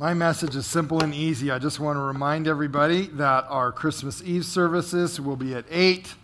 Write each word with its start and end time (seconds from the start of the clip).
My 0.00 0.14
message 0.14 0.54
is 0.54 0.64
simple 0.64 1.02
and 1.02 1.12
easy. 1.12 1.50
I 1.50 1.58
just 1.58 1.80
want 1.80 1.96
to 1.96 2.00
remind 2.00 2.46
everybody 2.46 3.08
that 3.14 3.46
our 3.48 3.72
Christmas 3.72 4.22
Eve 4.22 4.44
services 4.44 5.20
will 5.20 5.34
be 5.34 5.56
at 5.56 5.64
8, 5.68 6.14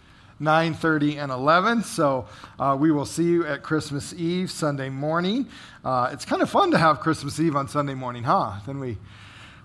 9.30, 0.40 1.16
and 1.16 1.32
11. 1.32 1.82
So 1.82 2.28
uh, 2.60 2.76
we 2.78 2.92
will 2.92 3.04
see 3.04 3.24
you 3.24 3.44
at 3.44 3.64
Christmas 3.64 4.14
Eve 4.14 4.48
Sunday 4.48 4.90
morning. 4.90 5.48
Uh, 5.84 6.10
it's 6.12 6.24
kind 6.24 6.40
of 6.40 6.48
fun 6.48 6.70
to 6.70 6.78
have 6.78 7.00
Christmas 7.00 7.40
Eve 7.40 7.56
on 7.56 7.66
Sunday 7.66 7.94
morning, 7.94 8.22
huh? 8.22 8.60
Then 8.64 8.78
we 8.78 8.96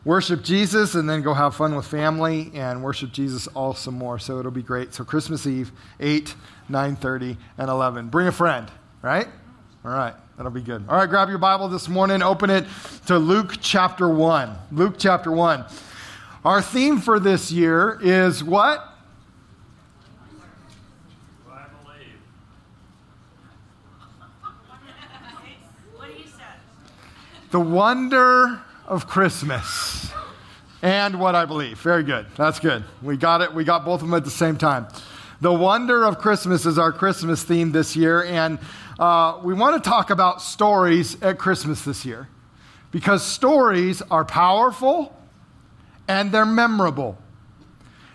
worship 0.04 0.44
Jesus 0.44 0.96
and 0.96 1.07
then 1.07 1.21
go 1.21 1.36
have 1.36 1.54
fun 1.54 1.76
with 1.76 1.86
family 1.86 2.50
and 2.55 2.84
worship 2.84 3.12
Jesus 3.12 3.46
all 3.50 3.76
some 3.76 3.94
more. 3.94 4.18
So 4.18 4.39
it'll 4.39 4.50
be 4.50 4.64
great. 4.64 4.91
So 4.96 5.04
Christmas 5.04 5.46
Eve, 5.46 5.71
8, 6.00 6.34
9.30, 6.68 7.38
and 7.60 7.70
11. 7.70 8.07
Bring 8.07 8.26
a 8.26 8.32
friend, 8.32 8.71
right? 9.04 9.28
All 9.86 9.91
right. 9.91 10.16
That'll 10.40 10.54
be 10.54 10.62
good. 10.62 10.86
All 10.88 10.96
right, 10.96 11.10
grab 11.10 11.28
your 11.28 11.38
Bible 11.38 11.68
this 11.68 11.90
morning, 11.90 12.21
open 12.21 12.50
it 12.50 12.64
to 13.08 13.20
Luke 13.20 13.56
chapter 13.60 14.08
1. 14.08 14.56
Luke 14.71 14.96
chapter 14.97 15.34
1. 15.34 15.66
Our 16.46 16.61
theme 16.61 17.00
for 17.00 17.20
this 17.20 17.52
year 17.52 18.00
is 18.02 18.42
what? 18.42 18.86
The 27.52 27.60
wonder 27.60 28.61
of 28.88 29.08
Christmas 29.08 30.10
and 30.82 31.19
what 31.19 31.36
I 31.36 31.44
believe. 31.44 31.80
Very 31.80 32.03
good. 32.03 32.28
That's 32.38 32.61
good. 32.61 32.86
We 33.02 33.17
got 33.17 33.42
it. 33.42 33.53
We 33.53 33.66
got 33.66 33.83
both 33.83 34.02
of 34.02 34.08
them 34.08 34.14
at 34.14 34.23
the 34.23 34.31
same 34.31 34.56
time. 34.56 34.88
The 35.42 35.53
wonder 35.53 36.06
of 36.06 36.17
Christmas 36.17 36.66
is 36.66 36.78
our 36.78 36.92
Christmas 36.94 37.44
theme 37.44 37.72
this 37.73 37.95
year. 37.95 38.23
And 38.23 38.59
uh, 39.00 39.39
we 39.44 39.53
want 39.53 39.81
to 39.81 39.89
talk 39.89 40.09
about 40.09 40.42
stories 40.42 41.20
at 41.22 41.39
Christmas 41.39 41.84
this 41.84 42.06
year 42.06 42.28
because 42.92 43.23
stories 43.23 44.02
are 44.12 44.25
powerful 44.25 45.16
and 46.08 46.31
they're 46.31 46.45
memorable. 46.45 47.17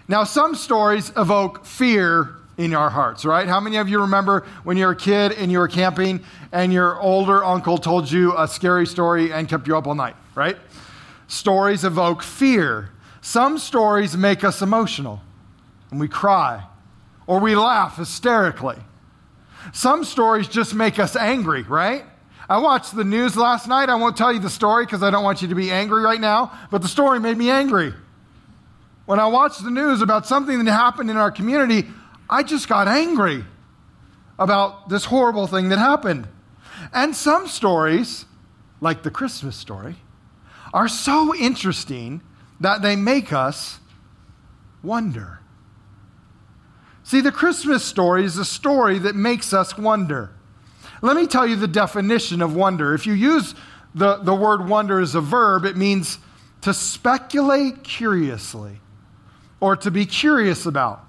Now, 0.08 0.24
some 0.24 0.54
stories 0.54 1.10
evoke 1.16 1.64
fear 1.64 2.34
in 2.58 2.74
our 2.74 2.90
hearts, 2.90 3.24
right? 3.24 3.48
How 3.48 3.60
many 3.60 3.78
of 3.78 3.88
you 3.88 4.00
remember 4.02 4.46
when 4.62 4.76
you 4.76 4.84
were 4.84 4.92
a 4.92 4.96
kid 4.96 5.32
and 5.32 5.50
you 5.50 5.58
were 5.58 5.68
camping 5.68 6.22
and 6.52 6.72
your 6.72 7.00
older 7.00 7.42
uncle 7.42 7.78
told 7.78 8.10
you 8.10 8.36
a 8.36 8.46
scary 8.46 8.86
story 8.86 9.32
and 9.32 9.48
kept 9.48 9.66
you 9.66 9.76
up 9.78 9.86
all 9.86 9.94
night, 9.94 10.16
right? 10.34 10.56
Stories 11.28 11.84
evoke 11.84 12.22
fear. 12.22 12.90
Some 13.22 13.56
stories 13.56 14.16
make 14.18 14.44
us 14.44 14.60
emotional 14.60 15.22
and 15.90 15.98
we 15.98 16.08
cry 16.08 16.64
or 17.26 17.40
we 17.40 17.56
laugh 17.56 17.96
hysterically. 17.96 18.76
Some 19.72 20.04
stories 20.04 20.48
just 20.48 20.74
make 20.74 20.98
us 20.98 21.16
angry, 21.16 21.62
right? 21.62 22.04
I 22.48 22.58
watched 22.58 22.94
the 22.94 23.04
news 23.04 23.36
last 23.36 23.66
night. 23.68 23.88
I 23.88 23.94
won't 23.94 24.16
tell 24.16 24.32
you 24.32 24.38
the 24.38 24.50
story 24.50 24.84
because 24.84 25.02
I 25.02 25.10
don't 25.10 25.24
want 25.24 25.40
you 25.42 25.48
to 25.48 25.54
be 25.54 25.70
angry 25.70 26.02
right 26.02 26.20
now, 26.20 26.52
but 26.70 26.82
the 26.82 26.88
story 26.88 27.18
made 27.18 27.38
me 27.38 27.50
angry. 27.50 27.94
When 29.06 29.18
I 29.18 29.26
watched 29.26 29.62
the 29.64 29.70
news 29.70 30.02
about 30.02 30.26
something 30.26 30.64
that 30.64 30.70
happened 30.70 31.10
in 31.10 31.16
our 31.16 31.30
community, 31.30 31.88
I 32.28 32.42
just 32.42 32.68
got 32.68 32.88
angry 32.88 33.44
about 34.38 34.88
this 34.88 35.06
horrible 35.06 35.46
thing 35.46 35.68
that 35.70 35.78
happened. 35.78 36.28
And 36.92 37.14
some 37.14 37.46
stories, 37.46 38.26
like 38.80 39.02
the 39.02 39.10
Christmas 39.10 39.56
story, 39.56 39.96
are 40.72 40.88
so 40.88 41.34
interesting 41.34 42.20
that 42.60 42.82
they 42.82 42.96
make 42.96 43.32
us 43.32 43.78
wonder. 44.82 45.40
See, 47.04 47.20
the 47.20 47.30
Christmas 47.30 47.84
story 47.84 48.24
is 48.24 48.38
a 48.38 48.46
story 48.46 48.98
that 49.00 49.14
makes 49.14 49.52
us 49.52 49.76
wonder. 49.76 50.30
Let 51.02 51.16
me 51.16 51.26
tell 51.26 51.46
you 51.46 51.54
the 51.54 51.68
definition 51.68 52.40
of 52.40 52.56
wonder. 52.56 52.94
If 52.94 53.06
you 53.06 53.12
use 53.12 53.54
the, 53.94 54.16
the 54.16 54.34
word 54.34 54.66
wonder 54.66 54.98
as 55.00 55.14
a 55.14 55.20
verb, 55.20 55.66
it 55.66 55.76
means 55.76 56.18
to 56.62 56.72
speculate 56.72 57.84
curiously, 57.84 58.80
or 59.60 59.76
to 59.76 59.90
be 59.90 60.06
curious 60.06 60.64
about, 60.64 61.04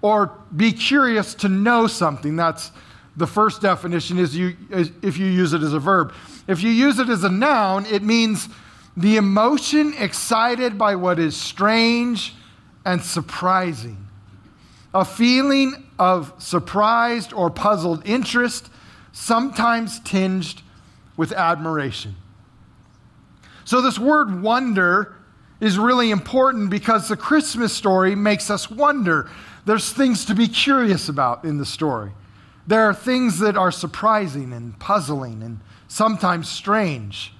or 0.00 0.38
be 0.54 0.72
curious 0.72 1.34
to 1.34 1.48
know 1.48 1.88
something. 1.88 2.36
That's 2.36 2.70
the 3.16 3.26
first 3.26 3.60
definition 3.60 4.18
is 4.18 4.36
you 4.36 4.56
if 4.70 5.18
you 5.18 5.26
use 5.26 5.52
it 5.52 5.62
as 5.62 5.72
a 5.72 5.80
verb. 5.80 6.14
If 6.46 6.62
you 6.62 6.70
use 6.70 7.00
it 7.00 7.08
as 7.08 7.24
a 7.24 7.28
noun, 7.28 7.84
it 7.86 8.04
means 8.04 8.48
the 8.96 9.16
emotion 9.16 9.92
excited 9.98 10.78
by 10.78 10.94
what 10.94 11.18
is 11.18 11.36
strange 11.36 12.32
and 12.84 13.02
surprising 13.02 14.06
a 14.94 15.04
feeling 15.04 15.86
of 15.98 16.32
surprised 16.38 17.32
or 17.32 17.50
puzzled 17.50 18.06
interest, 18.06 18.68
sometimes 19.12 20.00
tinged 20.00 20.62
with 21.16 21.32
admiration. 21.32 22.16
So, 23.64 23.80
this 23.80 23.98
word 23.98 24.42
wonder 24.42 25.14
is 25.60 25.78
really 25.78 26.10
important 26.10 26.70
because 26.70 27.08
the 27.08 27.16
Christmas 27.16 27.72
story 27.72 28.14
makes 28.14 28.50
us 28.50 28.68
wonder. 28.68 29.30
There's 29.64 29.92
things 29.92 30.24
to 30.24 30.34
be 30.34 30.48
curious 30.48 31.08
about 31.08 31.44
in 31.44 31.58
the 31.58 31.64
story. 31.64 32.10
There 32.66 32.82
are 32.82 32.94
things 32.94 33.38
that 33.38 33.56
are 33.56 33.70
surprising 33.70 34.52
and 34.52 34.78
puzzling 34.78 35.42
and 35.42 35.60
sometimes 35.86 36.48
strange. 36.48 37.32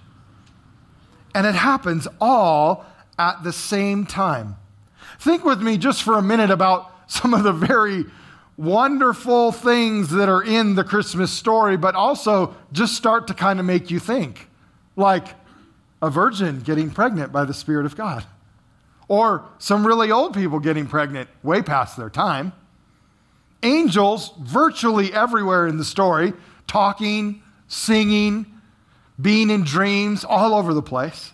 And 1.34 1.46
it 1.46 1.54
happens 1.54 2.06
all 2.20 2.84
at 3.18 3.42
the 3.42 3.52
same 3.52 4.06
time. 4.06 4.56
Think 5.18 5.44
with 5.44 5.60
me 5.60 5.76
just 5.76 6.02
for 6.02 6.16
a 6.16 6.22
minute 6.22 6.50
about 6.50 6.91
some 7.12 7.34
of 7.34 7.42
the 7.42 7.52
very 7.52 8.06
wonderful 8.56 9.52
things 9.52 10.08
that 10.10 10.30
are 10.30 10.42
in 10.42 10.74
the 10.76 10.82
Christmas 10.82 11.30
story, 11.30 11.76
but 11.76 11.94
also 11.94 12.56
just 12.72 12.96
start 12.96 13.26
to 13.26 13.34
kind 13.34 13.60
of 13.60 13.66
make 13.66 13.90
you 13.90 13.98
think. 13.98 14.48
Like 14.96 15.26
a 16.00 16.08
virgin 16.08 16.60
getting 16.60 16.90
pregnant 16.90 17.30
by 17.30 17.44
the 17.44 17.52
Spirit 17.52 17.84
of 17.84 17.96
God, 17.96 18.24
or 19.08 19.44
some 19.58 19.86
really 19.86 20.10
old 20.10 20.32
people 20.32 20.58
getting 20.58 20.86
pregnant 20.86 21.28
way 21.42 21.60
past 21.60 21.98
their 21.98 22.08
time. 22.08 22.54
Angels 23.62 24.32
virtually 24.40 25.12
everywhere 25.12 25.66
in 25.66 25.76
the 25.76 25.84
story, 25.84 26.32
talking, 26.66 27.42
singing, 27.68 28.46
being 29.20 29.50
in 29.50 29.64
dreams, 29.64 30.24
all 30.24 30.54
over 30.54 30.72
the 30.72 30.82
place. 30.82 31.32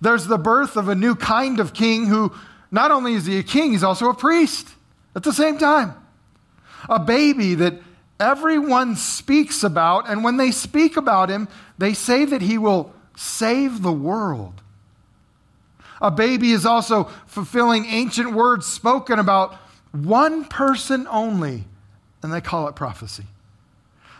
There's 0.00 0.26
the 0.26 0.36
birth 0.36 0.76
of 0.76 0.88
a 0.88 0.96
new 0.96 1.14
kind 1.14 1.60
of 1.60 1.72
king 1.72 2.06
who 2.06 2.32
not 2.72 2.90
only 2.90 3.14
is 3.14 3.26
he 3.26 3.38
a 3.38 3.44
king, 3.44 3.70
he's 3.70 3.84
also 3.84 4.08
a 4.08 4.14
priest 4.14 4.74
at 5.14 5.22
the 5.22 5.32
same 5.32 5.58
time. 5.58 5.94
A 6.88 6.98
baby 6.98 7.54
that 7.56 7.74
everyone 8.18 8.96
speaks 8.96 9.62
about, 9.62 10.08
and 10.08 10.24
when 10.24 10.36
they 10.36 10.50
speak 10.50 10.96
about 10.96 11.28
him, 11.28 11.48
they 11.78 11.94
say 11.94 12.24
that 12.24 12.42
he 12.42 12.58
will 12.58 12.92
save 13.16 13.82
the 13.82 13.92
world. 13.92 14.62
A 16.00 16.10
baby 16.10 16.52
is 16.52 16.66
also 16.66 17.04
fulfilling 17.26 17.84
ancient 17.86 18.32
words 18.32 18.66
spoken 18.66 19.18
about 19.18 19.54
one 19.92 20.44
person 20.44 21.06
only, 21.08 21.64
and 22.22 22.32
they 22.32 22.40
call 22.40 22.66
it 22.68 22.74
prophecy. 22.74 23.26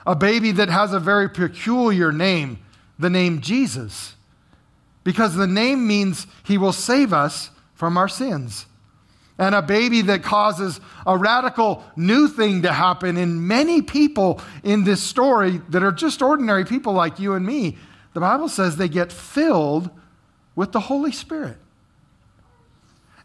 A 0.06 0.14
baby 0.14 0.52
that 0.52 0.68
has 0.68 0.92
a 0.92 1.00
very 1.00 1.28
peculiar 1.28 2.12
name, 2.12 2.58
the 2.98 3.10
name 3.10 3.40
Jesus, 3.40 4.14
because 5.04 5.34
the 5.34 5.46
name 5.46 5.86
means 5.86 6.26
he 6.44 6.58
will 6.58 6.72
save 6.72 7.12
us 7.12 7.50
from 7.74 7.96
our 7.96 8.08
sins 8.08 8.66
and 9.42 9.56
a 9.56 9.62
baby 9.62 10.02
that 10.02 10.22
causes 10.22 10.80
a 11.04 11.18
radical 11.18 11.82
new 11.96 12.28
thing 12.28 12.62
to 12.62 12.72
happen 12.72 13.16
in 13.16 13.48
many 13.48 13.82
people 13.82 14.40
in 14.62 14.84
this 14.84 15.02
story 15.02 15.60
that 15.70 15.82
are 15.82 15.90
just 15.90 16.22
ordinary 16.22 16.64
people 16.64 16.92
like 16.92 17.18
you 17.18 17.34
and 17.34 17.44
me. 17.44 17.76
The 18.12 18.20
Bible 18.20 18.48
says 18.48 18.76
they 18.76 18.88
get 18.88 19.10
filled 19.10 19.90
with 20.54 20.70
the 20.70 20.78
Holy 20.78 21.10
Spirit. 21.10 21.56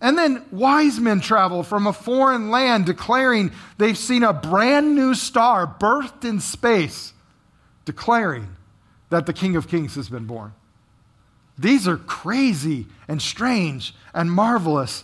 And 0.01 0.17
then 0.17 0.44
wise 0.51 1.00
men 1.00 1.22
travel 1.22 1.61
from 1.61 1.85
a 1.85 1.94
foreign 1.94 2.50
land 2.50 2.88
declaring 2.88 3.51
they've 3.77 3.97
seen 3.97 4.23
a 4.23 4.33
brand 4.33 4.95
new 4.95 5.13
star 5.13 5.67
birthed 5.67 6.27
in 6.27 6.39
space, 6.39 7.13
declaring 7.85 8.56
that 9.11 9.27
the 9.27 9.33
King 9.33 9.56
of 9.56 9.67
Kings 9.67 9.94
has 9.94 10.09
been 10.09 10.25
born. 10.25 10.53
These 11.59 11.88
are 11.88 11.97
crazy 11.97 12.88
and 13.07 13.21
strange 13.21 13.94
and 14.15 14.31
marvelous 14.31 15.03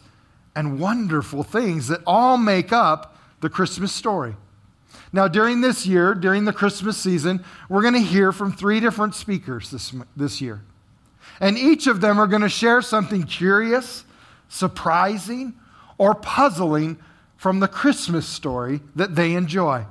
and 0.56 0.80
wonderful 0.80 1.44
things 1.44 1.88
that 1.88 2.02
all 2.06 2.38
make 2.38 2.72
up 2.72 3.18
the 3.42 3.50
Christmas 3.50 3.92
story. 3.92 4.36
Now, 5.12 5.28
during 5.28 5.62
this 5.62 5.86
year, 5.86 6.16
during 6.16 6.46
the 6.46 6.54
Christmas 6.54 6.98
season, 6.98 7.44
we're 7.70 7.82
going 7.82 7.94
to 7.94 8.00
hear 8.00 8.32
from 8.32 8.52
three 8.52 8.80
different 8.80 9.16
speakers 9.16 9.70
this, 9.70 9.94
this 10.16 10.42
year. 10.42 10.62
And 11.40 11.58
each 11.58 11.88
of 11.88 12.02
them 12.02 12.20
are 12.20 12.28
going 12.28 12.42
to 12.42 12.50
share 12.50 12.82
something 12.82 13.24
curious, 13.24 14.06
surprising, 14.50 15.54
or 15.98 16.16
puzzling 16.16 16.98
from 17.38 17.60
the 17.60 17.68
Christmas 17.68 18.28
story 18.28 18.82
that 18.96 19.16
they 19.16 19.34
enjoy. 19.34 19.86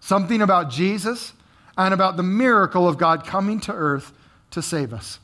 Something 0.00 0.42
about 0.42 0.70
Jesus 0.70 1.32
and 1.76 1.94
about 1.94 2.16
the 2.16 2.22
miracle 2.22 2.88
of 2.88 2.98
God 2.98 3.26
coming 3.26 3.60
to 3.60 3.72
earth 3.72 4.12
to 4.50 4.62
save 4.62 4.92
us. 4.92 5.20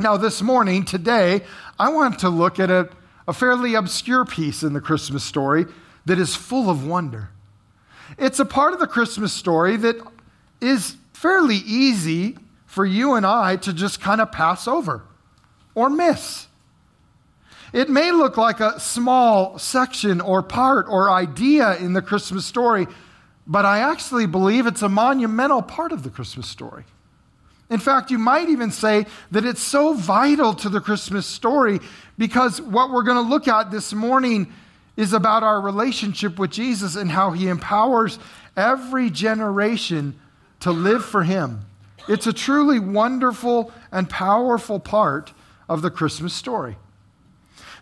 Now, 0.00 0.16
this 0.16 0.42
morning, 0.42 0.84
today, 0.84 1.42
I 1.78 1.90
want 1.90 2.18
to 2.20 2.28
look 2.28 2.58
at 2.58 2.70
a 2.70 2.88
a 3.26 3.32
fairly 3.32 3.74
obscure 3.74 4.24
piece 4.24 4.62
in 4.62 4.72
the 4.72 4.80
Christmas 4.80 5.24
story 5.24 5.66
that 6.06 6.18
is 6.18 6.34
full 6.36 6.68
of 6.68 6.86
wonder. 6.86 7.30
It's 8.18 8.38
a 8.38 8.44
part 8.44 8.74
of 8.74 8.80
the 8.80 8.86
Christmas 8.86 9.32
story 9.32 9.76
that 9.78 9.96
is 10.60 10.96
fairly 11.12 11.56
easy 11.56 12.36
for 12.66 12.84
you 12.84 13.14
and 13.14 13.24
I 13.24 13.56
to 13.56 13.72
just 13.72 14.00
kind 14.00 14.20
of 14.20 14.30
pass 14.32 14.68
over. 14.68 15.04
or 15.74 15.90
miss. 15.90 16.46
It 17.72 17.88
may 17.90 18.12
look 18.12 18.36
like 18.36 18.60
a 18.60 18.78
small 18.78 19.58
section 19.58 20.20
or 20.20 20.40
part 20.42 20.86
or 20.88 21.10
idea 21.10 21.76
in 21.76 21.92
the 21.92 22.02
Christmas 22.02 22.46
story, 22.46 22.86
but 23.46 23.64
I 23.64 23.80
actually 23.80 24.26
believe 24.26 24.68
it's 24.68 24.82
a 24.82 24.88
monumental 24.88 25.62
part 25.62 25.90
of 25.90 26.04
the 26.04 26.10
Christmas 26.10 26.46
story. 26.48 26.84
In 27.70 27.80
fact, 27.80 28.10
you 28.10 28.18
might 28.18 28.48
even 28.48 28.70
say 28.70 29.06
that 29.30 29.44
it's 29.44 29.62
so 29.62 29.94
vital 29.94 30.54
to 30.54 30.68
the 30.68 30.80
Christmas 30.80 31.26
story 31.26 31.80
because 32.18 32.60
what 32.60 32.90
we're 32.90 33.02
going 33.02 33.22
to 33.22 33.28
look 33.28 33.48
at 33.48 33.70
this 33.70 33.92
morning 33.92 34.52
is 34.96 35.12
about 35.12 35.42
our 35.42 35.60
relationship 35.60 36.38
with 36.38 36.50
Jesus 36.50 36.94
and 36.94 37.10
how 37.10 37.32
he 37.32 37.48
empowers 37.48 38.18
every 38.56 39.10
generation 39.10 40.18
to 40.60 40.70
live 40.70 41.04
for 41.04 41.24
him. 41.24 41.64
It's 42.08 42.26
a 42.26 42.32
truly 42.32 42.78
wonderful 42.78 43.72
and 43.90 44.08
powerful 44.08 44.78
part 44.78 45.32
of 45.68 45.82
the 45.82 45.90
Christmas 45.90 46.34
story. 46.34 46.76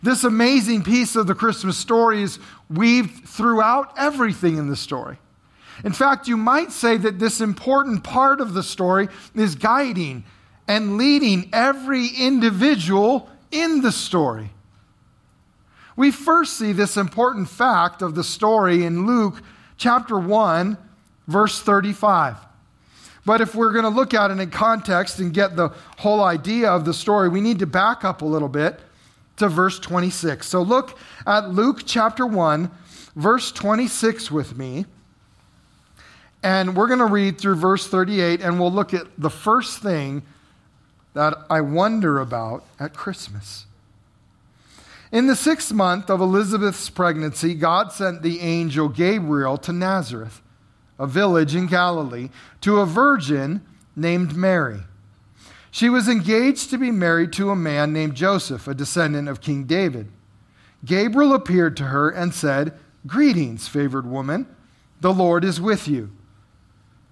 This 0.02 0.24
amazing 0.24 0.82
piece 0.82 1.16
of 1.16 1.26
the 1.26 1.34
Christmas 1.34 1.76
story 1.76 2.22
is 2.22 2.38
weaved 2.70 3.28
throughout 3.28 3.92
everything 3.96 4.56
in 4.56 4.68
the 4.68 4.76
story. 4.76 5.18
In 5.84 5.92
fact, 5.92 6.28
you 6.28 6.36
might 6.36 6.72
say 6.72 6.96
that 6.96 7.18
this 7.18 7.40
important 7.40 8.04
part 8.04 8.40
of 8.40 8.54
the 8.54 8.62
story 8.62 9.08
is 9.34 9.54
guiding 9.54 10.24
and 10.68 10.96
leading 10.96 11.48
every 11.52 12.08
individual 12.08 13.28
in 13.50 13.82
the 13.82 13.92
story. 13.92 14.50
We 15.96 16.10
first 16.10 16.56
see 16.56 16.72
this 16.72 16.96
important 16.96 17.48
fact 17.48 18.02
of 18.02 18.14
the 18.14 18.24
story 18.24 18.84
in 18.84 19.06
Luke 19.06 19.42
chapter 19.76 20.18
1, 20.18 20.78
verse 21.26 21.60
35. 21.60 22.36
But 23.24 23.40
if 23.40 23.54
we're 23.54 23.72
going 23.72 23.84
to 23.84 23.88
look 23.88 24.14
at 24.14 24.30
it 24.30 24.40
in 24.40 24.50
context 24.50 25.18
and 25.18 25.32
get 25.32 25.54
the 25.54 25.68
whole 25.98 26.22
idea 26.22 26.70
of 26.70 26.84
the 26.84 26.94
story, 26.94 27.28
we 27.28 27.40
need 27.40 27.58
to 27.60 27.66
back 27.66 28.04
up 28.04 28.22
a 28.22 28.24
little 28.24 28.48
bit 28.48 28.80
to 29.36 29.48
verse 29.48 29.78
26. 29.78 30.46
So 30.46 30.62
look 30.62 30.98
at 31.26 31.50
Luke 31.50 31.82
chapter 31.84 32.26
1, 32.26 32.70
verse 33.14 33.52
26 33.52 34.30
with 34.30 34.56
me. 34.56 34.86
And 36.42 36.76
we're 36.76 36.88
going 36.88 36.98
to 36.98 37.06
read 37.06 37.38
through 37.40 37.56
verse 37.56 37.86
38, 37.86 38.40
and 38.40 38.58
we'll 38.58 38.72
look 38.72 38.92
at 38.92 39.06
the 39.16 39.30
first 39.30 39.80
thing 39.80 40.22
that 41.14 41.34
I 41.48 41.60
wonder 41.60 42.18
about 42.18 42.64
at 42.80 42.94
Christmas. 42.94 43.66
In 45.12 45.26
the 45.26 45.36
sixth 45.36 45.72
month 45.72 46.08
of 46.08 46.20
Elizabeth's 46.20 46.88
pregnancy, 46.88 47.54
God 47.54 47.92
sent 47.92 48.22
the 48.22 48.40
angel 48.40 48.88
Gabriel 48.88 49.58
to 49.58 49.72
Nazareth, 49.72 50.40
a 50.98 51.06
village 51.06 51.54
in 51.54 51.66
Galilee, 51.66 52.30
to 52.62 52.80
a 52.80 52.86
virgin 52.86 53.60
named 53.94 54.34
Mary. 54.34 54.80
She 55.70 55.88
was 55.88 56.08
engaged 56.08 56.70
to 56.70 56.78
be 56.78 56.90
married 56.90 57.32
to 57.34 57.50
a 57.50 57.56
man 57.56 57.92
named 57.92 58.14
Joseph, 58.14 58.66
a 58.66 58.74
descendant 58.74 59.28
of 59.28 59.40
King 59.40 59.64
David. 59.64 60.10
Gabriel 60.84 61.34
appeared 61.34 61.76
to 61.76 61.84
her 61.84 62.10
and 62.10 62.34
said, 62.34 62.72
Greetings, 63.06 63.68
favored 63.68 64.06
woman, 64.06 64.46
the 65.00 65.12
Lord 65.12 65.44
is 65.44 65.60
with 65.60 65.86
you. 65.88 66.10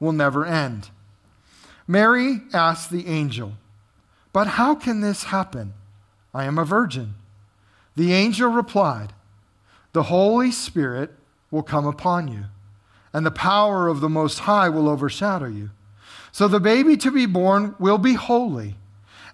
will 0.00 0.12
never 0.12 0.44
end. 0.44 0.90
Mary 1.86 2.40
asked 2.52 2.90
the 2.90 3.06
angel, 3.06 3.52
But 4.32 4.46
how 4.46 4.74
can 4.74 5.00
this 5.00 5.24
happen? 5.24 5.74
I 6.32 6.44
am 6.44 6.58
a 6.58 6.64
virgin. 6.64 7.14
The 7.96 8.12
angel 8.12 8.50
replied, 8.50 9.12
The 9.92 10.04
Holy 10.04 10.50
Spirit 10.50 11.10
will 11.50 11.62
come 11.62 11.86
upon 11.86 12.28
you, 12.28 12.44
and 13.12 13.26
the 13.26 13.30
power 13.30 13.88
of 13.88 14.00
the 14.00 14.08
Most 14.08 14.40
High 14.40 14.68
will 14.68 14.88
overshadow 14.88 15.48
you. 15.48 15.70
So 16.32 16.48
the 16.48 16.60
baby 16.60 16.96
to 16.98 17.10
be 17.10 17.26
born 17.26 17.74
will 17.78 17.98
be 17.98 18.14
holy, 18.14 18.76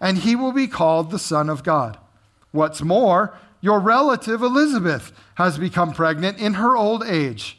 and 0.01 0.19
he 0.19 0.35
will 0.35 0.53
be 0.53 0.67
called 0.67 1.11
the 1.11 1.19
Son 1.19 1.51
of 1.51 1.63
God. 1.63 1.99
What's 2.53 2.81
more, 2.81 3.37
your 3.61 3.81
relative 3.81 4.43
Elizabeth 4.43 5.13
has 5.35 5.59
become 5.59 5.93
pregnant 5.93 6.39
in 6.39 6.55
her 6.55 6.77
old 6.77 7.05
age. 7.05 7.59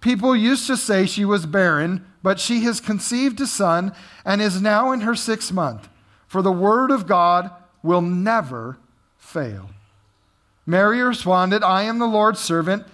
People 0.00 0.36
used 0.36 0.66
to 0.66 0.76
say 0.76 1.06
she 1.06 1.24
was 1.24 1.46
barren, 1.46 2.04
but 2.26 2.40
she 2.40 2.62
has 2.64 2.80
conceived 2.80 3.40
a 3.40 3.46
son 3.46 3.92
and 4.24 4.42
is 4.42 4.60
now 4.60 4.90
in 4.90 5.02
her 5.02 5.14
sixth 5.14 5.52
month. 5.52 5.88
For 6.26 6.42
the 6.42 6.50
word 6.50 6.90
of 6.90 7.06
God 7.06 7.52
will 7.84 8.00
never 8.00 8.78
fail. 9.16 9.70
Mary 10.66 11.00
responded, 11.02 11.62
I 11.62 11.84
am 11.84 12.00
the 12.00 12.06
Lord's 12.08 12.40
servant. 12.40 12.84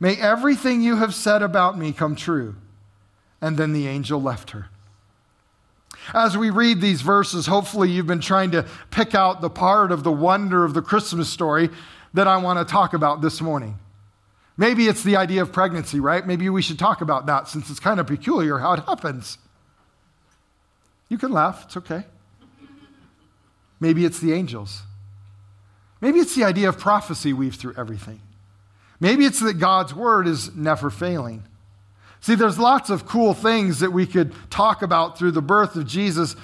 May 0.00 0.16
everything 0.16 0.82
you 0.82 0.96
have 0.96 1.14
said 1.14 1.40
about 1.40 1.78
me 1.78 1.92
come 1.92 2.16
true. 2.16 2.56
And 3.40 3.56
then 3.56 3.72
the 3.72 3.86
angel 3.86 4.20
left 4.20 4.50
her. 4.50 4.70
As 6.12 6.36
we 6.36 6.50
read 6.50 6.80
these 6.80 7.02
verses, 7.02 7.46
hopefully 7.46 7.92
you've 7.92 8.08
been 8.08 8.18
trying 8.18 8.50
to 8.50 8.66
pick 8.90 9.14
out 9.14 9.40
the 9.40 9.50
part 9.50 9.92
of 9.92 10.02
the 10.02 10.10
wonder 10.10 10.64
of 10.64 10.74
the 10.74 10.82
Christmas 10.82 11.28
story 11.28 11.70
that 12.12 12.26
I 12.26 12.38
want 12.38 12.58
to 12.58 12.64
talk 12.68 12.92
about 12.92 13.20
this 13.20 13.40
morning. 13.40 13.78
Maybe 14.60 14.88
it's 14.88 15.02
the 15.02 15.16
idea 15.16 15.40
of 15.40 15.52
pregnancy, 15.52 16.00
right? 16.00 16.26
Maybe 16.26 16.50
we 16.50 16.60
should 16.60 16.78
talk 16.78 17.00
about 17.00 17.24
that 17.24 17.48
since 17.48 17.70
it's 17.70 17.80
kind 17.80 17.98
of 17.98 18.06
peculiar 18.06 18.58
how 18.58 18.74
it 18.74 18.80
happens. 18.80 19.38
You 21.08 21.16
can 21.16 21.32
laugh, 21.32 21.64
it's 21.64 21.78
okay. 21.78 22.04
Maybe 23.80 24.04
it's 24.04 24.20
the 24.20 24.34
angels. 24.34 24.82
Maybe 26.02 26.18
it's 26.18 26.34
the 26.34 26.44
idea 26.44 26.68
of 26.68 26.78
prophecy 26.78 27.32
weaves 27.32 27.56
through 27.56 27.72
everything. 27.78 28.20
Maybe 29.00 29.24
it's 29.24 29.40
that 29.40 29.54
God's 29.54 29.94
word 29.94 30.28
is 30.28 30.54
never 30.54 30.90
failing. 30.90 31.44
See, 32.20 32.34
there's 32.34 32.58
lots 32.58 32.90
of 32.90 33.06
cool 33.06 33.32
things 33.32 33.80
that 33.80 33.94
we 33.94 34.06
could 34.06 34.34
talk 34.50 34.82
about 34.82 35.16
through 35.16 35.30
the 35.30 35.40
birth 35.40 35.74
of 35.74 35.86
Jesus, 35.86 36.36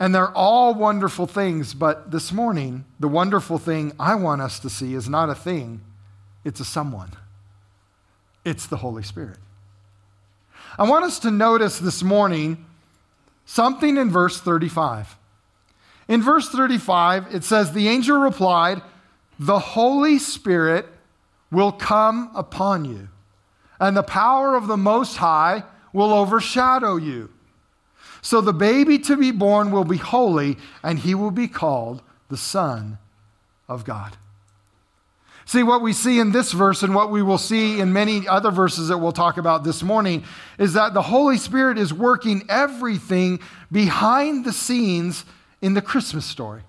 and 0.00 0.12
they're 0.12 0.36
all 0.36 0.74
wonderful 0.74 1.28
things. 1.28 1.74
But 1.74 2.10
this 2.10 2.32
morning, 2.32 2.86
the 2.98 3.06
wonderful 3.06 3.58
thing 3.58 3.92
I 4.00 4.16
want 4.16 4.42
us 4.42 4.58
to 4.58 4.68
see 4.68 4.94
is 4.94 5.08
not 5.08 5.30
a 5.30 5.34
thing, 5.36 5.82
it's 6.42 6.58
a 6.58 6.64
someone. 6.64 7.12
It's 8.46 8.68
the 8.68 8.76
Holy 8.76 9.02
Spirit. 9.02 9.38
I 10.78 10.88
want 10.88 11.04
us 11.04 11.18
to 11.20 11.32
notice 11.32 11.80
this 11.80 12.04
morning 12.04 12.64
something 13.44 13.96
in 13.96 14.08
verse 14.08 14.40
35. 14.40 15.16
In 16.06 16.22
verse 16.22 16.48
35, 16.48 17.34
it 17.34 17.42
says, 17.42 17.72
The 17.72 17.88
angel 17.88 18.18
replied, 18.18 18.82
The 19.40 19.58
Holy 19.58 20.20
Spirit 20.20 20.86
will 21.50 21.72
come 21.72 22.30
upon 22.36 22.84
you, 22.84 23.08
and 23.80 23.96
the 23.96 24.04
power 24.04 24.54
of 24.54 24.68
the 24.68 24.76
Most 24.76 25.16
High 25.16 25.64
will 25.92 26.12
overshadow 26.12 26.94
you. 26.94 27.30
So 28.22 28.40
the 28.40 28.52
baby 28.52 29.00
to 29.00 29.16
be 29.16 29.32
born 29.32 29.72
will 29.72 29.84
be 29.84 29.96
holy, 29.96 30.56
and 30.84 31.00
he 31.00 31.16
will 31.16 31.32
be 31.32 31.48
called 31.48 32.00
the 32.28 32.36
Son 32.36 32.98
of 33.68 33.84
God. 33.84 34.16
See, 35.48 35.62
what 35.62 35.80
we 35.80 35.92
see 35.92 36.18
in 36.18 36.32
this 36.32 36.50
verse 36.50 36.82
and 36.82 36.92
what 36.92 37.12
we 37.12 37.22
will 37.22 37.38
see 37.38 37.78
in 37.78 37.92
many 37.92 38.26
other 38.26 38.50
verses 38.50 38.88
that 38.88 38.98
we'll 38.98 39.12
talk 39.12 39.36
about 39.36 39.62
this 39.62 39.80
morning 39.80 40.24
is 40.58 40.72
that 40.72 40.92
the 40.92 41.02
Holy 41.02 41.38
Spirit 41.38 41.78
is 41.78 41.94
working 41.94 42.42
everything 42.48 43.38
behind 43.70 44.44
the 44.44 44.52
scenes 44.52 45.24
in 45.62 45.74
the 45.74 45.80
Christmas 45.80 46.26
story. 46.26 46.62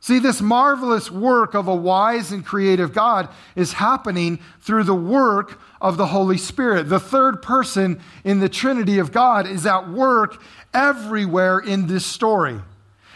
See, 0.00 0.18
this 0.18 0.42
marvelous 0.42 1.10
work 1.10 1.54
of 1.54 1.66
a 1.66 1.74
wise 1.74 2.30
and 2.30 2.44
creative 2.44 2.92
God 2.92 3.30
is 3.56 3.72
happening 3.72 4.38
through 4.60 4.84
the 4.84 4.94
work 4.94 5.58
of 5.80 5.96
the 5.96 6.06
Holy 6.06 6.38
Spirit. 6.38 6.90
The 6.90 7.00
third 7.00 7.40
person 7.40 8.02
in 8.22 8.40
the 8.40 8.48
Trinity 8.50 8.98
of 8.98 9.12
God 9.12 9.46
is 9.46 9.64
at 9.64 9.88
work 9.88 10.42
everywhere 10.74 11.58
in 11.58 11.86
this 11.86 12.04
story. 12.04 12.60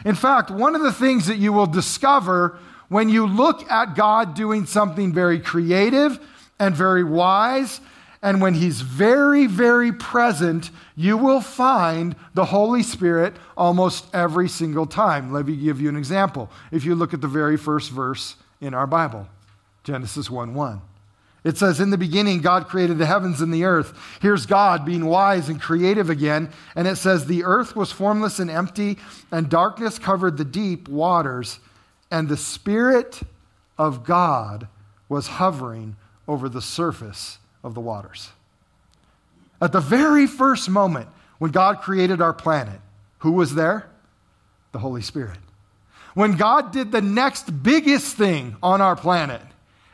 In 0.06 0.14
fact, 0.14 0.50
one 0.50 0.74
of 0.74 0.82
the 0.82 0.92
things 0.92 1.26
that 1.26 1.36
you 1.36 1.52
will 1.52 1.66
discover 1.66 2.58
when 2.94 3.08
you 3.08 3.26
look 3.26 3.68
at 3.72 3.96
God 3.96 4.34
doing 4.36 4.66
something 4.66 5.12
very 5.12 5.40
creative 5.40 6.16
and 6.60 6.76
very 6.76 7.02
wise 7.02 7.80
and 8.22 8.40
when 8.40 8.54
he's 8.54 8.82
very, 8.82 9.48
very 9.48 9.90
present, 9.90 10.70
you 10.94 11.16
will 11.16 11.40
find 11.40 12.14
the 12.34 12.44
Holy 12.44 12.84
Spirit 12.84 13.34
almost 13.56 14.06
every 14.14 14.48
single 14.48 14.86
time. 14.86 15.32
Let 15.32 15.44
me 15.44 15.56
give 15.56 15.80
you 15.80 15.88
an 15.88 15.96
example. 15.96 16.48
If 16.70 16.84
you 16.84 16.94
look 16.94 17.12
at 17.12 17.20
the 17.20 17.26
very 17.26 17.56
first 17.56 17.90
verse 17.90 18.36
in 18.60 18.74
our 18.74 18.86
Bible, 18.86 19.26
Genesis 19.82 20.30
1 20.30 20.54
1. 20.54 20.80
It 21.42 21.58
says, 21.58 21.80
In 21.80 21.90
the 21.90 21.98
beginning, 21.98 22.42
God 22.42 22.68
created 22.68 22.98
the 22.98 23.06
heavens 23.06 23.40
and 23.40 23.52
the 23.52 23.64
earth. 23.64 23.92
Here's 24.22 24.46
God 24.46 24.84
being 24.84 25.06
wise 25.06 25.48
and 25.48 25.60
creative 25.60 26.10
again. 26.10 26.48
And 26.76 26.86
it 26.86 26.94
says, 26.94 27.26
The 27.26 27.42
earth 27.42 27.74
was 27.74 27.90
formless 27.90 28.38
and 28.38 28.52
empty, 28.52 28.98
and 29.32 29.50
darkness 29.50 29.98
covered 29.98 30.36
the 30.36 30.44
deep 30.44 30.88
waters, 30.88 31.58
and 32.10 32.28
the 32.28 32.36
Spirit 32.36 33.22
of 33.78 34.04
God 34.04 34.68
was 35.08 35.26
hovering 35.26 35.96
over 36.26 36.48
the 36.48 36.62
surface 36.62 37.38
of 37.62 37.74
the 37.74 37.80
waters. 37.80 38.30
At 39.60 39.72
the 39.72 39.80
very 39.80 40.26
first 40.26 40.68
moment 40.68 41.08
when 41.38 41.50
God 41.50 41.80
created 41.80 42.20
our 42.20 42.32
planet, 42.32 42.80
who 43.18 43.32
was 43.32 43.54
there? 43.54 43.88
The 44.72 44.78
Holy 44.78 45.02
Spirit. 45.02 45.38
When 46.14 46.36
God 46.36 46.72
did 46.72 46.92
the 46.92 47.00
next 47.00 47.62
biggest 47.62 48.16
thing 48.16 48.56
on 48.62 48.80
our 48.80 48.96
planet 48.96 49.42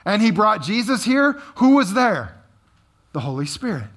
and 0.04 0.20
He 0.20 0.30
brought 0.30 0.62
Jesus 0.62 1.04
here, 1.04 1.32
who 1.56 1.76
was 1.76 1.94
there? 1.94 2.36
The 3.12 3.20
Holy 3.20 3.46
Spirit. 3.46 3.88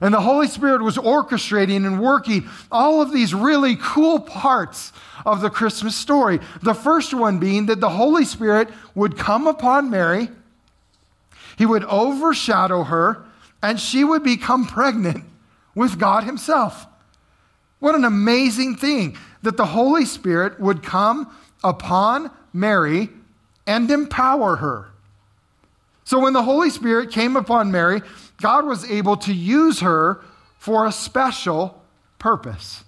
And 0.00 0.14
the 0.14 0.20
Holy 0.20 0.48
Spirit 0.48 0.82
was 0.82 0.96
orchestrating 0.96 1.86
and 1.86 2.00
working 2.00 2.48
all 2.72 3.02
of 3.02 3.12
these 3.12 3.34
really 3.34 3.76
cool 3.76 4.18
parts 4.18 4.92
of 5.26 5.42
the 5.42 5.50
Christmas 5.50 5.94
story. 5.94 6.40
The 6.62 6.74
first 6.74 7.12
one 7.12 7.38
being 7.38 7.66
that 7.66 7.80
the 7.80 7.90
Holy 7.90 8.24
Spirit 8.24 8.70
would 8.94 9.18
come 9.18 9.46
upon 9.46 9.90
Mary, 9.90 10.28
he 11.58 11.66
would 11.66 11.84
overshadow 11.84 12.84
her, 12.84 13.24
and 13.62 13.78
she 13.78 14.02
would 14.02 14.22
become 14.22 14.66
pregnant 14.66 15.24
with 15.74 15.98
God 15.98 16.24
Himself. 16.24 16.86
What 17.78 17.94
an 17.94 18.04
amazing 18.04 18.76
thing 18.76 19.18
that 19.42 19.58
the 19.58 19.66
Holy 19.66 20.06
Spirit 20.06 20.58
would 20.58 20.82
come 20.82 21.30
upon 21.62 22.30
Mary 22.52 23.10
and 23.66 23.90
empower 23.90 24.56
her. 24.56 24.86
So 26.04 26.18
when 26.18 26.32
the 26.32 26.42
Holy 26.42 26.70
Spirit 26.70 27.10
came 27.10 27.36
upon 27.36 27.70
Mary, 27.70 28.02
God 28.40 28.66
was 28.66 28.88
able 28.90 29.16
to 29.18 29.32
use 29.32 29.80
her 29.80 30.22
for 30.58 30.86
a 30.86 30.92
special 30.92 31.82
purpose 32.18 32.84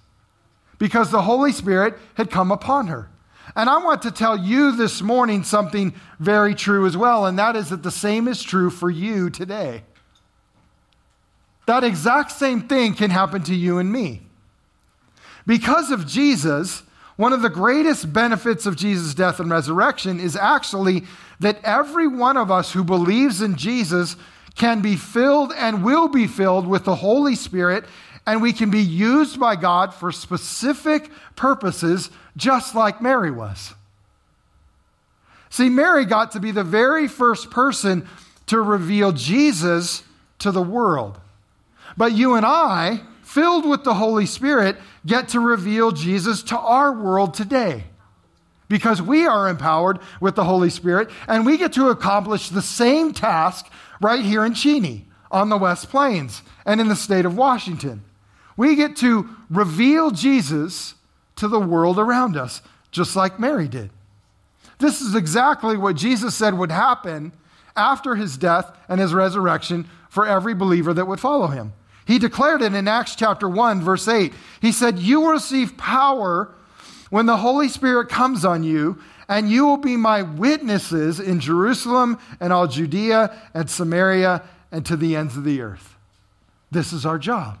because 0.77 1.11
the 1.11 1.21
Holy 1.21 1.51
Spirit 1.51 1.97
had 2.15 2.29
come 2.29 2.51
upon 2.51 2.87
her. 2.87 3.09
And 3.55 3.69
I 3.69 3.77
want 3.83 4.01
to 4.03 4.11
tell 4.11 4.37
you 4.37 4.75
this 4.75 5.01
morning 5.01 5.43
something 5.43 5.93
very 6.19 6.55
true 6.55 6.85
as 6.85 6.97
well, 6.97 7.25
and 7.25 7.37
that 7.37 7.55
is 7.55 7.69
that 7.69 7.83
the 7.83 7.91
same 7.91 8.27
is 8.27 8.41
true 8.41 8.69
for 8.69 8.89
you 8.89 9.29
today. 9.29 9.83
That 11.65 11.83
exact 11.83 12.31
same 12.31 12.67
thing 12.67 12.93
can 12.93 13.11
happen 13.11 13.43
to 13.43 13.55
you 13.55 13.77
and 13.77 13.91
me. 13.91 14.23
Because 15.45 15.91
of 15.91 16.07
Jesus, 16.07 16.83
one 17.15 17.33
of 17.33 17.41
the 17.41 17.49
greatest 17.49 18.11
benefits 18.11 18.65
of 18.65 18.75
Jesus' 18.75 19.13
death 19.13 19.39
and 19.39 19.49
resurrection 19.49 20.19
is 20.19 20.35
actually 20.35 21.03
that 21.39 21.59
every 21.63 22.07
one 22.07 22.37
of 22.37 22.49
us 22.49 22.73
who 22.73 22.83
believes 22.83 23.41
in 23.41 23.55
Jesus 23.55 24.15
can 24.55 24.81
be 24.81 24.95
filled 24.95 25.51
and 25.53 25.83
will 25.83 26.07
be 26.07 26.27
filled 26.27 26.67
with 26.67 26.83
the 26.83 26.95
Holy 26.95 27.35
Spirit, 27.35 27.85
and 28.25 28.41
we 28.41 28.53
can 28.53 28.69
be 28.69 28.81
used 28.81 29.39
by 29.39 29.55
God 29.55 29.93
for 29.93 30.11
specific 30.11 31.09
purposes, 31.35 32.09
just 32.37 32.75
like 32.75 33.01
Mary 33.01 33.31
was. 33.31 33.73
See, 35.49 35.69
Mary 35.69 36.05
got 36.05 36.31
to 36.31 36.39
be 36.39 36.51
the 36.51 36.63
very 36.63 37.07
first 37.07 37.51
person 37.51 38.07
to 38.47 38.59
reveal 38.59 39.11
Jesus 39.11 40.03
to 40.39 40.51
the 40.51 40.61
world. 40.61 41.19
But 41.95 42.13
you 42.13 42.35
and 42.35 42.45
I, 42.45 43.01
filled 43.21 43.67
with 43.67 43.83
the 43.83 43.93
Holy 43.93 44.25
Spirit, 44.25 44.77
get 45.05 45.29
to 45.29 45.39
reveal 45.39 45.91
Jesus 45.91 46.43
to 46.43 46.57
our 46.57 46.91
world 46.91 47.33
today 47.33 47.85
because 48.67 49.01
we 49.01 49.27
are 49.27 49.49
empowered 49.49 49.99
with 50.19 50.35
the 50.35 50.43
Holy 50.43 50.69
Spirit 50.69 51.09
and 51.27 51.45
we 51.45 51.57
get 51.57 51.73
to 51.73 51.89
accomplish 51.89 52.49
the 52.49 52.61
same 52.61 53.13
task 53.13 53.67
right 54.03 54.23
here 54.23 54.45
in 54.45 54.53
Cheney 54.53 55.05
on 55.31 55.49
the 55.49 55.57
West 55.57 55.89
Plains 55.89 56.41
and 56.65 56.79
in 56.79 56.87
the 56.87 56.95
state 56.95 57.25
of 57.25 57.35
Washington. 57.35 58.03
We 58.55 58.75
get 58.75 58.95
to 58.97 59.29
reveal 59.49 60.11
Jesus 60.11 60.95
to 61.37 61.47
the 61.47 61.59
world 61.59 61.97
around 61.97 62.37
us, 62.37 62.61
just 62.91 63.15
like 63.15 63.39
Mary 63.39 63.67
did. 63.67 63.89
This 64.77 65.01
is 65.01 65.15
exactly 65.15 65.77
what 65.77 65.95
Jesus 65.95 66.35
said 66.35 66.53
would 66.55 66.71
happen 66.71 67.31
after 67.75 68.15
his 68.15 68.37
death 68.37 68.77
and 68.87 68.99
his 68.99 69.13
resurrection 69.13 69.89
for 70.09 70.27
every 70.27 70.53
believer 70.53 70.93
that 70.93 71.07
would 71.07 71.19
follow 71.19 71.47
him. 71.47 71.73
He 72.05 72.19
declared 72.19 72.61
it 72.61 72.73
in 72.73 72.87
Acts 72.87 73.15
chapter 73.15 73.47
1, 73.47 73.81
verse 73.81 74.07
8. 74.07 74.33
He 74.61 74.71
said, 74.71 74.99
You 74.99 75.21
will 75.21 75.31
receive 75.31 75.77
power 75.77 76.53
when 77.09 77.25
the 77.25 77.37
Holy 77.37 77.69
Spirit 77.69 78.09
comes 78.09 78.43
on 78.43 78.63
you, 78.63 78.99
and 79.33 79.49
you 79.49 79.65
will 79.65 79.77
be 79.77 79.97
my 79.97 80.21
witnesses 80.21 81.19
in 81.19 81.39
Jerusalem 81.39 82.19
and 82.39 82.53
all 82.53 82.67
Judea 82.67 83.35
and 83.55 83.67
Samaria 83.67 84.43
and 84.71 84.85
to 84.85 84.95
the 84.95 85.15
ends 85.15 85.35
of 85.35 85.43
the 85.43 85.59
earth. 85.59 85.95
This 86.69 86.93
is 86.93 87.03
our 87.03 87.17
job. 87.17 87.57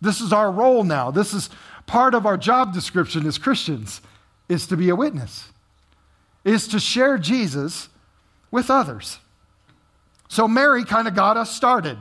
This 0.00 0.20
is 0.20 0.32
our 0.32 0.50
role 0.50 0.82
now. 0.82 1.12
This 1.12 1.32
is 1.32 1.48
part 1.86 2.14
of 2.16 2.26
our 2.26 2.36
job 2.36 2.74
description 2.74 3.24
as 3.24 3.38
Christians 3.38 4.00
is 4.48 4.66
to 4.66 4.76
be 4.76 4.88
a 4.88 4.96
witness. 4.96 5.52
Is 6.42 6.66
to 6.68 6.80
share 6.80 7.18
Jesus 7.18 7.88
with 8.50 8.68
others. 8.68 9.20
So 10.28 10.48
Mary 10.48 10.84
kind 10.84 11.06
of 11.06 11.14
got 11.14 11.36
us 11.36 11.54
started. 11.54 11.98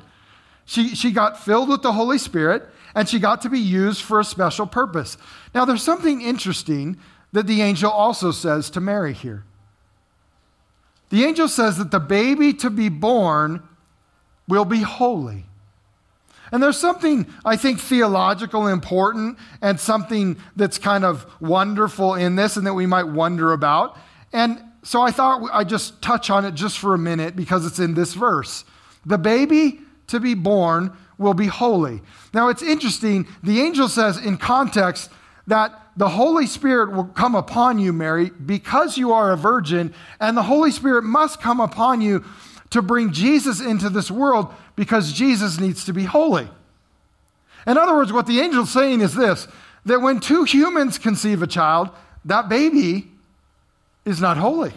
She, 0.66 0.96
she 0.96 1.12
got 1.12 1.40
filled 1.40 1.70
with 1.70 1.84
the 1.84 1.94
Holy 1.94 2.18
Spirit 2.18 2.64
and 2.96 3.08
she 3.08 3.20
got 3.20 3.44
to 3.44 3.50
be 3.50 3.60
used 3.60 4.02
for 4.02 4.20
a 4.20 4.24
special 4.24 4.66
purpose. 4.66 5.16
Now, 5.54 5.64
there's 5.64 5.84
something 5.84 6.22
interesting 6.22 6.98
that 7.36 7.48
the 7.48 7.62
angel 7.62 7.92
also 7.92 8.32
says 8.32 8.70
to 8.70 8.80
Mary 8.80 9.12
here. 9.12 9.44
The 11.10 11.26
angel 11.26 11.50
says 11.50 11.78
that 11.78 11.92
the 11.92 12.00
baby 12.00 12.54
to 12.54 12.70
be 12.70 12.88
born 12.88 13.62
will 14.48 14.64
be 14.64 14.80
holy. 14.80 15.44
And 16.54 16.64
there's 16.64 16.80
something, 16.80 17.28
I 17.44 17.58
think, 17.58 17.82
theological 17.82 18.68
important 18.68 19.38
and 19.62 19.78
something 19.78 20.38
that's 20.56 20.78
kind 20.78 21.04
of 21.04 21.26
wonderful 21.42 22.14
in 22.14 22.38
this 22.38 22.56
and 22.56 22.66
that 22.68 22.74
we 22.74 22.86
might 22.86 23.10
wonder 23.10 23.52
about. 23.52 23.98
And 24.32 24.64
so 24.84 25.02
I 25.02 25.12
thought 25.12 25.50
I'd 25.52 25.68
just 25.68 26.02
touch 26.02 26.30
on 26.30 26.46
it 26.46 26.54
just 26.54 26.80
for 26.80 26.94
a 26.94 26.98
minute 26.98 27.36
because 27.36 27.66
it's 27.66 27.80
in 27.80 27.96
this 27.96 28.14
verse. 28.14 28.64
The 29.06 29.18
baby 29.18 29.82
to 30.08 30.22
be 30.22 30.36
born 30.36 30.96
will 31.18 31.34
be 31.34 31.48
holy. 31.48 32.02
Now 32.34 32.48
it's 32.48 32.64
interesting, 32.64 33.28
the 33.44 33.60
angel 33.60 33.90
says 33.90 34.24
in 34.24 34.38
context 34.38 35.12
that 35.48 35.82
the 35.98 36.10
Holy 36.10 36.46
Spirit 36.46 36.92
will 36.92 37.06
come 37.06 37.36
upon 37.36 37.80
you, 37.80 37.94
Mary, 37.94 38.30
because 38.30 38.98
you 38.98 39.14
are 39.14 39.32
a 39.32 39.38
virgin, 39.38 39.94
and 40.20 40.36
the 40.36 40.44
Holy 40.44 40.72
Spirit 40.72 41.04
must 41.04 41.42
come 41.42 41.60
upon 41.60 42.02
you 42.02 42.24
to 42.72 42.82
bring 42.82 43.14
Jesus 43.14 43.62
into 43.62 43.90
this 43.90 44.12
world 44.12 44.54
because 44.76 45.14
Jesus 45.14 45.60
needs 45.60 45.86
to 45.86 45.94
be 45.94 46.04
holy. 46.04 46.50
In 47.66 47.78
other 47.78 47.96
words, 47.96 48.12
what 48.12 48.28
the 48.28 48.42
angel's 48.42 48.72
saying 48.72 49.02
is 49.02 49.16
this 49.16 49.48
that 49.86 50.02
when 50.02 50.20
two 50.20 50.44
humans 50.44 50.98
conceive 50.98 51.44
a 51.44 51.48
child, 51.48 51.90
that 52.26 52.50
baby 52.50 53.08
is 54.04 54.20
not 54.20 54.36
holy. 54.36 54.74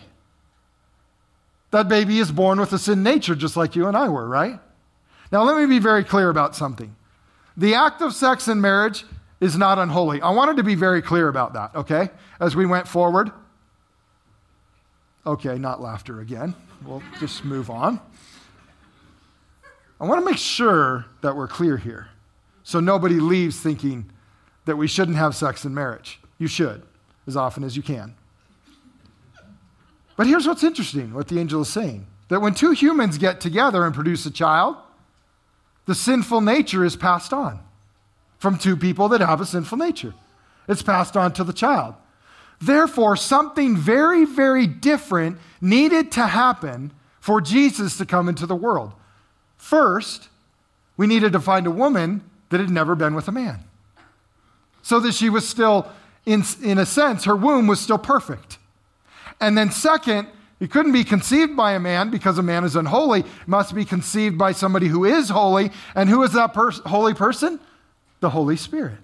That 1.70 1.88
baby 1.88 2.18
is 2.18 2.30
born 2.30 2.60
with 2.60 2.72
a 2.72 2.78
sin 2.78 3.02
nature, 3.02 3.34
just 3.34 3.56
like 3.56 3.74
you 3.74 3.86
and 3.86 3.96
I 3.96 4.08
were, 4.08 4.28
right? 4.28 4.60
Now, 5.32 5.42
let 5.44 5.56
me 5.56 5.66
be 5.66 5.78
very 5.78 6.04
clear 6.04 6.30
about 6.30 6.54
something. 6.54 6.94
The 7.56 7.74
act 7.74 8.00
of 8.00 8.14
sex 8.14 8.48
in 8.48 8.60
marriage 8.60 9.04
is 9.40 9.56
not 9.56 9.78
unholy. 9.78 10.20
I 10.20 10.30
wanted 10.30 10.56
to 10.56 10.62
be 10.62 10.74
very 10.74 11.00
clear 11.00 11.28
about 11.28 11.52
that, 11.52 11.74
okay, 11.74 12.10
as 12.40 12.56
we 12.56 12.66
went 12.66 12.88
forward. 12.88 13.30
Okay, 15.26 15.58
not 15.58 15.80
laughter 15.80 16.20
again. 16.20 16.54
We'll 16.84 17.02
just 17.20 17.44
move 17.44 17.70
on. 17.70 18.00
I 20.00 20.06
want 20.06 20.20
to 20.20 20.24
make 20.24 20.38
sure 20.38 21.06
that 21.22 21.36
we're 21.36 21.48
clear 21.48 21.76
here 21.76 22.08
so 22.62 22.80
nobody 22.80 23.20
leaves 23.20 23.58
thinking 23.58 24.10
that 24.64 24.76
we 24.76 24.86
shouldn't 24.86 25.16
have 25.16 25.34
sex 25.34 25.64
in 25.64 25.74
marriage. 25.74 26.20
You 26.38 26.46
should, 26.46 26.82
as 27.26 27.36
often 27.36 27.64
as 27.64 27.76
you 27.76 27.82
can. 27.82 28.14
But 30.16 30.26
here's 30.26 30.46
what's 30.46 30.64
interesting 30.64 31.14
what 31.14 31.28
the 31.28 31.38
angel 31.38 31.62
is 31.62 31.68
saying 31.68 32.06
that 32.28 32.40
when 32.40 32.54
two 32.54 32.72
humans 32.72 33.18
get 33.18 33.40
together 33.40 33.84
and 33.84 33.94
produce 33.94 34.26
a 34.26 34.30
child, 34.30 34.76
the 35.86 35.94
sinful 35.94 36.42
nature 36.42 36.84
is 36.84 36.96
passed 36.96 37.32
on 37.32 37.60
from 38.38 38.58
two 38.58 38.76
people 38.76 39.08
that 39.08 39.20
have 39.20 39.40
a 39.40 39.46
sinful 39.46 39.78
nature. 39.78 40.14
It's 40.68 40.82
passed 40.82 41.16
on 41.16 41.32
to 41.34 41.44
the 41.44 41.52
child. 41.52 41.94
Therefore, 42.60 43.16
something 43.16 43.76
very, 43.76 44.24
very 44.24 44.66
different 44.66 45.38
needed 45.60 46.12
to 46.12 46.26
happen 46.26 46.92
for 47.20 47.40
Jesus 47.40 47.96
to 47.98 48.06
come 48.06 48.28
into 48.28 48.46
the 48.46 48.56
world. 48.56 48.92
First, 49.56 50.28
we 50.96 51.06
needed 51.06 51.32
to 51.32 51.40
find 51.40 51.66
a 51.66 51.70
woman 51.70 52.22
that 52.50 52.60
had 52.60 52.70
never 52.70 52.94
been 52.94 53.14
with 53.14 53.28
a 53.28 53.32
man. 53.32 53.60
So 54.82 55.00
that 55.00 55.14
she 55.14 55.28
was 55.28 55.48
still, 55.48 55.90
in, 56.24 56.42
in 56.62 56.78
a 56.78 56.86
sense, 56.86 57.24
her 57.24 57.36
womb 57.36 57.66
was 57.66 57.80
still 57.80 57.98
perfect. 57.98 58.58
And 59.40 59.56
then, 59.56 59.70
second, 59.70 60.28
it 60.60 60.70
couldn't 60.70 60.92
be 60.92 61.04
conceived 61.04 61.56
by 61.56 61.72
a 61.72 61.80
man 61.80 62.10
because 62.10 62.38
a 62.38 62.42
man 62.42 62.64
is 62.64 62.74
unholy. 62.74 63.20
It 63.20 63.26
must 63.46 63.74
be 63.74 63.84
conceived 63.84 64.36
by 64.36 64.52
somebody 64.52 64.88
who 64.88 65.04
is 65.04 65.28
holy. 65.28 65.70
And 65.94 66.08
who 66.08 66.22
is 66.22 66.32
that 66.32 66.54
pers- 66.54 66.80
holy 66.86 67.14
person? 67.14 67.60
The 68.20 68.30
Holy 68.30 68.56
Spirit. 68.56 68.98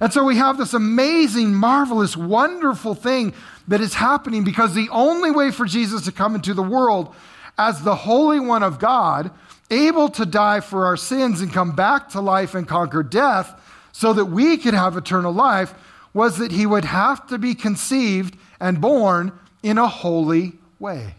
And 0.00 0.12
so 0.12 0.24
we 0.24 0.36
have 0.36 0.56
this 0.56 0.72
amazing, 0.72 1.54
marvelous, 1.54 2.16
wonderful 2.16 2.94
thing 2.94 3.34
that 3.68 3.82
is 3.82 3.94
happening 3.94 4.44
because 4.44 4.74
the 4.74 4.88
only 4.90 5.30
way 5.30 5.50
for 5.50 5.66
Jesus 5.66 6.06
to 6.06 6.12
come 6.12 6.34
into 6.34 6.54
the 6.54 6.62
world 6.62 7.14
as 7.58 7.82
the 7.82 7.94
Holy 7.94 8.40
One 8.40 8.62
of 8.62 8.78
God, 8.78 9.30
able 9.70 10.08
to 10.10 10.24
die 10.24 10.60
for 10.60 10.86
our 10.86 10.96
sins 10.96 11.42
and 11.42 11.52
come 11.52 11.72
back 11.72 12.08
to 12.10 12.20
life 12.20 12.54
and 12.54 12.66
conquer 12.66 13.02
death 13.02 13.60
so 13.92 14.14
that 14.14 14.24
we 14.24 14.56
could 14.56 14.72
have 14.72 14.96
eternal 14.96 15.32
life, 15.32 15.74
was 16.14 16.38
that 16.38 16.52
he 16.52 16.64
would 16.64 16.86
have 16.86 17.26
to 17.26 17.38
be 17.38 17.54
conceived 17.54 18.36
and 18.58 18.80
born 18.80 19.32
in 19.62 19.76
a 19.76 19.86
holy 19.86 20.54
way. 20.78 21.14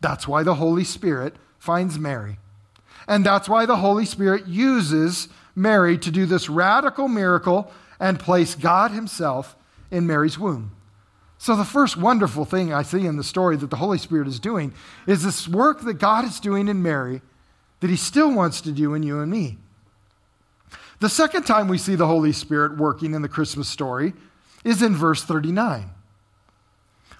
That's 0.00 0.26
why 0.26 0.42
the 0.42 0.56
Holy 0.56 0.84
Spirit 0.84 1.36
finds 1.58 1.98
Mary. 1.98 2.38
And 3.06 3.24
that's 3.24 3.48
why 3.48 3.66
the 3.66 3.76
Holy 3.76 4.04
Spirit 4.04 4.46
uses 4.46 5.28
Mary 5.54 5.98
to 5.98 6.10
do 6.10 6.26
this 6.26 6.48
radical 6.48 7.08
miracle 7.08 7.72
and 7.98 8.18
place 8.18 8.54
God 8.54 8.90
Himself 8.90 9.56
in 9.90 10.06
Mary's 10.06 10.38
womb. 10.38 10.72
So, 11.38 11.56
the 11.56 11.64
first 11.64 11.96
wonderful 11.96 12.44
thing 12.44 12.72
I 12.72 12.82
see 12.82 13.04
in 13.04 13.16
the 13.16 13.24
story 13.24 13.56
that 13.56 13.70
the 13.70 13.76
Holy 13.76 13.98
Spirit 13.98 14.28
is 14.28 14.38
doing 14.38 14.72
is 15.06 15.24
this 15.24 15.48
work 15.48 15.80
that 15.82 15.94
God 15.94 16.24
is 16.24 16.38
doing 16.38 16.68
in 16.68 16.82
Mary 16.82 17.20
that 17.80 17.90
He 17.90 17.96
still 17.96 18.32
wants 18.32 18.60
to 18.60 18.72
do 18.72 18.94
in 18.94 19.02
you 19.02 19.20
and 19.20 19.30
me. 19.30 19.58
The 21.00 21.08
second 21.08 21.42
time 21.42 21.66
we 21.66 21.78
see 21.78 21.96
the 21.96 22.06
Holy 22.06 22.32
Spirit 22.32 22.78
working 22.78 23.14
in 23.14 23.22
the 23.22 23.28
Christmas 23.28 23.68
story 23.68 24.12
is 24.62 24.82
in 24.82 24.94
verse 24.94 25.24
39. 25.24 25.90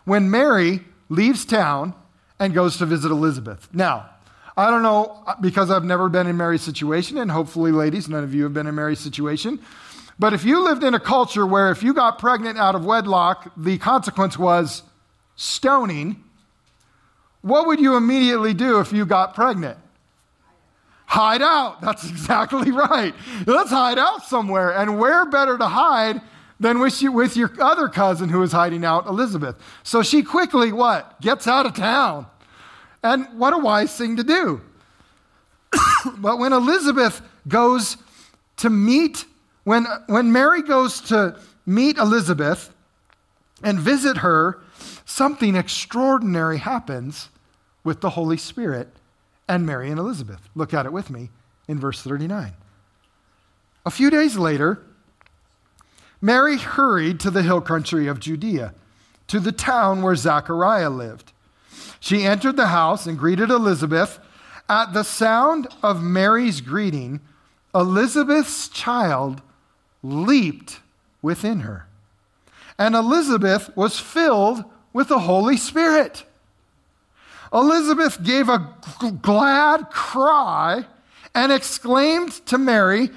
When 0.05 0.31
Mary 0.31 0.85
leaves 1.09 1.45
town 1.45 1.95
and 2.39 2.55
goes 2.55 2.77
to 2.79 2.87
visit 2.87 3.11
Elizabeth. 3.11 3.69
Now, 3.73 4.11
I 4.57 4.71
don't 4.71 4.83
know 4.83 5.23
uh, 5.27 5.35
because 5.41 5.71
I've 5.71 5.85
never 5.85 6.09
been 6.09 6.27
in 6.27 6.37
Mary's 6.37 6.63
situation, 6.63 7.19
and 7.19 7.31
hopefully, 7.31 7.73
ladies, 7.73 8.09
none 8.09 8.25
of 8.25 8.35
you 8.35 8.43
have 8.45 8.53
been 8.53 8.67
in 8.67 8.75
Mary's 8.75 9.01
situation. 9.01 9.61
But 10.19 10.35
if 10.35 10.45
you 10.45 10.63
lived 10.63 10.85
in 10.85 10.95
a 10.95 11.01
culture 11.01 11.47
where 11.47 11.71
if 11.71 11.83
you 11.83 11.95
got 11.95 12.19
pregnant 12.19 12.59
out 12.59 12.75
of 12.75 12.85
wedlock, 12.85 13.51
the 13.57 13.79
consequence 13.79 14.39
was 14.39 14.83
stoning, 15.37 16.23
what 17.41 17.67
would 17.67 17.81
you 17.81 17.97
immediately 17.97 18.55
do 18.55 18.81
if 18.81 18.93
you 18.93 19.07
got 19.07 19.35
pregnant? 19.35 19.79
Hide 21.07 21.43
out. 21.43 21.81
That's 21.81 22.05
exactly 22.09 22.71
right. 22.71 23.15
Let's 23.47 23.71
hide 23.71 23.99
out 23.99 24.25
somewhere. 24.25 24.71
And 24.71 24.99
where 24.99 25.27
better 25.27 25.59
to 25.59 25.67
hide 25.67 26.21
than 26.61 26.79
with, 26.79 27.03
you, 27.03 27.11
with 27.11 27.37
your 27.37 27.51
other 27.61 27.89
cousin 27.89 28.29
who 28.29 28.43
is 28.43 28.53
hiding 28.53 28.85
out, 28.85 29.07
Elizabeth? 29.07 29.57
So 29.83 30.03
she 30.03 30.23
quickly, 30.23 30.73
what? 30.73 31.21
Gets 31.21 31.47
out 31.47 31.67
of 31.67 31.75
town. 31.75 32.27
And 33.03 33.27
what 33.39 33.53
a 33.53 33.59
wise 33.59 33.97
thing 33.97 34.17
to 34.17 34.25
do. 34.25 34.61
but 36.19 36.39
when 36.39 36.53
Elizabeth 36.53 37.21
goes 37.49 37.97
to 38.59 38.71
meet 38.71 39.25
when, 39.65 39.87
when 40.07 40.33
Mary 40.33 40.63
goes 40.63 41.01
to 41.03 41.39
meet 41.65 41.97
Elizabeth 41.97 42.75
and 43.63 43.79
visit 43.79 44.19
her, 44.19 44.61
something 45.05 45.55
extraordinary 45.55 46.59
happens 46.59 47.29
with 47.85 48.01
the 48.01 48.11
Holy 48.11 48.37
Spirit 48.37 48.89
and 49.49 49.65
Mary 49.65 49.91
and 49.91 49.99
Elizabeth. 49.99 50.49
Look 50.55 50.75
at 50.75 50.87
it 50.87 50.93
with 50.93 51.11
me 51.11 51.31
in 51.69 51.79
verse 51.79 52.03
39. 52.03 52.53
A 53.85 53.91
few 53.91 54.11
days 54.11 54.37
later, 54.37 54.83
Mary 56.21 56.57
hurried 56.57 57.21
to 57.21 57.31
the 57.31 57.43
hill 57.43 57.61
country 57.61 58.07
of 58.07 58.21
Judea, 58.21 58.75
to 59.27 59.41
the 59.41 59.53
town 59.53 60.03
where 60.03 60.15
Zechariah 60.15 60.91
lived. 60.91 61.32
She 62.01 62.25
entered 62.25 62.57
the 62.57 62.69
house 62.69 63.07
and 63.07 63.19
greeted 63.19 63.51
Elizabeth. 63.51 64.19
At 64.69 64.93
the 64.93 65.03
sound 65.03 65.69
of 65.83 66.03
Mary's 66.03 66.61
greeting, 66.61 67.21
Elizabeth's 67.75 68.69
child 68.69 69.43
leaped 70.03 70.81
within 71.21 71.61
her. 71.61 71.87
And 72.79 72.95
Elizabeth 72.95 73.75
was 73.77 73.99
filled 73.99 74.65
with 74.93 75.09
the 75.09 75.21
Holy 75.21 75.57
Spirit. 75.57 76.25
Elizabeth 77.53 78.23
gave 78.23 78.49
a 78.49 78.75
glad 79.21 79.91
cry 79.91 80.87
and 81.35 81.53
exclaimed 81.53 82.33
to 82.47 82.59
Mary, 82.59 83.11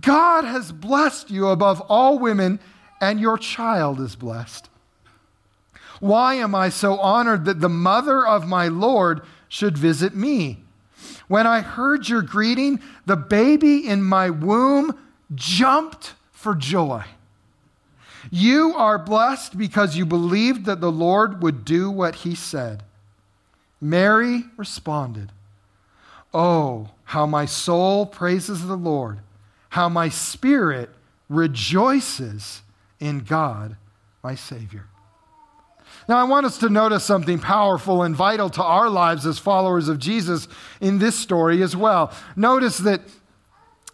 God 0.00 0.44
has 0.44 0.72
blessed 0.72 1.30
you 1.30 1.48
above 1.48 1.80
all 1.82 2.18
women, 2.18 2.60
and 3.00 3.20
your 3.20 3.38
child 3.38 4.00
is 4.00 4.16
blessed. 4.16 4.68
Why 6.00 6.34
am 6.34 6.54
I 6.54 6.68
so 6.68 6.98
honored 6.98 7.44
that 7.44 7.60
the 7.60 7.68
mother 7.68 8.26
of 8.26 8.46
my 8.46 8.68
Lord 8.68 9.22
should 9.48 9.78
visit 9.78 10.14
me? 10.14 10.64
When 11.28 11.46
I 11.46 11.60
heard 11.60 12.08
your 12.08 12.22
greeting, 12.22 12.80
the 13.04 13.16
baby 13.16 13.86
in 13.86 14.02
my 14.02 14.30
womb 14.30 14.98
jumped 15.34 16.14
for 16.32 16.54
joy. 16.54 17.04
You 18.30 18.74
are 18.74 18.98
blessed 18.98 19.56
because 19.56 19.96
you 19.96 20.04
believed 20.06 20.64
that 20.66 20.80
the 20.80 20.90
Lord 20.90 21.42
would 21.42 21.64
do 21.64 21.90
what 21.90 22.16
he 22.16 22.34
said. 22.34 22.82
Mary 23.80 24.44
responded, 24.56 25.32
Oh, 26.34 26.90
how 27.04 27.26
my 27.26 27.46
soul 27.46 28.04
praises 28.04 28.66
the 28.66 28.76
Lord, 28.76 29.20
how 29.70 29.88
my 29.88 30.08
spirit 30.08 30.90
rejoices 31.28 32.62
in 32.98 33.20
God, 33.20 33.76
my 34.22 34.34
Savior. 34.34 34.86
Now, 36.08 36.18
I 36.18 36.24
want 36.24 36.46
us 36.46 36.58
to 36.58 36.68
notice 36.68 37.04
something 37.04 37.38
powerful 37.38 38.02
and 38.02 38.14
vital 38.14 38.48
to 38.50 38.62
our 38.62 38.88
lives 38.88 39.26
as 39.26 39.38
followers 39.38 39.88
of 39.88 39.98
Jesus 39.98 40.46
in 40.80 40.98
this 40.98 41.18
story 41.18 41.62
as 41.62 41.74
well. 41.76 42.12
Notice 42.36 42.78
that 42.78 43.00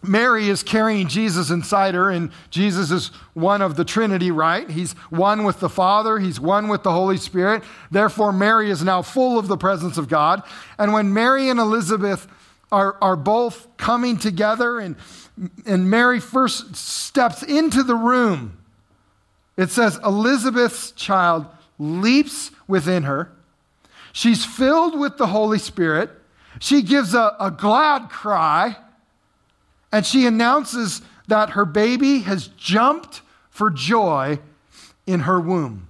Mary 0.03 0.49
is 0.49 0.63
carrying 0.63 1.07
Jesus 1.07 1.49
inside 1.49 1.95
her, 1.95 2.09
and 2.09 2.31
Jesus 2.49 2.91
is 2.91 3.07
one 3.33 3.61
of 3.61 3.77
the 3.77 3.85
Trinity, 3.85 4.31
right? 4.31 4.69
He's 4.69 4.93
one 5.09 5.43
with 5.43 5.59
the 5.59 5.69
Father, 5.69 6.19
he's 6.19 6.39
one 6.39 6.67
with 6.67 6.83
the 6.83 6.91
Holy 6.91 7.17
Spirit. 7.17 7.63
Therefore, 7.89 8.33
Mary 8.33 8.69
is 8.69 8.83
now 8.83 9.01
full 9.01 9.39
of 9.39 9.47
the 9.47 9.57
presence 9.57 9.97
of 9.97 10.09
God. 10.09 10.43
And 10.77 10.91
when 10.91 11.13
Mary 11.13 11.49
and 11.49 11.59
Elizabeth 11.59 12.27
are, 12.71 12.97
are 13.01 13.15
both 13.15 13.67
coming 13.77 14.17
together, 14.17 14.77
and, 14.77 14.97
and 15.65 15.89
Mary 15.89 16.19
first 16.19 16.75
steps 16.75 17.41
into 17.41 17.81
the 17.81 17.95
room, 17.95 18.57
it 19.55 19.69
says, 19.69 19.99
Elizabeth's 20.03 20.91
child 20.91 21.45
leaps 21.79 22.51
within 22.67 23.03
her. 23.03 23.31
She's 24.11 24.45
filled 24.45 24.99
with 24.99 25.17
the 25.17 25.27
Holy 25.27 25.59
Spirit. 25.59 26.11
She 26.59 26.81
gives 26.81 27.13
a, 27.13 27.35
a 27.39 27.51
glad 27.51 28.09
cry 28.09 28.77
and 29.93 30.05
she 30.05 30.25
announces 30.25 31.03
that 31.27 31.51
her 31.51 31.65
baby 31.65 32.19
has 32.21 32.47
jumped 32.47 33.21
for 33.51 33.69
joy 33.69 34.39
in 35.05 35.21
her 35.21 35.39
womb. 35.39 35.87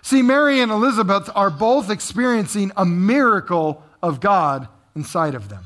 See, 0.00 0.22
Mary 0.22 0.60
and 0.60 0.70
Elizabeth 0.70 1.28
are 1.34 1.50
both 1.50 1.90
experiencing 1.90 2.70
a 2.76 2.86
miracle 2.86 3.82
of 4.00 4.20
God 4.20 4.68
inside 4.94 5.34
of 5.34 5.48
them. 5.48 5.64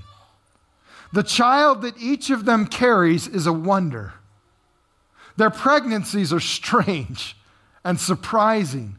The 1.12 1.22
child 1.22 1.82
that 1.82 1.98
each 1.98 2.30
of 2.30 2.46
them 2.46 2.66
carries 2.66 3.28
is 3.28 3.46
a 3.46 3.52
wonder. 3.52 4.14
Their 5.36 5.50
pregnancies 5.50 6.32
are 6.32 6.40
strange 6.58 7.36
and 7.84 8.00
surprising, 8.00 8.96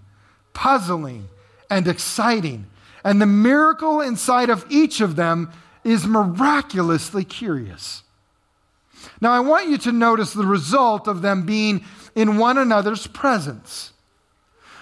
puzzling 0.56 1.28
and 1.70 1.88
exciting. 1.88 2.65
And 3.04 3.22
the 3.22 3.28
miracle 3.28 4.02
inside 4.02 4.50
of 4.50 4.65
each 4.70 5.00
of 5.02 5.15
them 5.15 5.52
is 5.84 6.08
miraculously 6.08 7.24
curious. 7.24 8.02
Now, 9.22 9.32
I 9.32 9.39
want 9.41 9.70
you 9.70 9.78
to 9.78 9.91
notice 9.91 10.34
the 10.34 10.48
result 10.48 11.08
of 11.08 11.22
them 11.22 11.46
being 11.46 11.86
in 12.15 12.38
one 12.38 12.58
another's 12.58 13.06
presence. 13.06 13.94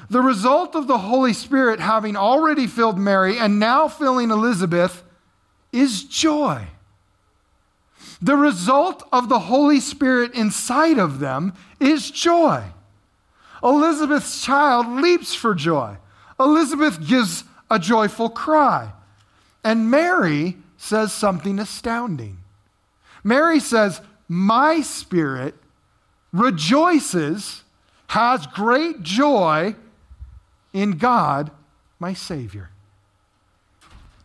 The 0.09 0.21
result 0.21 0.75
of 0.75 0.87
the 0.87 0.99
Holy 0.99 1.33
Spirit 1.33 1.79
having 1.79 2.15
already 2.15 2.67
filled 2.67 2.97
Mary 2.97 3.37
and 3.37 3.59
now 3.59 3.87
filling 3.87 4.31
Elizabeth 4.31 5.03
is 5.71 6.03
joy. 6.03 6.67
The 8.21 8.37
result 8.37 9.03
of 9.11 9.27
the 9.27 9.39
Holy 9.39 9.79
Spirit 9.81 10.33
inside 10.33 10.97
of 10.97 11.19
them 11.19 11.53
is 11.79 12.09
joy. 12.09 12.63
Elizabeth's 13.63 14.43
child 14.43 14.87
leaps 15.01 15.33
for 15.33 15.55
joy. 15.55 15.97
Elizabeth 16.39 17.07
gives 17.07 17.45
a 17.71 17.79
joyful 17.79 18.29
cry. 18.29 18.91
And 19.63 19.89
Mary 19.89 20.57
says 20.77 21.13
something 21.13 21.59
astounding. 21.59 22.39
Mary 23.23 23.59
says, 23.59 24.01
my 24.27 24.81
spirit 24.81 25.55
rejoices, 26.33 27.63
has 28.07 28.45
great 28.47 29.01
joy 29.01 29.75
in 30.73 30.97
God, 30.97 31.51
my 31.99 32.13
Savior. 32.13 32.69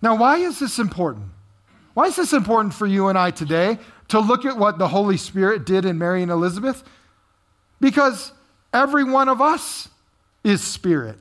Now, 0.03 0.17
why 0.17 0.39
is 0.39 0.59
this 0.59 0.79
important? 0.79 1.27
Why 1.95 2.07
is 2.07 2.17
this 2.17 2.33
important 2.33 2.75
for 2.75 2.87
you 2.87 3.09
and 3.09 3.19
I 3.19 3.31
today 3.31 3.79
to 4.09 4.21
look 4.21 4.45
at 4.45 4.57
what 4.57 4.79
the 4.79 4.89
Holy 4.89 5.17
Spirit 5.17 5.67
did 5.67 5.85
in 5.85 5.99
Mary 5.99 6.23
and 6.23 6.31
Elizabeth? 6.31 6.83
Because 7.81 8.33
every 8.73 9.05
one 9.05 9.29
of 9.29 9.41
us 9.41 9.89
is 10.45 10.63
spirit. 10.63 11.19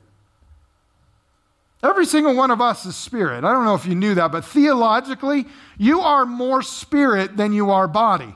Every 1.82 2.06
single 2.06 2.34
one 2.34 2.50
of 2.50 2.60
us 2.60 2.86
is 2.86 2.96
spirit. 2.96 3.44
I 3.44 3.52
don't 3.52 3.64
know 3.64 3.76
if 3.76 3.86
you 3.86 3.94
knew 3.94 4.14
that, 4.16 4.32
but 4.32 4.44
theologically, 4.44 5.46
you 5.76 6.00
are 6.00 6.26
more 6.26 6.60
spirit 6.60 7.36
than 7.36 7.52
you 7.52 7.70
are 7.70 7.86
body. 7.86 8.34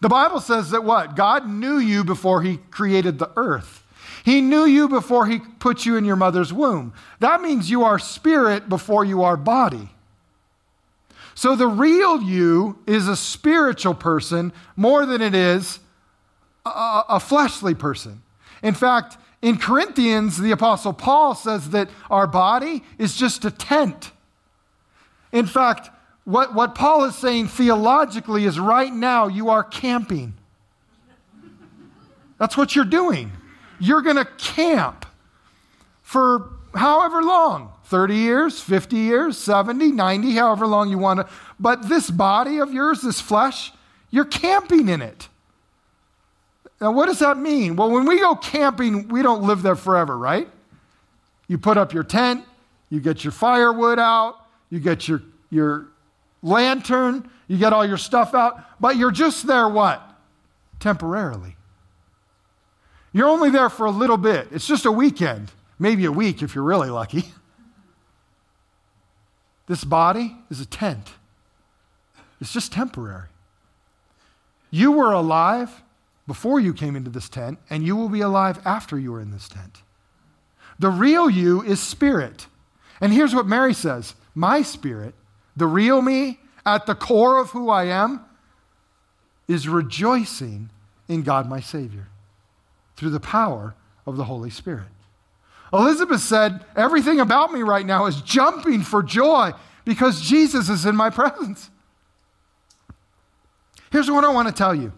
The 0.00 0.08
Bible 0.08 0.40
says 0.40 0.70
that 0.70 0.84
what? 0.84 1.16
God 1.16 1.48
knew 1.48 1.78
you 1.78 2.04
before 2.04 2.42
he 2.42 2.58
created 2.70 3.18
the 3.18 3.30
earth. 3.36 3.82
He 4.24 4.40
knew 4.40 4.64
you 4.64 4.88
before 4.88 5.26
he 5.26 5.38
put 5.38 5.86
you 5.86 5.96
in 5.96 6.04
your 6.04 6.16
mother's 6.16 6.52
womb. 6.52 6.92
That 7.20 7.40
means 7.40 7.70
you 7.70 7.84
are 7.84 7.98
spirit 7.98 8.68
before 8.68 9.04
you 9.04 9.22
are 9.22 9.36
body. 9.36 9.88
So 11.34 11.56
the 11.56 11.68
real 11.68 12.20
you 12.20 12.78
is 12.86 13.08
a 13.08 13.16
spiritual 13.16 13.94
person 13.94 14.52
more 14.76 15.06
than 15.06 15.22
it 15.22 15.34
is 15.34 15.80
a, 16.68 17.04
a 17.10 17.20
fleshly 17.20 17.74
person. 17.74 18.22
In 18.62 18.74
fact, 18.74 19.16
in 19.40 19.56
Corinthians, 19.56 20.38
the 20.38 20.50
Apostle 20.50 20.92
Paul 20.92 21.34
says 21.34 21.70
that 21.70 21.88
our 22.10 22.26
body 22.26 22.82
is 22.98 23.16
just 23.16 23.44
a 23.44 23.50
tent. 23.50 24.10
In 25.32 25.46
fact, 25.46 25.90
what, 26.24 26.54
what 26.54 26.74
Paul 26.74 27.04
is 27.04 27.16
saying 27.16 27.48
theologically 27.48 28.44
is 28.44 28.58
right 28.58 28.92
now 28.92 29.28
you 29.28 29.48
are 29.48 29.62
camping. 29.62 30.34
That's 32.38 32.56
what 32.56 32.74
you're 32.74 32.84
doing. 32.84 33.32
You're 33.80 34.02
going 34.02 34.16
to 34.16 34.24
camp 34.24 35.06
for 36.02 36.50
however 36.74 37.22
long 37.22 37.72
30 37.84 38.14
years, 38.14 38.60
50 38.60 38.96
years, 38.96 39.38
70, 39.38 39.92
90, 39.92 40.32
however 40.32 40.66
long 40.66 40.90
you 40.90 40.98
want 40.98 41.20
to. 41.20 41.28
But 41.58 41.88
this 41.88 42.10
body 42.10 42.58
of 42.58 42.72
yours, 42.72 43.02
this 43.02 43.20
flesh, 43.20 43.72
you're 44.10 44.24
camping 44.24 44.88
in 44.88 45.00
it. 45.00 45.28
Now, 46.80 46.92
what 46.92 47.06
does 47.06 47.18
that 47.18 47.36
mean? 47.36 47.76
Well, 47.76 47.90
when 47.90 48.06
we 48.06 48.20
go 48.20 48.36
camping, 48.36 49.08
we 49.08 49.22
don't 49.22 49.42
live 49.42 49.62
there 49.62 49.74
forever, 49.74 50.16
right? 50.16 50.48
You 51.48 51.58
put 51.58 51.76
up 51.76 51.92
your 51.92 52.04
tent, 52.04 52.44
you 52.88 53.00
get 53.00 53.24
your 53.24 53.32
firewood 53.32 53.98
out, 53.98 54.36
you 54.70 54.78
get 54.78 55.08
your, 55.08 55.22
your 55.50 55.88
lantern, 56.42 57.28
you 57.48 57.58
get 57.58 57.72
all 57.72 57.84
your 57.84 57.96
stuff 57.96 58.34
out, 58.34 58.62
but 58.80 58.96
you're 58.96 59.10
just 59.10 59.46
there 59.46 59.68
what? 59.68 60.02
Temporarily. 60.78 61.56
You're 63.12 63.28
only 63.28 63.50
there 63.50 63.70
for 63.70 63.86
a 63.86 63.90
little 63.90 64.18
bit. 64.18 64.48
It's 64.52 64.66
just 64.66 64.86
a 64.86 64.92
weekend, 64.92 65.50
maybe 65.78 66.04
a 66.04 66.12
week 66.12 66.42
if 66.42 66.54
you're 66.54 66.64
really 66.64 66.90
lucky. 66.90 67.24
This 69.66 69.84
body 69.84 70.34
is 70.50 70.62
a 70.62 70.64
tent, 70.64 71.12
it's 72.40 72.54
just 72.54 72.72
temporary. 72.72 73.28
You 74.70 74.92
were 74.92 75.12
alive 75.12 75.82
before 76.28 76.60
you 76.60 76.74
came 76.74 76.94
into 76.94 77.10
this 77.10 77.28
tent, 77.28 77.58
and 77.70 77.82
you 77.82 77.96
will 77.96 78.10
be 78.10 78.20
alive 78.20 78.60
after 78.64 78.98
you 78.98 79.14
are 79.14 79.20
in 79.20 79.32
this 79.32 79.48
tent. 79.48 79.82
The 80.78 80.90
real 80.90 81.28
you 81.28 81.62
is 81.62 81.80
spirit. 81.80 82.46
And 83.00 83.12
here's 83.12 83.34
what 83.34 83.46
Mary 83.46 83.74
says 83.74 84.14
My 84.34 84.62
spirit, 84.62 85.14
the 85.56 85.66
real 85.66 86.02
me, 86.02 86.38
at 86.64 86.86
the 86.86 86.94
core 86.94 87.40
of 87.40 87.50
who 87.50 87.70
I 87.70 87.84
am, 87.84 88.20
is 89.48 89.68
rejoicing 89.68 90.70
in 91.08 91.22
God 91.22 91.48
my 91.48 91.60
Savior 91.60 92.08
through 92.96 93.10
the 93.10 93.20
power 93.20 93.74
of 94.06 94.18
the 94.18 94.24
Holy 94.24 94.50
Spirit. 94.50 94.86
Elizabeth 95.72 96.20
said, 96.20 96.62
Everything 96.76 97.20
about 97.20 97.52
me 97.52 97.62
right 97.62 97.86
now 97.86 98.04
is 98.04 98.20
jumping 98.20 98.82
for 98.82 99.02
joy 99.02 99.52
because 99.86 100.20
Jesus 100.20 100.68
is 100.68 100.84
in 100.84 100.94
my 100.94 101.08
presence. 101.08 101.70
Here's 103.90 104.10
what 104.10 104.24
I 104.24 104.28
want 104.28 104.48
to 104.48 104.54
tell 104.54 104.74
you 104.74 104.92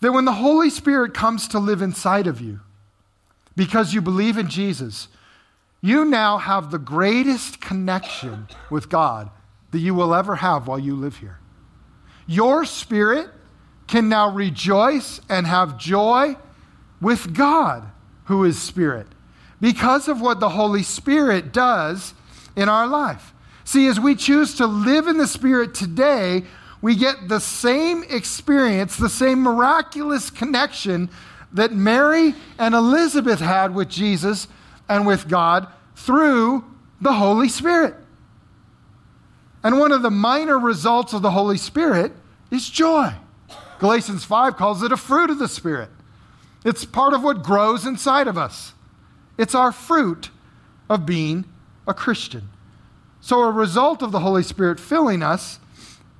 that 0.00 0.12
when 0.12 0.24
the 0.24 0.32
Holy 0.32 0.70
Spirit 0.70 1.14
comes 1.14 1.48
to 1.48 1.58
live 1.58 1.82
inside 1.82 2.26
of 2.26 2.40
you, 2.40 2.60
because 3.56 3.94
you 3.94 4.00
believe 4.00 4.36
in 4.36 4.48
Jesus, 4.48 5.08
you 5.80 6.04
now 6.04 6.38
have 6.38 6.70
the 6.70 6.78
greatest 6.78 7.60
connection 7.60 8.48
with 8.70 8.88
God 8.88 9.30
that 9.70 9.78
you 9.78 9.94
will 9.94 10.14
ever 10.14 10.36
have 10.36 10.66
while 10.66 10.78
you 10.78 10.94
live 10.94 11.18
here. 11.18 11.38
Your 12.26 12.64
spirit 12.64 13.30
can 13.86 14.08
now 14.08 14.30
rejoice 14.30 15.20
and 15.28 15.46
have 15.46 15.78
joy 15.78 16.36
with 17.00 17.34
God, 17.34 17.84
who 18.24 18.44
is 18.44 18.60
spirit, 18.60 19.06
because 19.60 20.08
of 20.08 20.20
what 20.20 20.40
the 20.40 20.50
Holy 20.50 20.82
Spirit 20.82 21.52
does 21.52 22.14
in 22.56 22.68
our 22.68 22.86
life. 22.86 23.32
See, 23.64 23.86
as 23.86 23.98
we 23.98 24.14
choose 24.14 24.54
to 24.56 24.66
live 24.66 25.06
in 25.06 25.18
the 25.18 25.26
Spirit 25.26 25.74
today, 25.74 26.44
we 26.82 26.94
get 26.94 27.28
the 27.28 27.40
same 27.40 28.04
experience, 28.08 28.96
the 28.96 29.08
same 29.08 29.42
miraculous 29.42 30.30
connection 30.30 31.10
that 31.52 31.72
Mary 31.72 32.34
and 32.58 32.74
Elizabeth 32.74 33.40
had 33.40 33.74
with 33.74 33.88
Jesus 33.88 34.48
and 34.88 35.06
with 35.06 35.28
God 35.28 35.68
through 35.94 36.64
the 37.00 37.14
Holy 37.14 37.48
Spirit. 37.48 37.94
And 39.62 39.78
one 39.78 39.92
of 39.92 40.02
the 40.02 40.10
minor 40.10 40.58
results 40.58 41.12
of 41.12 41.22
the 41.22 41.30
Holy 41.30 41.56
Spirit 41.56 42.12
is 42.50 42.68
joy. 42.68 43.12
Galatians 43.78 44.24
5 44.24 44.56
calls 44.56 44.82
it 44.82 44.92
a 44.92 44.96
fruit 44.96 45.30
of 45.30 45.38
the 45.38 45.48
Spirit. 45.48 45.90
It's 46.64 46.84
part 46.84 47.14
of 47.14 47.22
what 47.22 47.42
grows 47.42 47.86
inside 47.86 48.28
of 48.28 48.38
us. 48.38 48.74
It's 49.38 49.54
our 49.54 49.72
fruit 49.72 50.30
of 50.88 51.06
being 51.06 51.44
a 51.86 51.94
Christian. 51.94 52.48
So, 53.20 53.42
a 53.42 53.50
result 53.50 54.02
of 54.02 54.12
the 54.12 54.20
Holy 54.20 54.42
Spirit 54.42 54.78
filling 54.78 55.22
us 55.22 55.58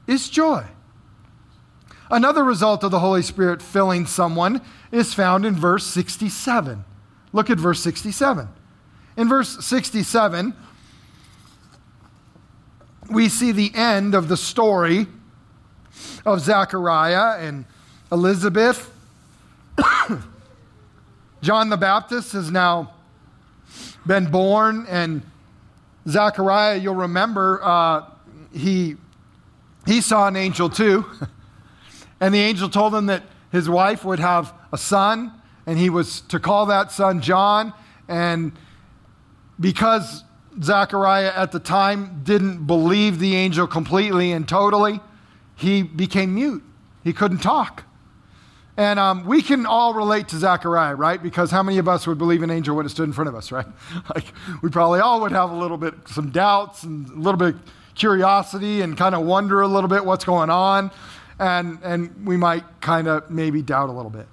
is 0.06 0.28
joy. 0.28 0.64
Another 2.10 2.44
result 2.44 2.84
of 2.84 2.90
the 2.90 3.00
Holy 3.00 3.22
Spirit 3.22 3.60
filling 3.60 4.06
someone 4.06 4.60
is 4.92 5.12
found 5.12 5.44
in 5.44 5.54
verse 5.54 5.84
67. 5.86 6.84
Look 7.32 7.50
at 7.50 7.58
verse 7.58 7.80
67. 7.80 8.48
In 9.16 9.28
verse 9.28 9.64
67, 9.64 10.54
we 13.10 13.28
see 13.28 13.52
the 13.52 13.72
end 13.74 14.14
of 14.14 14.28
the 14.28 14.36
story 14.36 15.06
of 16.24 16.40
Zechariah 16.40 17.38
and 17.40 17.64
Elizabeth. 18.12 18.92
John 21.42 21.68
the 21.68 21.76
Baptist 21.76 22.32
has 22.32 22.50
now 22.50 22.92
been 24.06 24.30
born, 24.30 24.86
and 24.88 25.22
Zechariah, 26.08 26.76
you'll 26.76 26.94
remember, 26.94 27.60
uh, 27.62 28.04
he 28.52 28.96
he 29.86 30.00
saw 30.00 30.26
an 30.26 30.36
angel 30.36 30.68
too. 30.68 31.06
and 32.20 32.34
the 32.34 32.40
angel 32.40 32.68
told 32.68 32.94
him 32.94 33.06
that 33.06 33.22
his 33.50 33.68
wife 33.68 34.04
would 34.04 34.18
have 34.18 34.52
a 34.72 34.78
son, 34.78 35.32
and 35.64 35.78
he 35.78 35.88
was 35.88 36.20
to 36.22 36.38
call 36.38 36.66
that 36.66 36.92
son 36.92 37.20
John. 37.20 37.72
And 38.08 38.52
because 39.58 40.24
Zechariah 40.62 41.32
at 41.34 41.52
the 41.52 41.60
time 41.60 42.20
didn't 42.24 42.66
believe 42.66 43.18
the 43.18 43.34
angel 43.34 43.66
completely 43.66 44.32
and 44.32 44.48
totally, 44.48 45.00
he 45.54 45.82
became 45.82 46.34
mute. 46.34 46.62
He 47.04 47.12
couldn't 47.12 47.38
talk. 47.38 47.84
And 48.76 48.98
um, 48.98 49.24
we 49.24 49.40
can 49.40 49.64
all 49.64 49.94
relate 49.94 50.28
to 50.28 50.36
Zechariah, 50.36 50.96
right? 50.96 51.22
Because 51.22 51.50
how 51.50 51.62
many 51.62 51.78
of 51.78 51.88
us 51.88 52.06
would 52.06 52.18
believe 52.18 52.42
an 52.42 52.50
angel 52.50 52.76
would 52.76 52.84
have 52.84 52.92
stood 52.92 53.04
in 53.04 53.12
front 53.12 53.28
of 53.28 53.34
us, 53.34 53.50
right? 53.50 53.66
like, 54.14 54.26
we 54.62 54.68
probably 54.68 55.00
all 55.00 55.20
would 55.22 55.32
have 55.32 55.50
a 55.50 55.56
little 55.56 55.78
bit, 55.78 55.94
some 56.06 56.30
doubts 56.30 56.82
and 56.82 57.08
a 57.08 57.14
little 57.14 57.38
bit 57.38 57.56
curiosity 57.96 58.82
and 58.82 58.96
kind 58.96 59.14
of 59.14 59.24
wonder 59.24 59.60
a 59.62 59.68
little 59.68 59.88
bit 59.88 60.04
what's 60.04 60.24
going 60.24 60.50
on. 60.50 60.92
And, 61.38 61.80
and 61.82 62.26
we 62.26 62.36
might 62.36 62.64
kind 62.80 63.08
of 63.08 63.28
maybe 63.30 63.62
doubt 63.62 63.88
a 63.88 63.92
little 63.92 64.10
bit. 64.10 64.28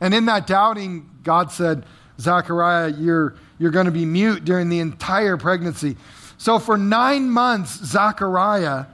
And 0.00 0.14
in 0.14 0.24
that 0.26 0.46
doubting, 0.46 1.10
God 1.22 1.52
said, 1.52 1.84
Zechariah, 2.18 2.88
you're, 2.88 3.34
you're 3.58 3.70
going 3.70 3.86
to 3.86 3.92
be 3.92 4.04
mute 4.06 4.44
during 4.44 4.68
the 4.68 4.80
entire 4.80 5.36
pregnancy. 5.36 5.96
So 6.38 6.58
for 6.58 6.76
nine 6.76 7.30
months, 7.30 7.84
Zechariah 7.84 8.86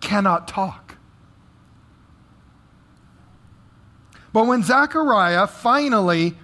cannot 0.00 0.48
talk. 0.48 0.96
But 4.32 4.46
when 4.46 4.62
Zechariah 4.62 5.46
finally 5.46 6.34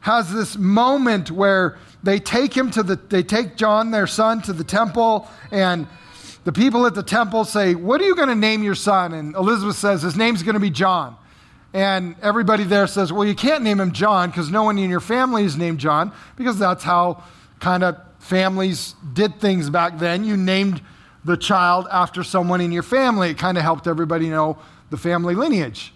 has 0.00 0.32
this 0.32 0.56
moment 0.56 1.30
where 1.30 1.78
they 2.04 2.20
take 2.20 2.54
him 2.54 2.70
to 2.72 2.82
the, 2.82 2.96
they 2.96 3.22
take 3.22 3.56
John, 3.56 3.90
their 3.90 4.06
son, 4.06 4.42
to 4.42 4.52
the 4.52 4.64
temple, 4.64 5.28
and 5.50 5.86
the 6.44 6.52
people 6.52 6.86
at 6.86 6.94
the 6.94 7.02
temple 7.02 7.44
say, 7.44 7.74
What 7.74 8.00
are 8.00 8.04
you 8.04 8.14
going 8.14 8.28
to 8.28 8.34
name 8.34 8.62
your 8.62 8.74
son? 8.74 9.14
And 9.14 9.34
Elizabeth 9.34 9.76
says, 9.76 10.02
His 10.02 10.16
name's 10.16 10.42
going 10.42 10.54
to 10.54 10.60
be 10.60 10.70
John. 10.70 11.16
And 11.72 12.14
everybody 12.22 12.64
there 12.64 12.86
says, 12.86 13.12
Well, 13.12 13.26
you 13.26 13.34
can't 13.34 13.64
name 13.64 13.80
him 13.80 13.92
John 13.92 14.30
because 14.30 14.50
no 14.50 14.62
one 14.62 14.78
in 14.78 14.90
your 14.90 15.00
family 15.00 15.44
is 15.44 15.56
named 15.56 15.80
John 15.80 16.12
because 16.36 16.58
that's 16.58 16.84
how 16.84 17.24
kind 17.58 17.82
of 17.82 17.96
families 18.18 18.94
did 19.14 19.40
things 19.40 19.70
back 19.70 19.98
then. 19.98 20.24
You 20.24 20.36
named 20.36 20.82
the 21.24 21.36
child 21.36 21.88
after 21.90 22.22
someone 22.22 22.60
in 22.60 22.70
your 22.70 22.82
family. 22.82 23.30
It 23.30 23.38
kind 23.38 23.56
of 23.56 23.64
helped 23.64 23.86
everybody 23.86 24.28
know 24.28 24.58
the 24.90 24.98
family 24.98 25.34
lineage. 25.34 25.92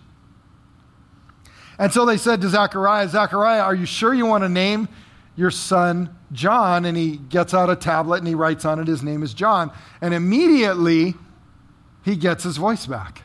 And 1.79 1.92
so 1.92 2.05
they 2.07 2.16
said 2.16 2.40
to 2.40 2.49
Zechariah, 2.49 3.09
Zechariah, 3.09 3.61
are 3.61 3.75
you 3.75 3.87
sure 3.87 4.12
you 4.12 4.27
want 4.27 4.42
to 4.42 4.49
name 4.49 4.88
your 5.38 5.53
son 5.53 6.14
John. 6.33 6.85
And 6.85 6.96
he 6.96 7.16
gets 7.16 7.55
out 7.55 7.70
a 7.70 7.77
tablet 7.77 8.18
and 8.18 8.27
he 8.27 8.35
writes 8.35 8.64
on 8.64 8.81
it, 8.81 8.88
his 8.88 9.03
name 9.03 9.22
is 9.22 9.33
John. 9.33 9.70
And 10.01 10.12
immediately 10.12 11.14
he 12.05 12.16
gets 12.16 12.42
his 12.42 12.57
voice 12.57 12.87
back. 12.87 13.22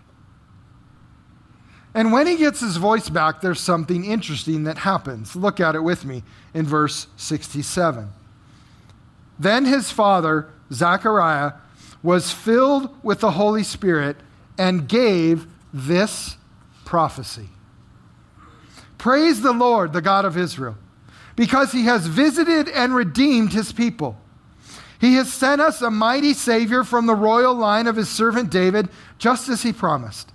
And 1.95 2.11
when 2.11 2.27
he 2.27 2.37
gets 2.37 2.59
his 2.59 2.77
voice 2.77 3.09
back, 3.09 3.41
there's 3.41 3.59
something 3.59 4.05
interesting 4.05 4.63
that 4.63 4.79
happens. 4.79 5.35
Look 5.35 5.59
at 5.59 5.75
it 5.75 5.81
with 5.81 6.05
me 6.05 6.23
in 6.53 6.65
verse 6.65 7.07
67. 7.17 8.09
Then 9.37 9.65
his 9.65 9.91
father, 9.91 10.49
Zechariah, 10.71 11.53
was 12.03 12.31
filled 12.31 12.95
with 13.03 13.19
the 13.19 13.31
Holy 13.31 13.63
Spirit 13.63 14.17
and 14.57 14.87
gave 14.87 15.47
this 15.73 16.37
prophecy 16.85 17.49
Praise 18.99 19.41
the 19.41 19.51
Lord, 19.51 19.91
the 19.91 20.01
God 20.01 20.23
of 20.23 20.37
Israel 20.37 20.77
because 21.35 21.71
he 21.71 21.83
has 21.85 22.07
visited 22.07 22.69
and 22.69 22.93
redeemed 22.95 23.53
his 23.53 23.71
people. 23.71 24.17
He 24.99 25.15
has 25.15 25.31
sent 25.33 25.59
us 25.59 25.81
a 25.81 25.91
mighty 25.91 26.33
Savior 26.33 26.83
from 26.83 27.07
the 27.07 27.15
royal 27.15 27.53
line 27.53 27.87
of 27.87 27.95
his 27.95 28.09
servant 28.09 28.49
David, 28.49 28.89
just 29.17 29.49
as 29.49 29.63
he 29.63 29.73
promised. 29.73 30.31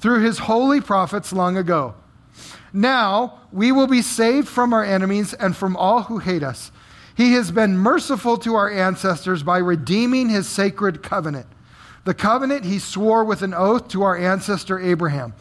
through 0.00 0.20
his 0.22 0.38
holy 0.38 0.80
prophets 0.80 1.32
long 1.32 1.56
ago. 1.56 1.94
Now 2.72 3.40
we 3.52 3.72
will 3.72 3.86
be 3.86 4.02
saved 4.02 4.48
from 4.48 4.72
our 4.72 4.84
enemies 4.84 5.34
and 5.34 5.56
from 5.56 5.76
all 5.76 6.04
who 6.04 6.18
hate 6.18 6.42
us. 6.42 6.72
He 7.14 7.34
has 7.34 7.50
been 7.50 7.76
merciful 7.76 8.38
to 8.38 8.54
our 8.54 8.70
ancestors 8.70 9.42
by 9.42 9.58
redeeming 9.58 10.30
his 10.30 10.48
sacred 10.48 11.02
covenant, 11.02 11.46
the 12.04 12.14
covenant 12.14 12.64
he 12.64 12.78
swore 12.78 13.24
with 13.24 13.42
an 13.42 13.52
oath 13.52 13.88
to 13.88 14.02
our 14.02 14.16
ancestor 14.16 14.78
Abraham. 14.78 15.34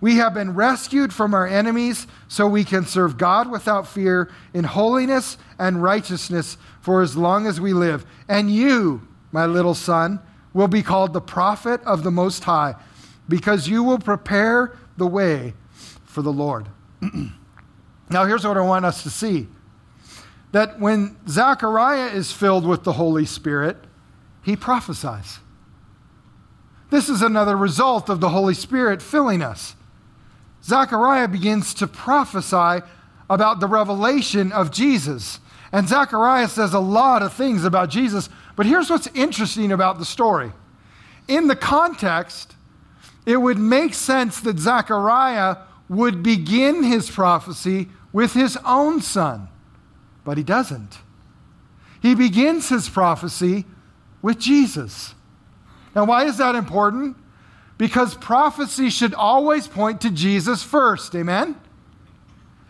We 0.00 0.16
have 0.16 0.34
been 0.34 0.54
rescued 0.54 1.12
from 1.12 1.34
our 1.34 1.46
enemies 1.46 2.06
so 2.28 2.46
we 2.46 2.64
can 2.64 2.86
serve 2.86 3.18
God 3.18 3.50
without 3.50 3.86
fear 3.86 4.30
in 4.54 4.64
holiness 4.64 5.38
and 5.58 5.82
righteousness 5.82 6.56
for 6.80 7.02
as 7.02 7.16
long 7.16 7.46
as 7.46 7.60
we 7.60 7.72
live. 7.72 8.06
And 8.28 8.50
you, 8.50 9.06
my 9.32 9.46
little 9.46 9.74
son, 9.74 10.20
will 10.52 10.68
be 10.68 10.82
called 10.82 11.12
the 11.12 11.20
prophet 11.20 11.80
of 11.82 12.04
the 12.04 12.10
Most 12.10 12.44
High 12.44 12.76
because 13.28 13.68
you 13.68 13.82
will 13.82 13.98
prepare 13.98 14.76
the 14.96 15.06
way 15.06 15.54
for 16.04 16.22
the 16.22 16.32
Lord. 16.32 16.68
now, 18.10 18.24
here's 18.24 18.46
what 18.46 18.56
I 18.56 18.62
want 18.62 18.84
us 18.84 19.02
to 19.02 19.10
see 19.10 19.48
that 20.50 20.80
when 20.80 21.16
Zechariah 21.28 22.06
is 22.06 22.32
filled 22.32 22.66
with 22.66 22.82
the 22.82 22.94
Holy 22.94 23.26
Spirit, 23.26 23.76
he 24.42 24.56
prophesies. 24.56 25.40
This 26.90 27.10
is 27.10 27.20
another 27.20 27.54
result 27.54 28.08
of 28.08 28.20
the 28.20 28.30
Holy 28.30 28.54
Spirit 28.54 29.02
filling 29.02 29.42
us. 29.42 29.76
Zechariah 30.68 31.26
begins 31.26 31.74
to 31.74 31.86
prophesy 31.86 32.84
about 33.28 33.58
the 33.58 33.66
revelation 33.66 34.52
of 34.52 34.70
Jesus. 34.70 35.40
And 35.72 35.88
Zechariah 35.88 36.48
says 36.48 36.74
a 36.74 36.78
lot 36.78 37.22
of 37.22 37.32
things 37.32 37.64
about 37.64 37.90
Jesus, 37.90 38.28
but 38.54 38.66
here's 38.66 38.88
what's 38.88 39.08
interesting 39.08 39.72
about 39.72 39.98
the 39.98 40.04
story. 40.04 40.52
In 41.26 41.48
the 41.48 41.56
context, 41.56 42.54
it 43.26 43.38
would 43.38 43.58
make 43.58 43.94
sense 43.94 44.40
that 44.40 44.58
Zechariah 44.58 45.56
would 45.88 46.22
begin 46.22 46.84
his 46.84 47.10
prophecy 47.10 47.88
with 48.12 48.34
his 48.34 48.56
own 48.64 49.00
son 49.00 49.48
but 50.28 50.36
he 50.36 50.44
doesn't. 50.44 50.98
He 52.02 52.14
begins 52.14 52.68
his 52.68 52.86
prophecy 52.86 53.64
with 54.20 54.38
Jesus. 54.38 55.14
Now, 55.96 56.04
why 56.04 56.24
is 56.24 56.36
that 56.36 56.54
important? 56.54 57.16
Because 57.78 58.14
prophecy 58.16 58.90
should 58.90 59.14
always 59.14 59.68
point 59.68 60.00
to 60.02 60.10
Jesus 60.10 60.62
first. 60.62 61.14
Amen? 61.14 61.56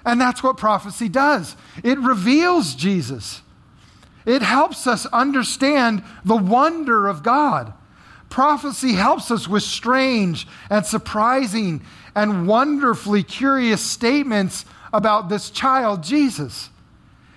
And 0.04 0.20
that's 0.20 0.42
what 0.42 0.56
prophecy 0.56 1.08
does 1.08 1.56
it 1.82 1.98
reveals 1.98 2.74
Jesus, 2.74 3.42
it 4.24 4.42
helps 4.42 4.86
us 4.86 5.06
understand 5.06 6.02
the 6.24 6.36
wonder 6.36 7.08
of 7.08 7.22
God. 7.22 7.72
Prophecy 8.30 8.92
helps 8.92 9.30
us 9.30 9.48
with 9.48 9.62
strange 9.62 10.46
and 10.68 10.84
surprising 10.84 11.80
and 12.14 12.46
wonderfully 12.46 13.22
curious 13.22 13.80
statements 13.82 14.66
about 14.92 15.30
this 15.30 15.50
child, 15.50 16.02
Jesus. 16.02 16.68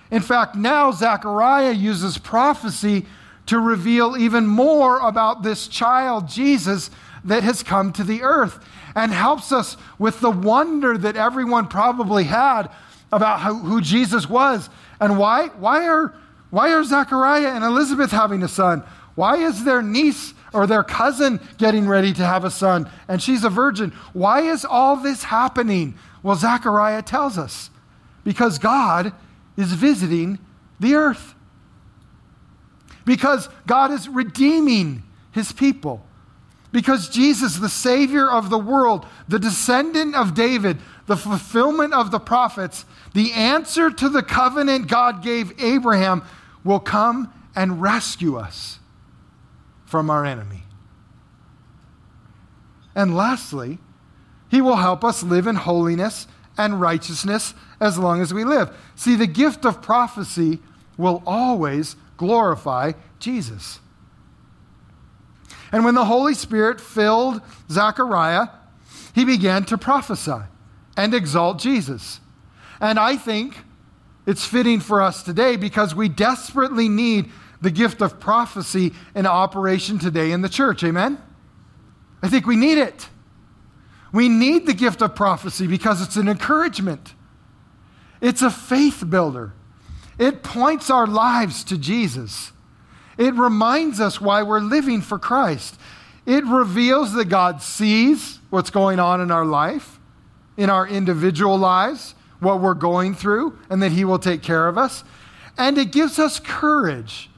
In 0.09 0.21
fact, 0.21 0.55
now 0.55 0.91
Zechariah 0.91 1.71
uses 1.71 2.17
prophecy 2.17 3.05
to 3.45 3.57
reveal 3.59 4.17
even 4.17 4.47
more 4.47 4.99
about 4.99 5.43
this 5.43 5.67
child, 5.67 6.27
Jesus, 6.27 6.89
that 7.23 7.43
has 7.43 7.63
come 7.63 7.93
to 7.93 8.03
the 8.03 8.23
earth 8.23 8.59
and 8.95 9.11
helps 9.11 9.51
us 9.51 9.77
with 9.99 10.19
the 10.19 10.31
wonder 10.31 10.97
that 10.97 11.15
everyone 11.15 11.67
probably 11.67 12.25
had 12.25 12.69
about 13.11 13.39
how, 13.39 13.55
who 13.55 13.81
Jesus 13.81 14.29
was. 14.29 14.69
And 14.99 15.17
why? 15.17 15.47
Why 15.47 15.87
are, 15.87 16.13
why 16.49 16.73
are 16.73 16.83
Zechariah 16.83 17.49
and 17.49 17.63
Elizabeth 17.63 18.11
having 18.11 18.43
a 18.43 18.47
son? 18.47 18.83
Why 19.15 19.37
is 19.37 19.63
their 19.63 19.81
niece 19.81 20.33
or 20.53 20.67
their 20.67 20.83
cousin 20.83 21.39
getting 21.57 21.87
ready 21.87 22.13
to 22.13 22.25
have 22.25 22.43
a 22.45 22.51
son 22.51 22.89
and 23.07 23.21
she's 23.21 23.43
a 23.43 23.49
virgin? 23.49 23.91
Why 24.13 24.41
is 24.41 24.65
all 24.65 24.95
this 24.95 25.23
happening? 25.23 25.95
Well, 26.23 26.35
Zechariah 26.35 27.01
tells 27.01 27.37
us 27.37 27.69
because 28.23 28.57
God 28.57 29.13
is 29.57 29.73
visiting 29.73 30.39
the 30.79 30.95
earth. 30.95 31.35
Because 33.05 33.49
God 33.67 33.91
is 33.91 34.07
redeeming 34.07 35.03
his 35.31 35.51
people. 35.51 36.05
Because 36.71 37.09
Jesus, 37.09 37.57
the 37.57 37.69
Savior 37.69 38.29
of 38.29 38.49
the 38.49 38.57
world, 38.57 39.05
the 39.27 39.39
descendant 39.39 40.15
of 40.15 40.33
David, 40.33 40.77
the 41.05 41.17
fulfillment 41.17 41.93
of 41.93 42.11
the 42.11 42.19
prophets, 42.19 42.85
the 43.13 43.33
answer 43.33 43.89
to 43.89 44.07
the 44.07 44.23
covenant 44.23 44.87
God 44.87 45.21
gave 45.21 45.61
Abraham, 45.61 46.23
will 46.63 46.79
come 46.79 47.33
and 47.55 47.81
rescue 47.81 48.37
us 48.37 48.79
from 49.85 50.09
our 50.09 50.25
enemy. 50.25 50.63
And 52.95 53.15
lastly, 53.15 53.79
he 54.49 54.61
will 54.61 54.77
help 54.77 55.03
us 55.03 55.23
live 55.23 55.47
in 55.47 55.55
holiness 55.55 56.27
and 56.57 56.79
righteousness 56.79 57.53
as 57.79 57.97
long 57.97 58.21
as 58.21 58.33
we 58.33 58.43
live. 58.43 58.75
See, 58.95 59.15
the 59.15 59.27
gift 59.27 59.65
of 59.65 59.81
prophecy 59.81 60.59
will 60.97 61.23
always 61.25 61.95
glorify 62.17 62.93
Jesus. 63.19 63.79
And 65.71 65.85
when 65.85 65.95
the 65.95 66.05
Holy 66.05 66.33
Spirit 66.33 66.81
filled 66.81 67.41
Zechariah, 67.69 68.47
he 69.13 69.25
began 69.25 69.63
to 69.65 69.77
prophesy 69.77 70.43
and 70.97 71.13
exalt 71.13 71.59
Jesus. 71.59 72.19
And 72.79 72.99
I 72.99 73.15
think 73.15 73.55
it's 74.25 74.45
fitting 74.45 74.79
for 74.79 75.01
us 75.01 75.23
today 75.23 75.55
because 75.55 75.95
we 75.95 76.09
desperately 76.09 76.89
need 76.89 77.29
the 77.61 77.71
gift 77.71 78.01
of 78.01 78.19
prophecy 78.19 78.93
in 79.15 79.25
operation 79.25 79.99
today 79.99 80.31
in 80.31 80.41
the 80.41 80.49
church. 80.49 80.83
Amen? 80.83 81.21
I 82.21 82.27
think 82.27 82.45
we 82.45 82.55
need 82.55 82.77
it. 82.77 83.07
We 84.11 84.27
need 84.27 84.65
the 84.65 84.73
gift 84.73 85.01
of 85.01 85.15
prophecy 85.15 85.67
because 85.67 86.01
it's 86.01 86.17
an 86.17 86.27
encouragement, 86.27 87.13
it's 88.19 88.41
a 88.41 88.51
faith 88.51 89.03
builder. 89.09 89.53
It 90.19 90.43
points 90.43 90.91
our 90.91 91.07
lives 91.07 91.63
to 91.63 91.77
Jesus. 91.77 92.51
It 93.17 93.33
reminds 93.35 93.99
us 93.99 94.21
why 94.21 94.43
we're 94.43 94.59
living 94.59 95.01
for 95.01 95.19
Christ. 95.19 95.79
It 96.25 96.45
reveals 96.45 97.13
that 97.13 97.25
God 97.25 97.61
sees 97.61 98.39
what's 98.49 98.69
going 98.69 98.99
on 98.99 99.21
in 99.21 99.31
our 99.31 99.45
life, 99.45 99.99
in 100.57 100.69
our 100.69 100.87
individual 100.87 101.57
lives, 101.57 102.15
what 102.39 102.61
we're 102.61 102.73
going 102.73 103.15
through, 103.15 103.57
and 103.69 103.81
that 103.81 103.91
He 103.91 104.05
will 104.05 104.19
take 104.19 104.41
care 104.41 104.67
of 104.67 104.77
us. 104.77 105.03
And 105.57 105.77
it 105.77 105.91
gives 105.91 106.19
us 106.19 106.39
courage 106.39 107.29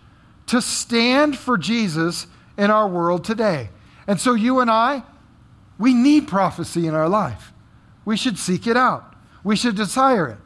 to 0.47 0.62
stand 0.62 1.38
for 1.38 1.57
Jesus 1.57 2.27
in 2.57 2.69
our 2.69 2.88
world 2.88 3.23
today. 3.23 3.69
And 4.07 4.19
so, 4.19 4.33
you 4.33 4.59
and 4.59 4.69
I, 4.69 5.03
we 5.79 5.93
need 5.93 6.27
prophecy 6.27 6.88
in 6.88 6.93
our 6.93 7.09
life. 7.09 7.53
We 8.05 8.17
should 8.17 8.38
seek 8.38 8.67
it 8.67 8.77
out, 8.77 9.15
we 9.43 9.55
should 9.55 9.75
desire 9.75 10.27
it. 10.27 10.38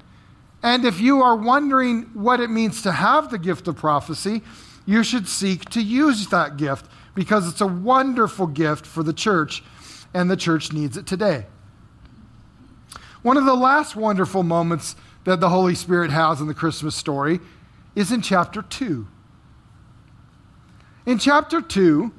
And 0.63 0.86
if 0.86 1.00
you 1.00 1.22
are 1.22 1.36
wondering 1.36 2.04
what 2.13 2.40
it 2.40 2.50
means 2.50 2.82
to 2.82 2.92
have 2.92 3.30
the 3.30 3.38
gift 3.38 3.68
of 3.68 3.76
prophecy, 3.76 4.42
you 4.88 5.04
should 5.04 5.28
seek 5.28 5.69
to 5.69 5.82
use 5.82 6.28
that 6.30 6.58
gift 6.58 6.89
because 7.13 7.47
it's 7.47 7.62
a 7.62 7.67
wonderful 7.67 8.47
gift 8.47 8.86
for 8.86 9.04
the 9.04 9.13
church, 9.13 9.62
and 10.13 10.32
the 10.32 10.38
church 10.38 10.71
needs 10.71 10.97
it 10.97 11.06
today. 11.06 11.45
One 13.21 13.38
of 13.38 13.45
the 13.45 13.54
last 13.54 13.95
wonderful 13.95 14.43
moments 14.43 14.95
that 15.26 15.41
the 15.41 15.50
Holy 15.50 15.76
Spirit 15.76 16.10
has 16.10 16.39
in 16.39 16.47
the 16.47 16.54
Christmas 16.54 16.95
story 16.95 17.41
is 17.95 18.12
in 18.12 18.21
chapter 18.21 18.62
2. 18.62 19.06
In 21.06 21.17
chapter 21.17 21.62
2, 21.62 22.13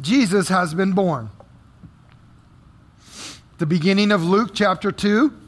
Jesus 0.00 0.48
has 0.48 0.74
been 0.74 0.92
born. 0.92 1.30
The 3.58 3.66
beginning 3.66 4.12
of 4.12 4.22
Luke 4.24 4.50
chapter 4.52 4.92
2, 4.92 5.39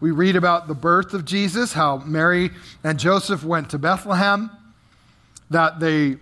we 0.00 0.10
read 0.10 0.34
about 0.34 0.66
the 0.66 0.74
birth 0.74 1.12
of 1.12 1.24
Jesus, 1.24 1.74
how 1.74 1.98
Mary 1.98 2.50
and 2.82 2.98
Joseph 2.98 3.44
went 3.44 3.70
to 3.70 3.78
Bethlehem, 3.78 4.50
that 5.50 5.78
they 5.78 6.16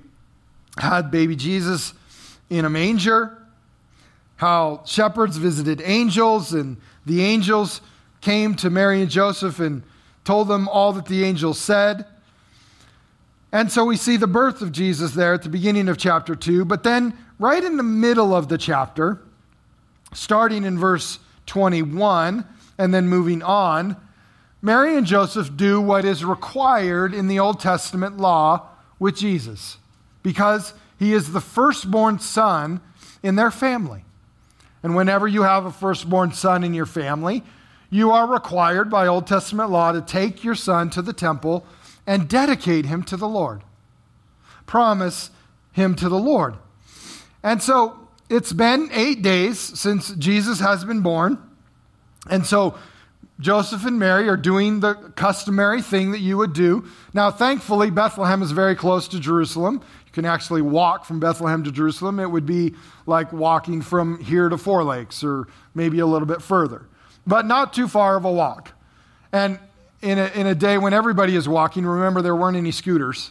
had 0.78 1.10
baby 1.10 1.36
Jesus 1.36 1.94
in 2.50 2.64
a 2.64 2.70
manger, 2.70 3.38
how 4.36 4.82
shepherds 4.84 5.36
visited 5.36 5.80
angels, 5.84 6.52
and 6.52 6.76
the 7.06 7.22
angels 7.22 7.80
came 8.20 8.54
to 8.56 8.70
Mary 8.70 9.00
and 9.00 9.10
Joseph 9.10 9.60
and 9.60 9.82
told 10.24 10.48
them 10.48 10.68
all 10.68 10.92
that 10.92 11.06
the 11.06 11.24
angels 11.24 11.58
said. 11.58 12.04
And 13.52 13.70
so 13.70 13.84
we 13.84 13.96
see 13.96 14.16
the 14.16 14.26
birth 14.26 14.60
of 14.60 14.72
Jesus 14.72 15.12
there 15.14 15.32
at 15.32 15.42
the 15.42 15.48
beginning 15.48 15.88
of 15.88 15.96
chapter 15.96 16.34
2, 16.34 16.64
but 16.64 16.82
then 16.82 17.16
right 17.38 17.62
in 17.62 17.76
the 17.76 17.82
middle 17.82 18.34
of 18.34 18.48
the 18.48 18.58
chapter, 18.58 19.20
starting 20.12 20.64
in 20.64 20.78
verse 20.78 21.18
21 21.46 22.44
and 22.78 22.94
then 22.94 23.08
moving 23.08 23.42
on, 23.42 23.96
Mary 24.62 24.96
and 24.96 25.06
Joseph 25.06 25.56
do 25.56 25.80
what 25.80 26.04
is 26.04 26.24
required 26.24 27.12
in 27.12 27.28
the 27.28 27.38
Old 27.38 27.60
Testament 27.60 28.16
law 28.16 28.68
with 28.98 29.16
Jesus 29.16 29.78
because 30.22 30.74
he 30.98 31.12
is 31.12 31.32
the 31.32 31.40
firstborn 31.40 32.18
son 32.18 32.80
in 33.22 33.36
their 33.36 33.50
family. 33.50 34.04
And 34.82 34.96
whenever 34.96 35.26
you 35.26 35.42
have 35.42 35.64
a 35.64 35.72
firstborn 35.72 36.32
son 36.32 36.64
in 36.64 36.74
your 36.74 36.86
family, 36.86 37.42
you 37.90 38.10
are 38.10 38.26
required 38.26 38.90
by 38.90 39.06
Old 39.06 39.26
Testament 39.26 39.70
law 39.70 39.92
to 39.92 40.00
take 40.00 40.44
your 40.44 40.54
son 40.54 40.90
to 40.90 41.02
the 41.02 41.12
temple 41.12 41.64
and 42.06 42.28
dedicate 42.28 42.86
him 42.86 43.02
to 43.04 43.16
the 43.16 43.28
Lord. 43.28 43.62
Promise 44.66 45.30
him 45.72 45.94
to 45.96 46.08
the 46.08 46.18
Lord. 46.18 46.56
And 47.42 47.62
so 47.62 48.08
it's 48.28 48.52
been 48.52 48.90
eight 48.92 49.22
days 49.22 49.58
since 49.58 50.10
Jesus 50.10 50.60
has 50.60 50.84
been 50.84 51.00
born. 51.00 51.38
And 52.28 52.46
so 52.46 52.76
Joseph 53.40 53.86
and 53.86 53.98
Mary 53.98 54.28
are 54.28 54.36
doing 54.36 54.80
the 54.80 54.94
customary 54.94 55.80
thing 55.80 56.10
that 56.10 56.20
you 56.20 56.36
would 56.36 56.52
do. 56.52 56.84
Now, 57.14 57.30
thankfully, 57.30 57.90
Bethlehem 57.90 58.42
is 58.42 58.50
very 58.50 58.74
close 58.74 59.06
to 59.08 59.20
Jerusalem. 59.20 59.82
You 60.06 60.12
can 60.12 60.24
actually 60.24 60.62
walk 60.62 61.04
from 61.04 61.20
Bethlehem 61.20 61.62
to 61.64 61.70
Jerusalem. 61.70 62.18
It 62.18 62.30
would 62.30 62.46
be 62.46 62.74
like 63.06 63.32
walking 63.32 63.80
from 63.80 64.18
here 64.22 64.48
to 64.48 64.58
Four 64.58 64.82
Lakes 64.82 65.22
or 65.22 65.46
maybe 65.74 66.00
a 66.00 66.06
little 66.06 66.26
bit 66.26 66.42
further, 66.42 66.86
but 67.26 67.46
not 67.46 67.72
too 67.72 67.86
far 67.86 68.16
of 68.16 68.24
a 68.24 68.32
walk. 68.32 68.72
And 69.32 69.60
in 70.02 70.18
a, 70.18 70.26
in 70.34 70.46
a 70.46 70.54
day 70.54 70.76
when 70.78 70.92
everybody 70.92 71.36
is 71.36 71.48
walking, 71.48 71.86
remember 71.86 72.22
there 72.22 72.36
weren't 72.36 72.56
any 72.56 72.72
scooters. 72.72 73.30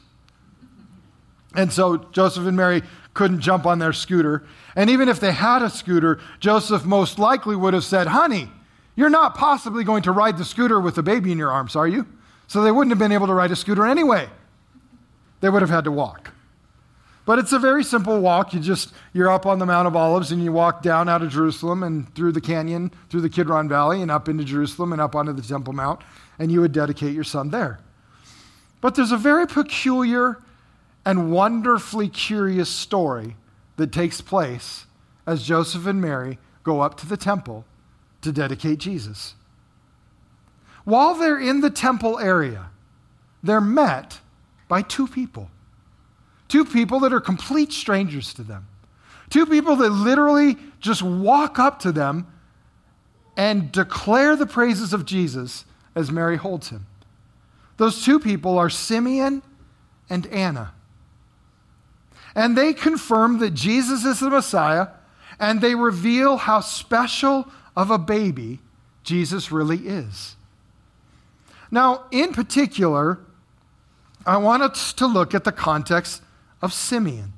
And 1.53 1.73
so 1.73 1.97
Joseph 1.97 2.45
and 2.45 2.55
Mary 2.55 2.83
couldn't 3.13 3.41
jump 3.41 3.65
on 3.65 3.79
their 3.79 3.93
scooter. 3.93 4.45
And 4.75 4.89
even 4.89 5.09
if 5.09 5.19
they 5.19 5.31
had 5.31 5.61
a 5.61 5.69
scooter, 5.69 6.19
Joseph 6.39 6.85
most 6.85 7.19
likely 7.19 7.55
would 7.55 7.73
have 7.73 7.83
said, 7.83 8.07
Honey, 8.07 8.51
you're 8.97 9.09
not 9.09 9.35
possibly 9.35 9.85
going 9.85 10.03
to 10.03 10.11
ride 10.11 10.37
the 10.37 10.43
scooter 10.43 10.81
with 10.81 10.95
the 10.95 11.03
baby 11.03 11.31
in 11.31 11.37
your 11.37 11.51
arms, 11.51 11.75
are 11.75 11.87
you? 11.87 12.05
So 12.47 12.63
they 12.63 12.71
wouldn't 12.71 12.91
have 12.91 12.99
been 12.99 13.11
able 13.11 13.27
to 13.27 13.33
ride 13.33 13.51
a 13.51 13.55
scooter 13.55 13.85
anyway. 13.85 14.27
They 15.39 15.49
would 15.49 15.61
have 15.61 15.69
had 15.69 15.83
to 15.83 15.91
walk. 15.91 16.33
But 17.23 17.37
it's 17.37 17.53
a 17.53 17.59
very 17.59 17.83
simple 17.83 18.19
walk. 18.19 18.53
You 18.53 18.59
just 18.59 18.93
you're 19.13 19.29
up 19.29 19.45
on 19.45 19.59
the 19.59 19.65
Mount 19.65 19.87
of 19.87 19.95
Olives 19.95 20.31
and 20.31 20.43
you 20.43 20.51
walk 20.51 20.81
down 20.81 21.07
out 21.07 21.21
of 21.21 21.29
Jerusalem 21.29 21.83
and 21.83 22.13
through 22.15 22.31
the 22.31 22.41
canyon, 22.41 22.91
through 23.09 23.21
the 23.21 23.29
Kidron 23.29 23.69
Valley 23.69 24.01
and 24.01 24.09
up 24.09 24.27
into 24.27 24.43
Jerusalem 24.43 24.93
and 24.93 25.01
up 25.01 25.13
onto 25.13 25.31
the 25.31 25.41
Temple 25.43 25.73
Mount 25.73 26.01
and 26.39 26.51
you 26.51 26.61
would 26.61 26.71
dedicate 26.71 27.13
your 27.13 27.23
son 27.23 27.49
there. 27.49 27.79
But 28.81 28.95
there's 28.95 29.11
a 29.11 29.17
very 29.17 29.45
peculiar 29.45 30.41
and 31.05 31.31
wonderfully 31.31 32.09
curious 32.09 32.69
story 32.69 33.35
that 33.75 33.91
takes 33.91 34.21
place 34.21 34.85
as 35.27 35.43
Joseph 35.43 35.85
and 35.85 36.01
Mary 36.01 36.39
go 36.63 36.81
up 36.81 36.97
to 36.97 37.05
the 37.05 37.17
temple 37.17 37.65
to 38.27 38.33
dedicate 38.33 38.77
Jesus. 38.77 39.33
While 40.83 41.15
they're 41.15 41.39
in 41.39 41.61
the 41.61 41.69
temple 41.69 42.19
area, 42.19 42.69
they're 43.41 43.61
met 43.61 44.19
by 44.67 44.81
two 44.81 45.07
people. 45.07 45.49
Two 46.47 46.65
people 46.65 46.99
that 47.01 47.13
are 47.13 47.21
complete 47.21 47.71
strangers 47.71 48.33
to 48.35 48.43
them. 48.43 48.67
Two 49.29 49.45
people 49.45 49.75
that 49.77 49.89
literally 49.89 50.57
just 50.79 51.01
walk 51.01 51.59
up 51.59 51.79
to 51.79 51.91
them 51.91 52.27
and 53.35 53.71
declare 53.71 54.35
the 54.35 54.45
praises 54.45 54.93
of 54.93 55.05
Jesus 55.05 55.65
as 55.95 56.11
Mary 56.11 56.37
holds 56.37 56.69
him. 56.69 56.85
Those 57.77 58.03
two 58.03 58.19
people 58.19 58.57
are 58.57 58.69
Simeon 58.69 59.43
and 60.09 60.25
Anna. 60.27 60.73
And 62.35 62.57
they 62.57 62.73
confirm 62.73 63.39
that 63.39 63.53
Jesus 63.53 64.05
is 64.05 64.19
the 64.19 64.29
Messiah, 64.29 64.87
and 65.39 65.59
they 65.59 65.75
reveal 65.75 66.37
how 66.37 66.61
special 66.61 67.51
of 67.77 67.91
a 67.91 67.97
baby 67.99 68.59
Jesus 69.03 69.51
really 69.51 69.87
is. 69.87 70.35
Now, 71.69 72.05
in 72.11 72.33
particular, 72.33 73.19
I 74.25 74.37
want 74.37 74.63
us 74.63 74.91
to 74.93 75.05
look 75.05 75.35
at 75.35 75.43
the 75.43 75.51
context 75.51 76.23
of 76.61 76.73
Simeon 76.73 77.33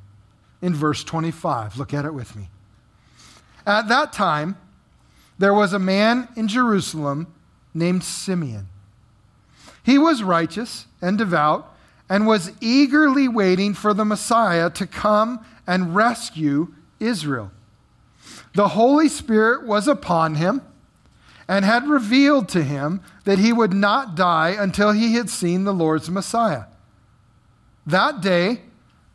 in 0.62 0.74
verse 0.74 1.04
25. 1.04 1.78
Look 1.78 1.94
at 1.94 2.06
it 2.06 2.14
with 2.14 2.36
me. 2.36 2.50
At 3.68 3.90
that 3.90 4.14
time, 4.14 4.58
there 5.38 5.54
was 5.54 5.74
a 5.74 5.80
man 5.80 6.30
in 6.36 6.48
Jerusalem 6.48 7.28
named 7.74 8.04
Simeon. 8.04 8.70
He 9.84 9.98
was 9.98 10.24
righteous 10.24 10.88
and 11.02 11.18
devout 11.18 11.76
and 12.08 12.26
was 12.26 12.52
eagerly 12.62 13.28
waiting 13.28 13.74
for 13.74 13.94
the 13.94 14.06
Messiah 14.06 14.70
to 14.72 14.88
come 14.88 15.46
and 15.68 15.96
rescue 15.96 16.74
Israel. 17.00 17.52
The 18.54 18.70
Holy 18.70 19.10
Spirit 19.10 19.66
was 19.66 19.88
upon 19.88 20.36
him 20.36 20.62
and 21.48 21.66
had 21.66 21.88
revealed 21.88 22.50
to 22.50 22.64
him 22.64 23.02
that 23.24 23.40
he 23.40 23.52
would 23.52 23.74
not 23.74 24.16
die 24.16 24.50
until 24.50 24.92
he 24.92 25.14
had 25.14 25.30
seen 25.30 25.64
the 25.64 25.74
Lord's 25.74 26.10
Messiah. 26.10 26.66
That 27.86 28.22
day, 28.22 28.62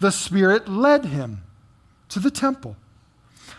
the 0.00 0.10
Spirit 0.10 0.68
led 0.68 1.06
him 1.06 1.42
to 2.08 2.18
the 2.18 2.30
temple. 2.30 2.76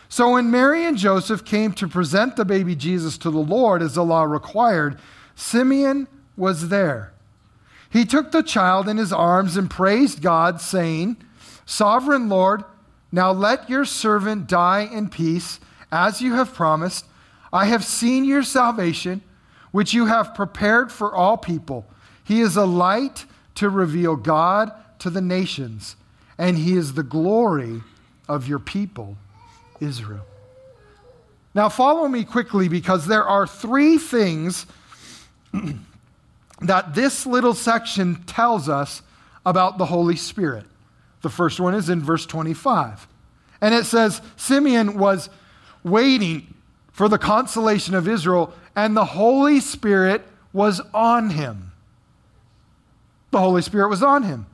So 0.09 0.33
when 0.33 0.51
Mary 0.51 0.85
and 0.85 0.97
Joseph 0.97 1.43
came 1.43 1.73
to 1.73 1.87
present 1.87 2.35
the 2.35 2.45
baby 2.45 2.75
Jesus 2.75 3.17
to 3.19 3.31
the 3.31 3.37
Lord 3.37 3.81
as 3.81 3.95
the 3.95 4.03
law 4.03 4.23
required, 4.23 4.99
Simeon 5.35 6.07
was 6.37 6.69
there. 6.69 7.13
He 7.89 8.05
took 8.05 8.31
the 8.31 8.43
child 8.43 8.87
in 8.89 8.97
his 8.97 9.13
arms 9.13 9.57
and 9.57 9.69
praised 9.69 10.21
God, 10.21 10.59
saying, 10.59 11.17
Sovereign 11.65 12.29
Lord, 12.29 12.63
now 13.11 13.31
let 13.31 13.69
your 13.69 13.85
servant 13.85 14.47
die 14.47 14.81
in 14.81 15.09
peace, 15.09 15.59
as 15.95 16.21
you 16.21 16.33
have 16.33 16.53
promised. 16.53 17.05
I 17.53 17.65
have 17.67 17.85
seen 17.85 18.25
your 18.25 18.43
salvation, 18.43 19.21
which 19.71 19.93
you 19.93 20.07
have 20.07 20.35
prepared 20.35 20.91
for 20.91 21.15
all 21.15 21.37
people. 21.37 21.85
He 22.23 22.41
is 22.41 22.57
a 22.57 22.65
light 22.65 23.25
to 23.55 23.69
reveal 23.69 24.17
God 24.17 24.73
to 24.99 25.09
the 25.09 25.21
nations, 25.21 25.95
and 26.37 26.57
he 26.57 26.75
is 26.75 26.93
the 26.93 27.03
glory 27.03 27.81
of 28.27 28.47
your 28.47 28.59
people, 28.59 29.15
Israel. 29.79 30.25
Now, 31.53 31.69
follow 31.69 32.09
me 32.09 32.25
quickly 32.25 32.67
because 32.67 33.07
there 33.07 33.23
are 33.23 33.47
three 33.47 33.97
things 33.97 34.65
that 36.61 36.93
this 36.93 37.25
little 37.25 37.53
section 37.53 38.23
tells 38.25 38.67
us 38.67 39.01
about 39.45 39.77
the 39.77 39.85
Holy 39.85 40.17
Spirit. 40.17 40.65
The 41.21 41.29
first 41.29 41.61
one 41.61 41.73
is 41.73 41.89
in 41.89 42.01
verse 42.01 42.25
25. 42.25 43.07
And 43.61 43.73
it 43.73 43.85
says, 43.85 44.21
Simeon 44.35 44.99
was 44.99 45.29
waiting 45.85 46.53
for 46.91 47.07
the 47.07 47.17
consolation 47.17 47.95
of 47.95 48.07
Israel, 48.07 48.53
and 48.75 48.97
the 48.97 49.05
Holy 49.05 49.61
Spirit 49.61 50.23
was 50.51 50.81
on 50.93 51.29
him. 51.29 51.71
The 53.31 53.39
Holy 53.39 53.61
Spirit 53.61 53.89
was 53.89 54.03
on 54.03 54.23
him. 54.23 54.47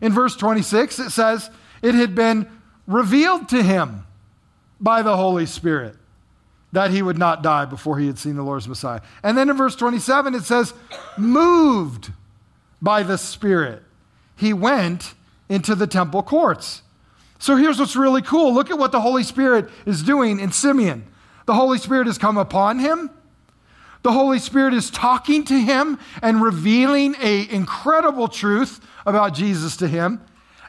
In 0.00 0.12
verse 0.12 0.36
26, 0.36 0.98
it 0.98 1.10
says, 1.10 1.50
it 1.82 1.94
had 1.94 2.14
been 2.14 2.48
revealed 2.86 3.48
to 3.48 3.62
him 3.62 4.06
by 4.80 5.02
the 5.02 5.16
Holy 5.16 5.46
Spirit 5.46 5.96
that 6.72 6.90
he 6.90 7.00
would 7.00 7.18
not 7.18 7.42
die 7.42 7.64
before 7.64 7.98
he 7.98 8.08
had 8.08 8.18
seen 8.18 8.34
the 8.34 8.42
Lord's 8.42 8.68
Messiah. 8.68 9.00
And 9.22 9.38
then 9.38 9.48
in 9.48 9.56
verse 9.56 9.76
27, 9.76 10.34
it 10.34 10.42
says, 10.42 10.74
moved 11.16 12.12
by 12.82 13.02
the 13.04 13.16
Spirit, 13.16 13.82
he 14.36 14.52
went 14.52 15.14
into 15.48 15.74
the 15.74 15.86
temple 15.86 16.22
courts. 16.22 16.82
So 17.44 17.56
here's 17.56 17.78
what's 17.78 17.94
really 17.94 18.22
cool. 18.22 18.54
Look 18.54 18.70
at 18.70 18.78
what 18.78 18.90
the 18.90 19.02
Holy 19.02 19.22
Spirit 19.22 19.68
is 19.84 20.02
doing 20.02 20.40
in 20.40 20.50
Simeon. 20.50 21.04
The 21.44 21.52
Holy 21.52 21.76
Spirit 21.76 22.06
has 22.06 22.16
come 22.16 22.38
upon 22.38 22.78
him. 22.78 23.10
The 24.02 24.12
Holy 24.12 24.38
Spirit 24.38 24.72
is 24.72 24.88
talking 24.88 25.44
to 25.44 25.60
him 25.60 25.98
and 26.22 26.40
revealing 26.40 27.14
a 27.20 27.46
incredible 27.50 28.28
truth 28.28 28.80
about 29.04 29.34
Jesus 29.34 29.76
to 29.76 29.88
him. 29.88 30.22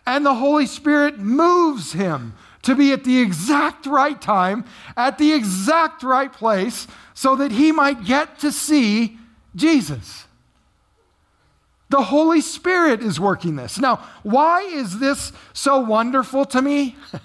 And 0.05 0.25
the 0.25 0.33
Holy 0.33 0.65
Spirit 0.65 1.17
moves 1.17 1.93
him 1.93 2.33
to 2.63 2.75
be 2.75 2.91
at 2.91 3.05
the 3.05 3.21
exact 3.21 3.85
right 3.85 4.21
time, 4.21 4.65
at 4.97 5.17
the 5.17 5.31
exact 5.31 6.03
right 6.03 6.33
place, 6.33 6.87
so 7.13 7.37
that 7.37 7.53
he 7.53 7.71
might 7.71 8.03
get 8.03 8.39
to 8.39 8.51
see 8.51 9.17
Jesus. 9.55 10.24
The 11.89 12.03
Holy 12.03 12.41
Spirit 12.41 13.01
is 13.01 13.19
working 13.19 13.55
this. 13.55 13.79
Now, 13.79 13.97
why 14.23 14.61
is 14.61 14.99
this 14.99 15.31
so 15.53 15.79
wonderful 15.79 16.45
to 16.45 16.61
me? 16.61 16.95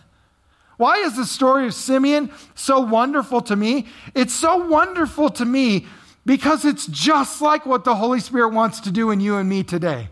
Why 0.77 0.96
is 0.96 1.14
the 1.14 1.27
story 1.27 1.66
of 1.66 1.75
Simeon 1.75 2.31
so 2.55 2.81
wonderful 2.81 3.42
to 3.42 3.55
me? 3.55 3.87
It's 4.14 4.33
so 4.33 4.66
wonderful 4.66 5.29
to 5.29 5.44
me 5.44 5.87
because 6.25 6.64
it's 6.64 6.87
just 6.87 7.42
like 7.42 7.66
what 7.66 7.85
the 7.85 7.96
Holy 7.96 8.18
Spirit 8.18 8.55
wants 8.55 8.81
to 8.81 8.90
do 8.90 9.11
in 9.11 9.20
you 9.20 9.37
and 9.37 9.46
me 9.46 9.62
today. 9.62 10.09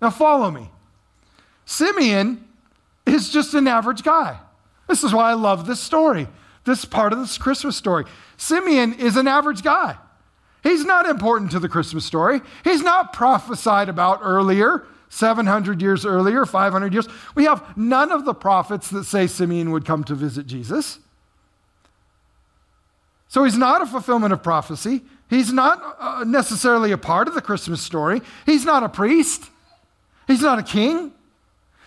Now, 0.00 0.08
follow 0.08 0.50
me. 0.50 0.70
Simeon 1.66 2.48
is 3.04 3.28
just 3.28 3.52
an 3.52 3.68
average 3.68 4.02
guy. 4.02 4.38
This 4.86 5.04
is 5.04 5.12
why 5.12 5.30
I 5.30 5.34
love 5.34 5.66
this 5.66 5.80
story, 5.80 6.28
this 6.64 6.86
part 6.86 7.12
of 7.12 7.18
this 7.18 7.36
Christmas 7.36 7.76
story. 7.76 8.06
Simeon 8.38 8.94
is 8.94 9.18
an 9.18 9.28
average 9.28 9.62
guy. 9.62 9.98
He's 10.62 10.84
not 10.84 11.08
important 11.08 11.50
to 11.52 11.58
the 11.58 11.68
Christmas 11.68 12.04
story. 12.04 12.40
He's 12.64 12.82
not 12.82 13.12
prophesied 13.12 13.88
about 13.88 14.20
earlier, 14.22 14.84
700 15.08 15.80
years 15.80 16.04
earlier, 16.04 16.44
500 16.44 16.92
years. 16.92 17.08
We 17.34 17.44
have 17.44 17.76
none 17.76 18.10
of 18.10 18.24
the 18.24 18.34
prophets 18.34 18.90
that 18.90 19.04
say 19.04 19.26
Simeon 19.26 19.70
would 19.70 19.84
come 19.84 20.04
to 20.04 20.14
visit 20.14 20.46
Jesus. 20.46 20.98
So 23.28 23.44
he's 23.44 23.56
not 23.56 23.82
a 23.82 23.86
fulfillment 23.86 24.32
of 24.32 24.42
prophecy. 24.42 25.02
He's 25.28 25.52
not 25.52 25.96
uh, 25.98 26.24
necessarily 26.24 26.92
a 26.92 26.98
part 26.98 27.28
of 27.28 27.34
the 27.34 27.42
Christmas 27.42 27.82
story. 27.82 28.22
He's 28.46 28.64
not 28.64 28.82
a 28.82 28.88
priest. 28.88 29.44
He's 30.26 30.40
not 30.40 30.58
a 30.58 30.62
king. 30.62 31.12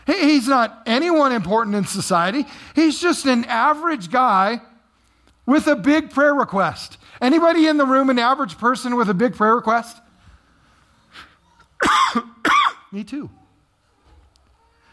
He's 0.05 0.47
not 0.47 0.83
anyone 0.85 1.31
important 1.31 1.75
in 1.75 1.85
society. 1.85 2.45
He's 2.75 2.99
just 2.99 3.25
an 3.25 3.45
average 3.45 4.11
guy 4.11 4.61
with 5.45 5.67
a 5.67 5.75
big 5.75 6.11
prayer 6.11 6.33
request. 6.33 6.97
Anybody 7.19 7.67
in 7.67 7.77
the 7.77 7.85
room 7.85 8.09
an 8.09 8.19
average 8.19 8.57
person 8.57 8.95
with 8.95 9.09
a 9.09 9.13
big 9.13 9.35
prayer 9.35 9.55
request? 9.55 9.97
Me 12.91 13.03
too. 13.03 13.29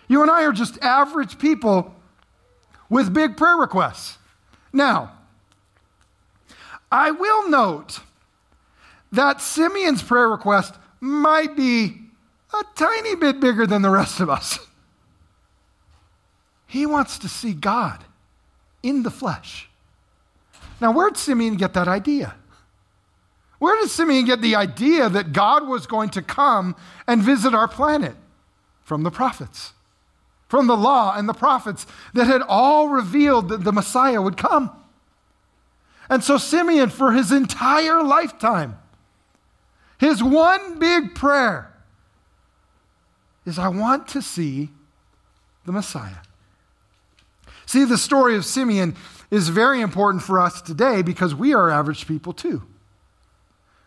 You 0.09 0.23
and 0.23 0.31
I 0.31 0.45
are 0.45 0.53
just 0.53 0.79
average 0.83 1.39
people 1.39 1.95
with 2.89 3.13
big 3.13 3.37
prayer 3.37 3.57
requests. 3.57 4.19
Now, 4.73 5.13
I 6.91 7.11
will 7.11 7.51
note 7.51 8.01
that 9.13 9.41
Simeon's 9.41 10.03
prayer 10.03 10.29
request 10.29 10.75
might 11.01 11.57
be 11.57 11.99
a 12.53 12.65
tiny 12.75 13.15
bit 13.15 13.41
bigger 13.41 13.67
than 13.67 13.83
the 13.83 13.91
rest 13.91 14.21
of 14.21 14.31
us. 14.31 14.59
He 16.67 16.87
wants 16.87 17.19
to 17.21 17.29
see 17.29 17.53
God 17.53 18.05
in 18.83 19.03
the 19.03 19.11
flesh. 19.11 19.68
Now, 20.81 20.93
where 20.93 21.11
did 21.11 21.19
Simeon 21.19 21.57
get 21.57 21.75
that 21.75 21.89
idea? 21.89 22.35
Where 23.59 23.81
did 23.81 23.91
Simeon 23.91 24.25
get 24.25 24.41
the 24.41 24.55
idea 24.55 25.09
that 25.09 25.33
God 25.33 25.67
was 25.67 25.87
going 25.87 26.11
to 26.11 26.23
come 26.23 26.77
and 27.07 27.23
visit 27.23 27.55
our 27.55 27.69
planet? 27.69 28.15
From 28.85 29.03
the 29.03 29.11
prophets, 29.11 29.75
from 30.49 30.67
the 30.67 30.77
law 30.77 31.15
and 31.15 31.29
the 31.29 31.35
prophets 31.35 31.87
that 32.15 32.27
had 32.27 32.41
all 32.41 32.89
revealed 32.89 33.51
that 33.51 33.65
the 33.65 33.73
Messiah 33.73 34.23
would 34.23 34.39
come. 34.39 34.71
And 36.09 36.25
so, 36.25 36.39
Simeon, 36.39 36.89
for 36.89 37.13
his 37.13 37.31
entire 37.31 38.03
lifetime, 38.03 38.79
his 39.99 40.23
one 40.23 40.79
big 40.79 41.15
prayer 41.15 41.75
is 43.45 43.59
I 43.59 43.69
want 43.69 44.09
to 44.09 44.23
see 44.23 44.71
the 45.67 45.73
Messiah. 45.73 46.23
See, 47.67 47.85
the 47.85 47.99
story 47.99 48.37
of 48.37 48.47
Simeon 48.47 48.97
is 49.31 49.49
very 49.49 49.81
important 49.81 50.23
for 50.23 50.41
us 50.41 50.63
today 50.63 51.03
because 51.03 51.35
we 51.35 51.55
are 51.55 51.71
average 51.71 52.07
people 52.07 52.33
too. 52.33 52.63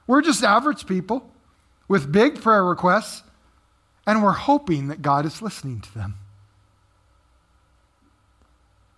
We're 0.07 0.21
just 0.21 0.43
average 0.43 0.85
people 0.85 1.29
with 1.87 2.11
big 2.11 2.41
prayer 2.41 2.63
requests, 2.63 3.23
and 4.05 4.23
we're 4.23 4.31
hoping 4.31 4.87
that 4.87 5.01
God 5.01 5.25
is 5.25 5.41
listening 5.41 5.81
to 5.81 5.93
them. 5.93 6.15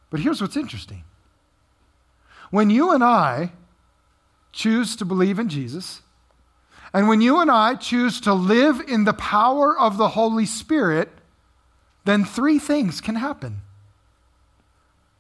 But 0.10 0.20
here's 0.20 0.42
what's 0.42 0.58
interesting 0.58 1.04
when 2.52 2.70
you 2.70 2.92
and 2.92 3.04
I 3.04 3.52
choose 4.52 4.96
to 4.98 5.06
believe 5.06 5.40
in 5.40 5.50
Jesus, 5.50 6.04
and 6.94 7.08
when 7.08 7.20
you 7.20 7.40
and 7.40 7.50
I 7.50 7.74
choose 7.74 8.22
to 8.22 8.34
live 8.34 8.80
in 8.88 9.06
the 9.06 9.14
power 9.14 9.78
of 9.78 9.98
the 9.98 10.10
Holy 10.10 10.46
Spirit, 10.46 11.10
then 12.06 12.24
three 12.24 12.60
things 12.60 13.02
can 13.02 13.16
happen. 13.16 13.63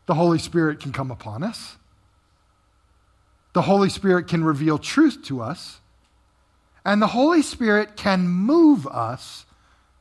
The 0.05 0.15
Holy 0.15 0.39
Spirit 0.39 0.79
can 0.79 0.91
come 0.91 1.11
upon 1.11 1.43
us. 1.43 1.77
The 3.53 3.63
Holy 3.63 3.89
Spirit 3.89 4.27
can 4.27 4.43
reveal 4.43 4.77
truth 4.77 5.23
to 5.25 5.41
us. 5.41 5.79
And 6.85 7.01
the 7.01 7.07
Holy 7.07 7.41
Spirit 7.41 7.95
can 7.95 8.27
move 8.27 8.85
us 8.87 9.45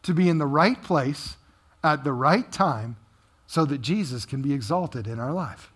to 0.03 0.13
be 0.13 0.29
in 0.29 0.39
the 0.39 0.47
right 0.47 0.83
place 0.83 1.37
at 1.85 2.03
the 2.03 2.13
right 2.13 2.51
time 2.51 2.97
so 3.47 3.65
that 3.65 3.83
Jesus 3.83 4.25
can 4.25 4.43
be 4.43 4.53
exalted 4.53 5.07
in 5.07 5.21
our 5.21 5.33
life. 5.33 5.71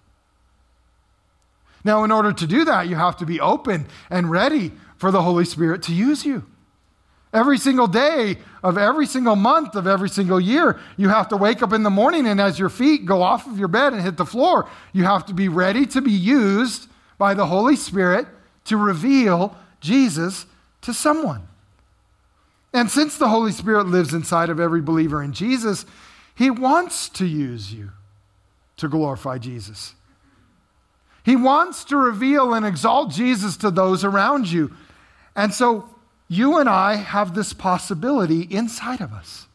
Now, 1.84 2.02
in 2.02 2.10
order 2.10 2.32
to 2.32 2.46
do 2.46 2.64
that, 2.64 2.88
you 2.88 2.96
have 2.96 3.16
to 3.18 3.26
be 3.26 3.38
open 3.40 3.86
and 4.10 4.30
ready 4.30 4.72
for 4.96 5.12
the 5.12 5.22
Holy 5.22 5.44
Spirit 5.44 5.82
to 5.82 5.94
use 5.94 6.24
you. 6.24 6.44
Every 7.36 7.58
single 7.58 7.86
day 7.86 8.38
of 8.62 8.78
every 8.78 9.04
single 9.04 9.36
month 9.36 9.74
of 9.74 9.86
every 9.86 10.08
single 10.08 10.40
year, 10.40 10.80
you 10.96 11.10
have 11.10 11.28
to 11.28 11.36
wake 11.36 11.62
up 11.62 11.74
in 11.74 11.82
the 11.82 11.90
morning 11.90 12.26
and 12.26 12.40
as 12.40 12.58
your 12.58 12.70
feet 12.70 13.04
go 13.04 13.20
off 13.20 13.46
of 13.46 13.58
your 13.58 13.68
bed 13.68 13.92
and 13.92 14.00
hit 14.00 14.16
the 14.16 14.24
floor, 14.24 14.70
you 14.94 15.04
have 15.04 15.26
to 15.26 15.34
be 15.34 15.46
ready 15.46 15.84
to 15.84 16.00
be 16.00 16.12
used 16.12 16.88
by 17.18 17.34
the 17.34 17.44
Holy 17.44 17.76
Spirit 17.76 18.26
to 18.64 18.78
reveal 18.78 19.54
Jesus 19.82 20.46
to 20.80 20.94
someone. 20.94 21.46
And 22.72 22.90
since 22.90 23.18
the 23.18 23.28
Holy 23.28 23.52
Spirit 23.52 23.86
lives 23.86 24.14
inside 24.14 24.48
of 24.48 24.58
every 24.58 24.80
believer 24.80 25.22
in 25.22 25.34
Jesus, 25.34 25.84
He 26.34 26.48
wants 26.48 27.10
to 27.10 27.26
use 27.26 27.70
you 27.70 27.90
to 28.78 28.88
glorify 28.88 29.36
Jesus. 29.36 29.94
He 31.22 31.36
wants 31.36 31.84
to 31.84 31.98
reveal 31.98 32.54
and 32.54 32.64
exalt 32.64 33.10
Jesus 33.10 33.58
to 33.58 33.70
those 33.70 34.04
around 34.04 34.50
you. 34.50 34.74
And 35.34 35.52
so 35.52 35.95
you 36.28 36.58
and 36.58 36.68
I 36.68 36.96
have 36.96 37.34
this 37.34 37.52
possibility 37.52 38.42
inside 38.42 39.00
of 39.00 39.12
us. 39.12 39.46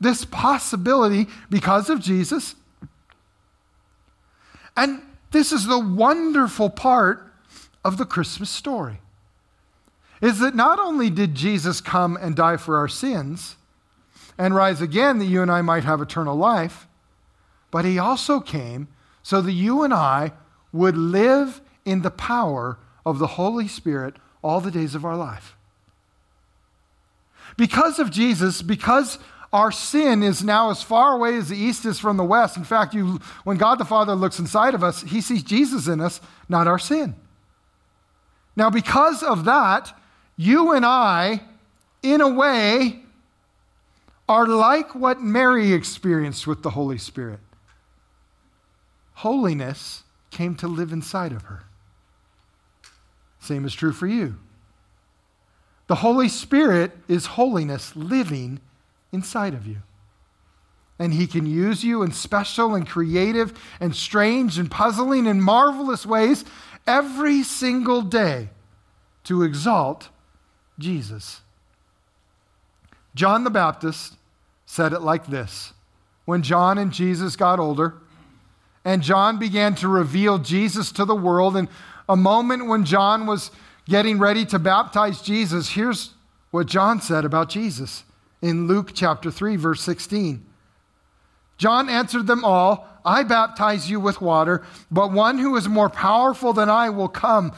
This 0.00 0.24
possibility 0.24 1.26
because 1.50 1.90
of 1.90 2.00
Jesus. 2.00 2.54
And 4.76 5.02
this 5.32 5.52
is 5.52 5.66
the 5.66 5.78
wonderful 5.78 6.70
part 6.70 7.32
of 7.84 7.98
the 7.98 8.06
Christmas 8.06 8.50
story. 8.50 9.00
Is 10.20 10.38
that 10.38 10.54
not 10.54 10.78
only 10.78 11.10
did 11.10 11.34
Jesus 11.34 11.80
come 11.80 12.16
and 12.16 12.34
die 12.34 12.56
for 12.56 12.78
our 12.78 12.88
sins 12.88 13.56
and 14.38 14.54
rise 14.54 14.80
again 14.80 15.18
that 15.18 15.26
you 15.26 15.42
and 15.42 15.50
I 15.50 15.62
might 15.62 15.84
have 15.84 16.00
eternal 16.00 16.36
life, 16.36 16.86
but 17.70 17.84
he 17.84 17.98
also 17.98 18.40
came 18.40 18.88
so 19.22 19.40
that 19.40 19.52
you 19.52 19.82
and 19.82 19.92
I 19.92 20.32
would 20.72 20.96
live 20.96 21.60
in 21.84 22.02
the 22.02 22.10
power 22.10 22.78
of 23.04 23.18
the 23.18 23.26
Holy 23.26 23.68
Spirit 23.68 24.16
all 24.42 24.60
the 24.60 24.70
days 24.70 24.94
of 24.94 25.04
our 25.04 25.16
life. 25.16 25.55
Because 27.56 27.98
of 27.98 28.10
Jesus, 28.10 28.62
because 28.62 29.18
our 29.52 29.72
sin 29.72 30.22
is 30.22 30.44
now 30.44 30.70
as 30.70 30.82
far 30.82 31.14
away 31.14 31.36
as 31.36 31.48
the 31.48 31.56
east 31.56 31.84
is 31.86 31.98
from 31.98 32.16
the 32.16 32.24
west. 32.24 32.56
In 32.56 32.64
fact, 32.64 32.94
you, 32.94 33.20
when 33.44 33.56
God 33.56 33.76
the 33.76 33.84
Father 33.84 34.14
looks 34.14 34.38
inside 34.38 34.74
of 34.74 34.84
us, 34.84 35.02
he 35.02 35.20
sees 35.20 35.42
Jesus 35.42 35.88
in 35.88 36.00
us, 36.00 36.20
not 36.48 36.66
our 36.66 36.78
sin. 36.78 37.14
Now, 38.54 38.70
because 38.70 39.22
of 39.22 39.44
that, 39.44 39.96
you 40.36 40.72
and 40.72 40.84
I, 40.84 41.42
in 42.02 42.20
a 42.20 42.28
way, 42.28 43.02
are 44.28 44.46
like 44.46 44.94
what 44.94 45.22
Mary 45.22 45.72
experienced 45.72 46.46
with 46.46 46.62
the 46.62 46.70
Holy 46.70 46.98
Spirit. 46.98 47.40
Holiness 49.14 50.02
came 50.30 50.54
to 50.56 50.68
live 50.68 50.92
inside 50.92 51.32
of 51.32 51.42
her. 51.42 51.64
Same 53.40 53.64
is 53.64 53.74
true 53.74 53.92
for 53.92 54.06
you. 54.06 54.36
The 55.86 55.96
Holy 55.96 56.28
Spirit 56.28 56.92
is 57.08 57.26
holiness 57.26 57.94
living 57.94 58.60
inside 59.12 59.54
of 59.54 59.66
you. 59.66 59.78
And 60.98 61.14
He 61.14 61.26
can 61.26 61.46
use 61.46 61.84
you 61.84 62.02
in 62.02 62.12
special 62.12 62.74
and 62.74 62.88
creative 62.88 63.52
and 63.80 63.94
strange 63.94 64.58
and 64.58 64.70
puzzling 64.70 65.26
and 65.26 65.42
marvelous 65.42 66.06
ways 66.06 66.44
every 66.86 67.42
single 67.42 68.02
day 68.02 68.48
to 69.24 69.42
exalt 69.42 70.08
Jesus. 70.78 71.42
John 73.14 73.44
the 73.44 73.50
Baptist 73.50 74.14
said 74.66 74.92
it 74.92 75.00
like 75.00 75.26
this 75.26 75.72
When 76.24 76.42
John 76.42 76.78
and 76.78 76.92
Jesus 76.92 77.36
got 77.36 77.60
older, 77.60 77.94
and 78.84 79.02
John 79.02 79.38
began 79.38 79.74
to 79.76 79.88
reveal 79.88 80.38
Jesus 80.38 80.92
to 80.92 81.04
the 81.04 81.14
world, 81.14 81.56
and 81.56 81.68
a 82.08 82.16
moment 82.16 82.66
when 82.66 82.84
John 82.84 83.26
was 83.26 83.50
getting 83.88 84.18
ready 84.18 84.44
to 84.46 84.58
baptize 84.58 85.22
Jesus, 85.22 85.70
here's 85.70 86.14
what 86.50 86.66
John 86.66 87.00
said 87.00 87.24
about 87.24 87.48
Jesus 87.48 88.04
in 88.42 88.66
Luke 88.66 88.90
chapter 88.94 89.30
3, 89.30 89.56
verse 89.56 89.80
16. 89.82 90.44
John 91.58 91.88
answered 91.88 92.26
them 92.26 92.44
all, 92.44 92.86
I 93.04 93.22
baptize 93.22 93.88
you 93.88 94.00
with 94.00 94.20
water, 94.20 94.64
but 94.90 95.12
one 95.12 95.38
who 95.38 95.56
is 95.56 95.68
more 95.68 95.88
powerful 95.88 96.52
than 96.52 96.68
I 96.68 96.90
will 96.90 97.08
come, 97.08 97.52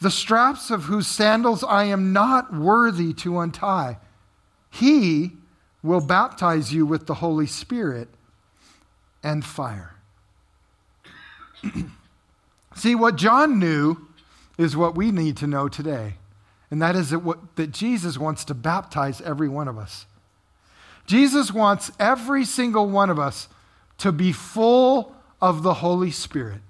the 0.00 0.10
straps 0.10 0.70
of 0.70 0.84
whose 0.84 1.06
sandals 1.06 1.62
I 1.62 1.84
am 1.84 2.12
not 2.12 2.52
worthy 2.52 3.12
to 3.14 3.38
untie. 3.38 3.98
He 4.70 5.32
will 5.82 6.00
baptize 6.00 6.72
you 6.72 6.86
with 6.86 7.06
the 7.06 7.14
Holy 7.14 7.46
Spirit 7.46 8.08
and 9.22 9.44
fire. 9.44 9.94
See, 12.74 12.94
what 12.94 13.16
John 13.16 13.58
knew 13.58 14.07
is 14.58 14.76
what 14.76 14.96
we 14.96 15.10
need 15.10 15.36
to 15.38 15.46
know 15.46 15.68
today. 15.68 16.14
And 16.70 16.82
that 16.82 16.96
is 16.96 17.10
that, 17.10 17.20
what, 17.20 17.56
that 17.56 17.70
Jesus 17.70 18.18
wants 18.18 18.44
to 18.46 18.54
baptize 18.54 19.22
every 19.22 19.48
one 19.48 19.68
of 19.68 19.78
us. 19.78 20.04
Jesus 21.06 21.52
wants 21.52 21.90
every 21.98 22.44
single 22.44 22.90
one 22.90 23.08
of 23.08 23.18
us 23.18 23.48
to 23.98 24.12
be 24.12 24.32
full 24.32 25.14
of 25.40 25.62
the 25.62 25.74
Holy 25.74 26.10
Spirit, 26.10 26.60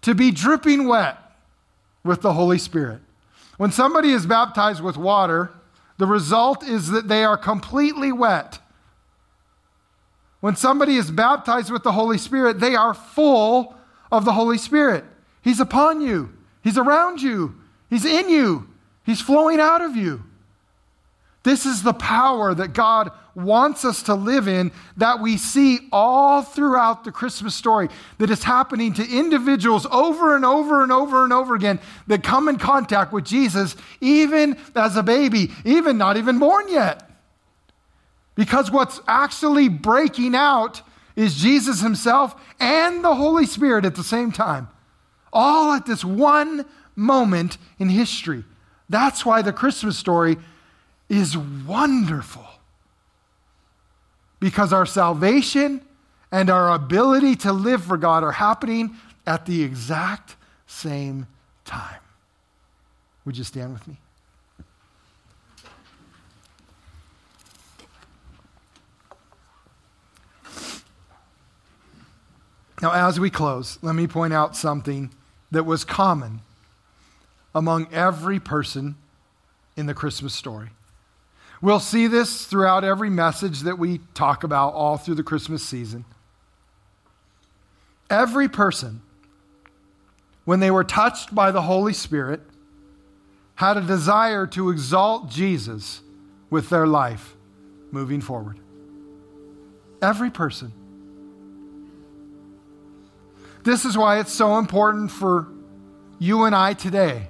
to 0.00 0.14
be 0.14 0.30
dripping 0.30 0.88
wet 0.88 1.18
with 2.02 2.22
the 2.22 2.32
Holy 2.32 2.58
Spirit. 2.58 3.00
When 3.58 3.70
somebody 3.70 4.10
is 4.10 4.24
baptized 4.24 4.82
with 4.82 4.96
water, 4.96 5.50
the 5.98 6.06
result 6.06 6.64
is 6.64 6.90
that 6.90 7.08
they 7.08 7.24
are 7.24 7.36
completely 7.36 8.12
wet. 8.12 8.58
When 10.40 10.56
somebody 10.56 10.96
is 10.96 11.10
baptized 11.10 11.70
with 11.70 11.82
the 11.82 11.92
Holy 11.92 12.18
Spirit, 12.18 12.60
they 12.60 12.74
are 12.74 12.94
full 12.94 13.74
of 14.10 14.24
the 14.24 14.32
Holy 14.32 14.58
Spirit. 14.58 15.04
He's 15.42 15.60
upon 15.60 16.00
you. 16.00 16.32
He's 16.64 16.78
around 16.78 17.22
you, 17.22 17.54
He's 17.88 18.04
in 18.04 18.28
you, 18.28 18.66
He's 19.04 19.20
flowing 19.20 19.60
out 19.60 19.82
of 19.82 19.94
you. 19.94 20.24
This 21.44 21.66
is 21.66 21.82
the 21.82 21.92
power 21.92 22.54
that 22.54 22.72
God 22.72 23.10
wants 23.34 23.84
us 23.84 24.04
to 24.04 24.14
live 24.14 24.48
in 24.48 24.72
that 24.96 25.20
we 25.20 25.36
see 25.36 25.80
all 25.92 26.40
throughout 26.42 27.04
the 27.04 27.12
Christmas 27.12 27.54
story 27.54 27.90
that 28.16 28.30
is 28.30 28.44
happening 28.44 28.94
to 28.94 29.06
individuals 29.06 29.86
over 29.90 30.34
and 30.34 30.44
over 30.44 30.82
and 30.82 30.90
over 30.90 31.22
and 31.22 31.34
over 31.34 31.54
again 31.54 31.80
that 32.06 32.22
come 32.22 32.48
in 32.48 32.56
contact 32.56 33.12
with 33.12 33.26
Jesus, 33.26 33.76
even 34.00 34.56
as 34.74 34.96
a 34.96 35.02
baby, 35.02 35.50
even 35.66 35.98
not 35.98 36.16
even 36.16 36.38
born 36.38 36.66
yet. 36.70 37.10
Because 38.34 38.70
what's 38.70 39.00
actually 39.06 39.68
breaking 39.68 40.34
out 40.34 40.80
is 41.14 41.34
Jesus 41.34 41.82
himself 41.82 42.34
and 42.58 43.04
the 43.04 43.14
Holy 43.14 43.44
Spirit 43.44 43.84
at 43.84 43.96
the 43.96 44.02
same 44.02 44.32
time, 44.32 44.68
all 45.34 45.72
at 45.72 45.84
this 45.84 46.04
one 46.04 46.64
moment 46.96 47.58
in 47.78 47.88
history. 47.88 48.44
That's 48.88 49.26
why 49.26 49.42
the 49.42 49.52
Christmas 49.52 49.98
story 49.98 50.36
is 51.08 51.36
wonderful. 51.36 52.46
Because 54.40 54.72
our 54.72 54.86
salvation 54.86 55.80
and 56.30 56.48
our 56.48 56.72
ability 56.72 57.36
to 57.36 57.52
live 57.52 57.84
for 57.84 57.96
God 57.96 58.22
are 58.22 58.32
happening 58.32 58.96
at 59.26 59.46
the 59.46 59.62
exact 59.62 60.36
same 60.66 61.26
time. 61.64 62.00
Would 63.24 63.38
you 63.38 63.44
stand 63.44 63.72
with 63.72 63.86
me? 63.88 63.98
Now, 72.82 72.92
as 72.92 73.18
we 73.18 73.30
close, 73.30 73.78
let 73.80 73.94
me 73.94 74.06
point 74.06 74.34
out 74.34 74.54
something 74.54 75.10
that 75.54 75.64
was 75.64 75.84
common 75.84 76.40
among 77.54 77.92
every 77.92 78.38
person 78.38 78.96
in 79.76 79.86
the 79.86 79.94
Christmas 79.94 80.34
story. 80.34 80.68
We'll 81.62 81.80
see 81.80 82.08
this 82.08 82.44
throughout 82.44 82.84
every 82.84 83.08
message 83.08 83.60
that 83.60 83.78
we 83.78 84.00
talk 84.12 84.44
about 84.44 84.74
all 84.74 84.98
through 84.98 85.14
the 85.14 85.22
Christmas 85.22 85.64
season. 85.64 86.04
Every 88.10 88.48
person, 88.48 89.00
when 90.44 90.60
they 90.60 90.70
were 90.70 90.84
touched 90.84 91.34
by 91.34 91.50
the 91.50 91.62
Holy 91.62 91.94
Spirit, 91.94 92.40
had 93.54 93.76
a 93.76 93.80
desire 93.80 94.46
to 94.48 94.70
exalt 94.70 95.30
Jesus 95.30 96.02
with 96.50 96.68
their 96.68 96.86
life 96.86 97.34
moving 97.90 98.20
forward. 98.20 98.58
Every 100.02 100.30
person. 100.30 100.72
This 103.64 103.86
is 103.86 103.96
why 103.96 104.20
it's 104.20 104.32
so 104.32 104.58
important 104.58 105.10
for 105.10 105.48
you 106.18 106.44
and 106.44 106.54
I 106.54 106.74
today. 106.74 107.28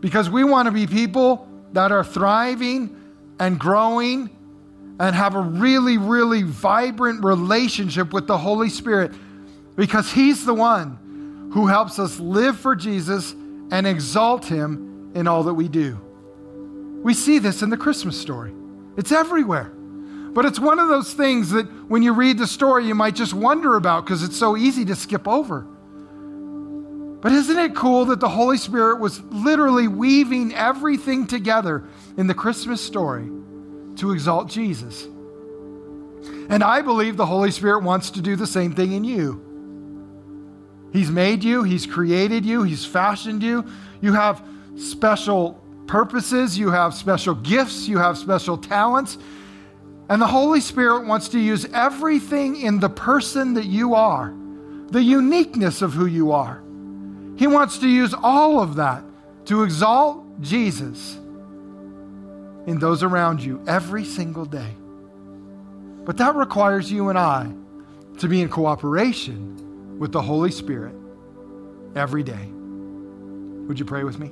Because 0.00 0.28
we 0.28 0.42
want 0.42 0.66
to 0.66 0.72
be 0.72 0.86
people 0.86 1.48
that 1.72 1.92
are 1.92 2.04
thriving 2.04 3.00
and 3.38 3.58
growing 3.58 4.30
and 4.98 5.14
have 5.14 5.36
a 5.36 5.40
really, 5.40 5.96
really 5.96 6.42
vibrant 6.42 7.24
relationship 7.24 8.12
with 8.12 8.26
the 8.26 8.36
Holy 8.36 8.68
Spirit 8.68 9.12
because 9.76 10.12
He's 10.12 10.44
the 10.44 10.54
one 10.54 11.50
who 11.52 11.68
helps 11.68 12.00
us 12.00 12.18
live 12.18 12.58
for 12.58 12.74
Jesus 12.74 13.32
and 13.70 13.86
exalt 13.86 14.44
Him 14.44 15.12
in 15.14 15.28
all 15.28 15.44
that 15.44 15.54
we 15.54 15.68
do. 15.68 16.00
We 17.02 17.14
see 17.14 17.38
this 17.38 17.62
in 17.62 17.70
the 17.70 17.76
Christmas 17.76 18.20
story, 18.20 18.52
it's 18.96 19.12
everywhere. 19.12 19.72
But 20.34 20.44
it's 20.44 20.58
one 20.58 20.80
of 20.80 20.88
those 20.88 21.12
things 21.12 21.50
that 21.50 21.66
when 21.88 22.02
you 22.02 22.12
read 22.12 22.38
the 22.38 22.46
story, 22.46 22.86
you 22.86 22.94
might 22.94 23.14
just 23.14 23.32
wonder 23.32 23.76
about 23.76 24.04
because 24.04 24.22
it's 24.22 24.36
so 24.36 24.56
easy 24.56 24.84
to 24.86 24.96
skip 24.96 25.28
over. 25.28 25.60
But 27.20 27.32
isn't 27.32 27.58
it 27.58 27.74
cool 27.74 28.04
that 28.06 28.20
the 28.20 28.28
Holy 28.28 28.58
Spirit 28.58 29.00
was 29.00 29.22
literally 29.22 29.88
weaving 29.88 30.52
everything 30.54 31.26
together 31.26 31.84
in 32.18 32.26
the 32.26 32.34
Christmas 32.34 32.82
story 32.82 33.30
to 33.96 34.12
exalt 34.12 34.50
Jesus? 34.50 35.04
And 36.50 36.62
I 36.62 36.82
believe 36.82 37.16
the 37.16 37.24
Holy 37.24 37.50
Spirit 37.50 37.82
wants 37.82 38.10
to 38.10 38.20
do 38.20 38.36
the 38.36 38.46
same 38.46 38.74
thing 38.74 38.92
in 38.92 39.04
you. 39.04 39.40
He's 40.92 41.10
made 41.10 41.42
you, 41.42 41.62
He's 41.62 41.86
created 41.86 42.44
you, 42.44 42.62
He's 42.62 42.84
fashioned 42.84 43.42
you. 43.42 43.64
You 44.00 44.12
have 44.12 44.46
special 44.76 45.60
purposes, 45.86 46.58
you 46.58 46.70
have 46.70 46.92
special 46.92 47.34
gifts, 47.34 47.88
you 47.88 47.98
have 47.98 48.18
special 48.18 48.58
talents. 48.58 49.16
And 50.08 50.20
the 50.20 50.26
Holy 50.26 50.60
Spirit 50.60 51.06
wants 51.06 51.28
to 51.30 51.38
use 51.38 51.64
everything 51.72 52.60
in 52.60 52.78
the 52.78 52.90
person 52.90 53.54
that 53.54 53.64
you 53.64 53.94
are, 53.94 54.34
the 54.90 55.02
uniqueness 55.02 55.80
of 55.80 55.94
who 55.94 56.06
you 56.06 56.32
are. 56.32 56.62
He 57.36 57.46
wants 57.46 57.78
to 57.78 57.88
use 57.88 58.14
all 58.14 58.60
of 58.60 58.76
that 58.76 59.02
to 59.46 59.62
exalt 59.62 60.40
Jesus 60.40 61.14
in 62.66 62.78
those 62.78 63.02
around 63.02 63.42
you 63.42 63.62
every 63.66 64.04
single 64.04 64.44
day. 64.44 64.70
But 66.04 66.18
that 66.18 66.34
requires 66.36 66.90
you 66.92 67.08
and 67.08 67.18
I 67.18 67.50
to 68.18 68.28
be 68.28 68.42
in 68.42 68.48
cooperation 68.48 69.98
with 69.98 70.12
the 70.12 70.22
Holy 70.22 70.50
Spirit 70.50 70.94
every 71.96 72.22
day. 72.22 72.46
Would 73.66 73.78
you 73.78 73.84
pray 73.84 74.04
with 74.04 74.18
me? 74.18 74.30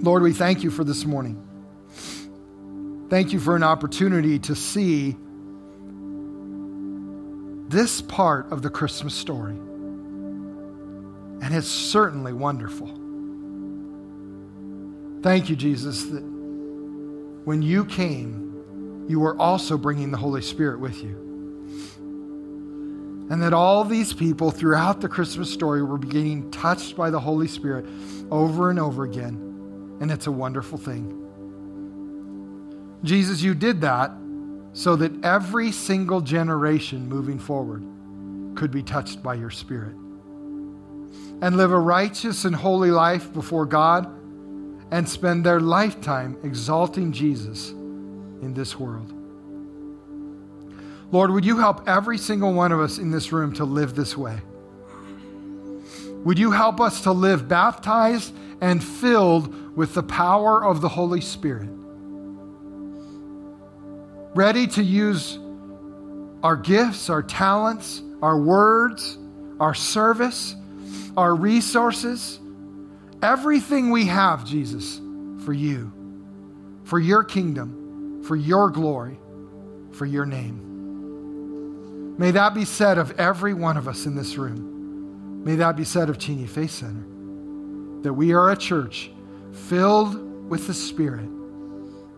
Lord, 0.00 0.22
we 0.22 0.32
thank 0.32 0.62
you 0.62 0.70
for 0.70 0.84
this 0.84 1.04
morning. 1.04 1.44
Thank 3.10 3.32
you 3.32 3.40
for 3.40 3.56
an 3.56 3.64
opportunity 3.64 4.38
to 4.40 4.54
see 4.54 5.16
this 7.68 8.00
part 8.00 8.52
of 8.52 8.62
the 8.62 8.70
Christmas 8.70 9.12
story. 9.12 9.56
And 11.42 11.52
it's 11.52 11.66
certainly 11.66 12.32
wonderful. 12.32 12.86
Thank 15.22 15.50
you, 15.50 15.56
Jesus, 15.56 16.04
that 16.04 16.22
when 16.22 17.60
you 17.60 17.84
came, 17.84 19.04
you 19.08 19.18
were 19.18 19.36
also 19.36 19.76
bringing 19.76 20.12
the 20.12 20.16
Holy 20.16 20.42
Spirit 20.42 20.78
with 20.78 21.02
you. 21.02 21.24
And 23.30 23.42
that 23.42 23.52
all 23.52 23.82
these 23.82 24.12
people 24.12 24.52
throughout 24.52 25.00
the 25.00 25.08
Christmas 25.08 25.52
story 25.52 25.82
were 25.82 25.98
being 25.98 26.52
touched 26.52 26.96
by 26.96 27.10
the 27.10 27.18
Holy 27.18 27.48
Spirit 27.48 27.84
over 28.30 28.70
and 28.70 28.78
over 28.78 29.02
again 29.02 29.47
and 30.00 30.10
it's 30.10 30.26
a 30.26 30.32
wonderful 30.32 30.78
thing. 30.78 31.24
Jesus, 33.04 33.42
you 33.42 33.54
did 33.54 33.80
that 33.82 34.12
so 34.72 34.96
that 34.96 35.24
every 35.24 35.72
single 35.72 36.20
generation 36.20 37.08
moving 37.08 37.38
forward 37.38 37.84
could 38.54 38.70
be 38.70 38.82
touched 38.82 39.22
by 39.22 39.34
your 39.34 39.50
Spirit 39.50 39.94
and 41.40 41.56
live 41.56 41.72
a 41.72 41.78
righteous 41.78 42.44
and 42.44 42.54
holy 42.54 42.90
life 42.90 43.32
before 43.32 43.66
God 43.66 44.06
and 44.90 45.08
spend 45.08 45.44
their 45.44 45.60
lifetime 45.60 46.36
exalting 46.42 47.12
Jesus 47.12 47.70
in 47.70 48.54
this 48.54 48.78
world. 48.78 49.12
Lord, 51.10 51.30
would 51.30 51.44
you 51.44 51.58
help 51.58 51.88
every 51.88 52.18
single 52.18 52.52
one 52.52 52.72
of 52.72 52.80
us 52.80 52.98
in 52.98 53.10
this 53.10 53.32
room 53.32 53.52
to 53.54 53.64
live 53.64 53.94
this 53.94 54.16
way? 54.16 54.40
Would 56.24 56.38
you 56.38 56.50
help 56.50 56.80
us 56.80 57.02
to 57.02 57.12
live 57.12 57.48
baptized 57.48 58.34
and 58.60 58.82
filled 58.82 59.54
with 59.78 59.94
the 59.94 60.02
power 60.02 60.64
of 60.64 60.80
the 60.80 60.88
Holy 60.88 61.20
Spirit. 61.20 61.68
Ready 64.34 64.66
to 64.66 64.82
use 64.82 65.38
our 66.42 66.56
gifts, 66.56 67.08
our 67.08 67.22
talents, 67.22 68.02
our 68.20 68.40
words, 68.40 69.16
our 69.60 69.74
service, 69.74 70.56
our 71.16 71.32
resources, 71.32 72.40
everything 73.22 73.92
we 73.92 74.06
have, 74.06 74.44
Jesus, 74.44 75.00
for 75.44 75.52
you, 75.52 75.92
for 76.82 76.98
your 76.98 77.22
kingdom, 77.22 78.24
for 78.24 78.34
your 78.34 78.70
glory, 78.70 79.16
for 79.92 80.06
your 80.06 80.26
name. 80.26 82.16
May 82.18 82.32
that 82.32 82.52
be 82.52 82.64
said 82.64 82.98
of 82.98 83.12
every 83.20 83.54
one 83.54 83.76
of 83.76 83.86
us 83.86 84.06
in 84.06 84.16
this 84.16 84.34
room. 84.38 85.44
May 85.44 85.54
that 85.54 85.76
be 85.76 85.84
said 85.84 86.10
of 86.10 86.18
Cheney 86.18 86.48
Faith 86.48 86.72
Center 86.72 87.06
that 88.02 88.12
we 88.12 88.32
are 88.32 88.50
a 88.50 88.56
church 88.56 89.12
filled 89.66 90.48
with 90.48 90.66
the 90.66 90.74
Spirit 90.74 91.28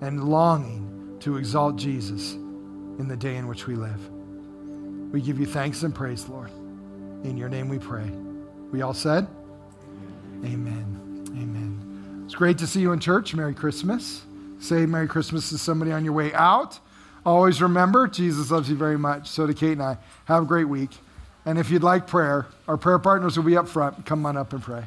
and 0.01 0.25
longing 0.25 1.17
to 1.21 1.37
exalt 1.37 1.77
Jesus 1.77 2.33
in 2.33 3.09
the 3.09 3.17
day 3.17 3.37
in 3.37 3.47
which 3.47 3.67
we 3.67 3.75
live. 3.75 4.01
We 5.13 5.21
give 5.21 5.41
you 5.41 5.47
thanks 5.47 5.83
and 5.83 5.95
praise, 5.95 6.29
Lord. 6.29 6.51
In 7.25 7.37
your 7.37 7.49
name 7.49 7.69
we 7.69 7.79
pray. 7.79 8.09
We 8.71 8.83
all 8.83 8.95
said, 8.95 9.27
Amen. 10.45 11.27
Amen. 11.31 12.23
It's 12.25 12.35
great 12.35 12.59
to 12.59 12.67
see 12.67 12.81
you 12.81 12.93
in 12.93 13.01
church. 13.01 13.35
Merry 13.35 13.55
Christmas. 13.55 14.23
Say 14.61 14.87
Merry 14.87 15.09
Christmas 15.09 15.49
to 15.51 15.59
somebody 15.59 15.93
on 15.93 16.05
your 16.05 16.15
way 16.15 16.33
out. 16.33 16.79
Always 17.27 17.61
remember, 17.61 18.07
Jesus 18.07 18.51
loves 18.51 18.71
you 18.71 18.77
very 18.77 18.97
much. 18.97 19.29
So 19.29 19.47
do 19.47 19.53
Kate 19.53 19.73
and 19.73 19.83
I. 19.83 19.99
Have 20.27 20.45
a 20.45 20.47
great 20.47 20.69
week. 20.69 20.91
And 21.45 21.59
if 21.59 21.71
you'd 21.71 21.83
like 21.83 22.07
prayer, 22.07 22.47
our 22.69 22.77
prayer 22.77 22.99
partners 22.99 23.37
will 23.37 23.45
be 23.45 23.57
up 23.57 23.69
front. 23.69 24.07
Come 24.07 24.25
on 24.25 24.37
up 24.37 24.53
and 24.53 24.63
pray. 24.63 24.85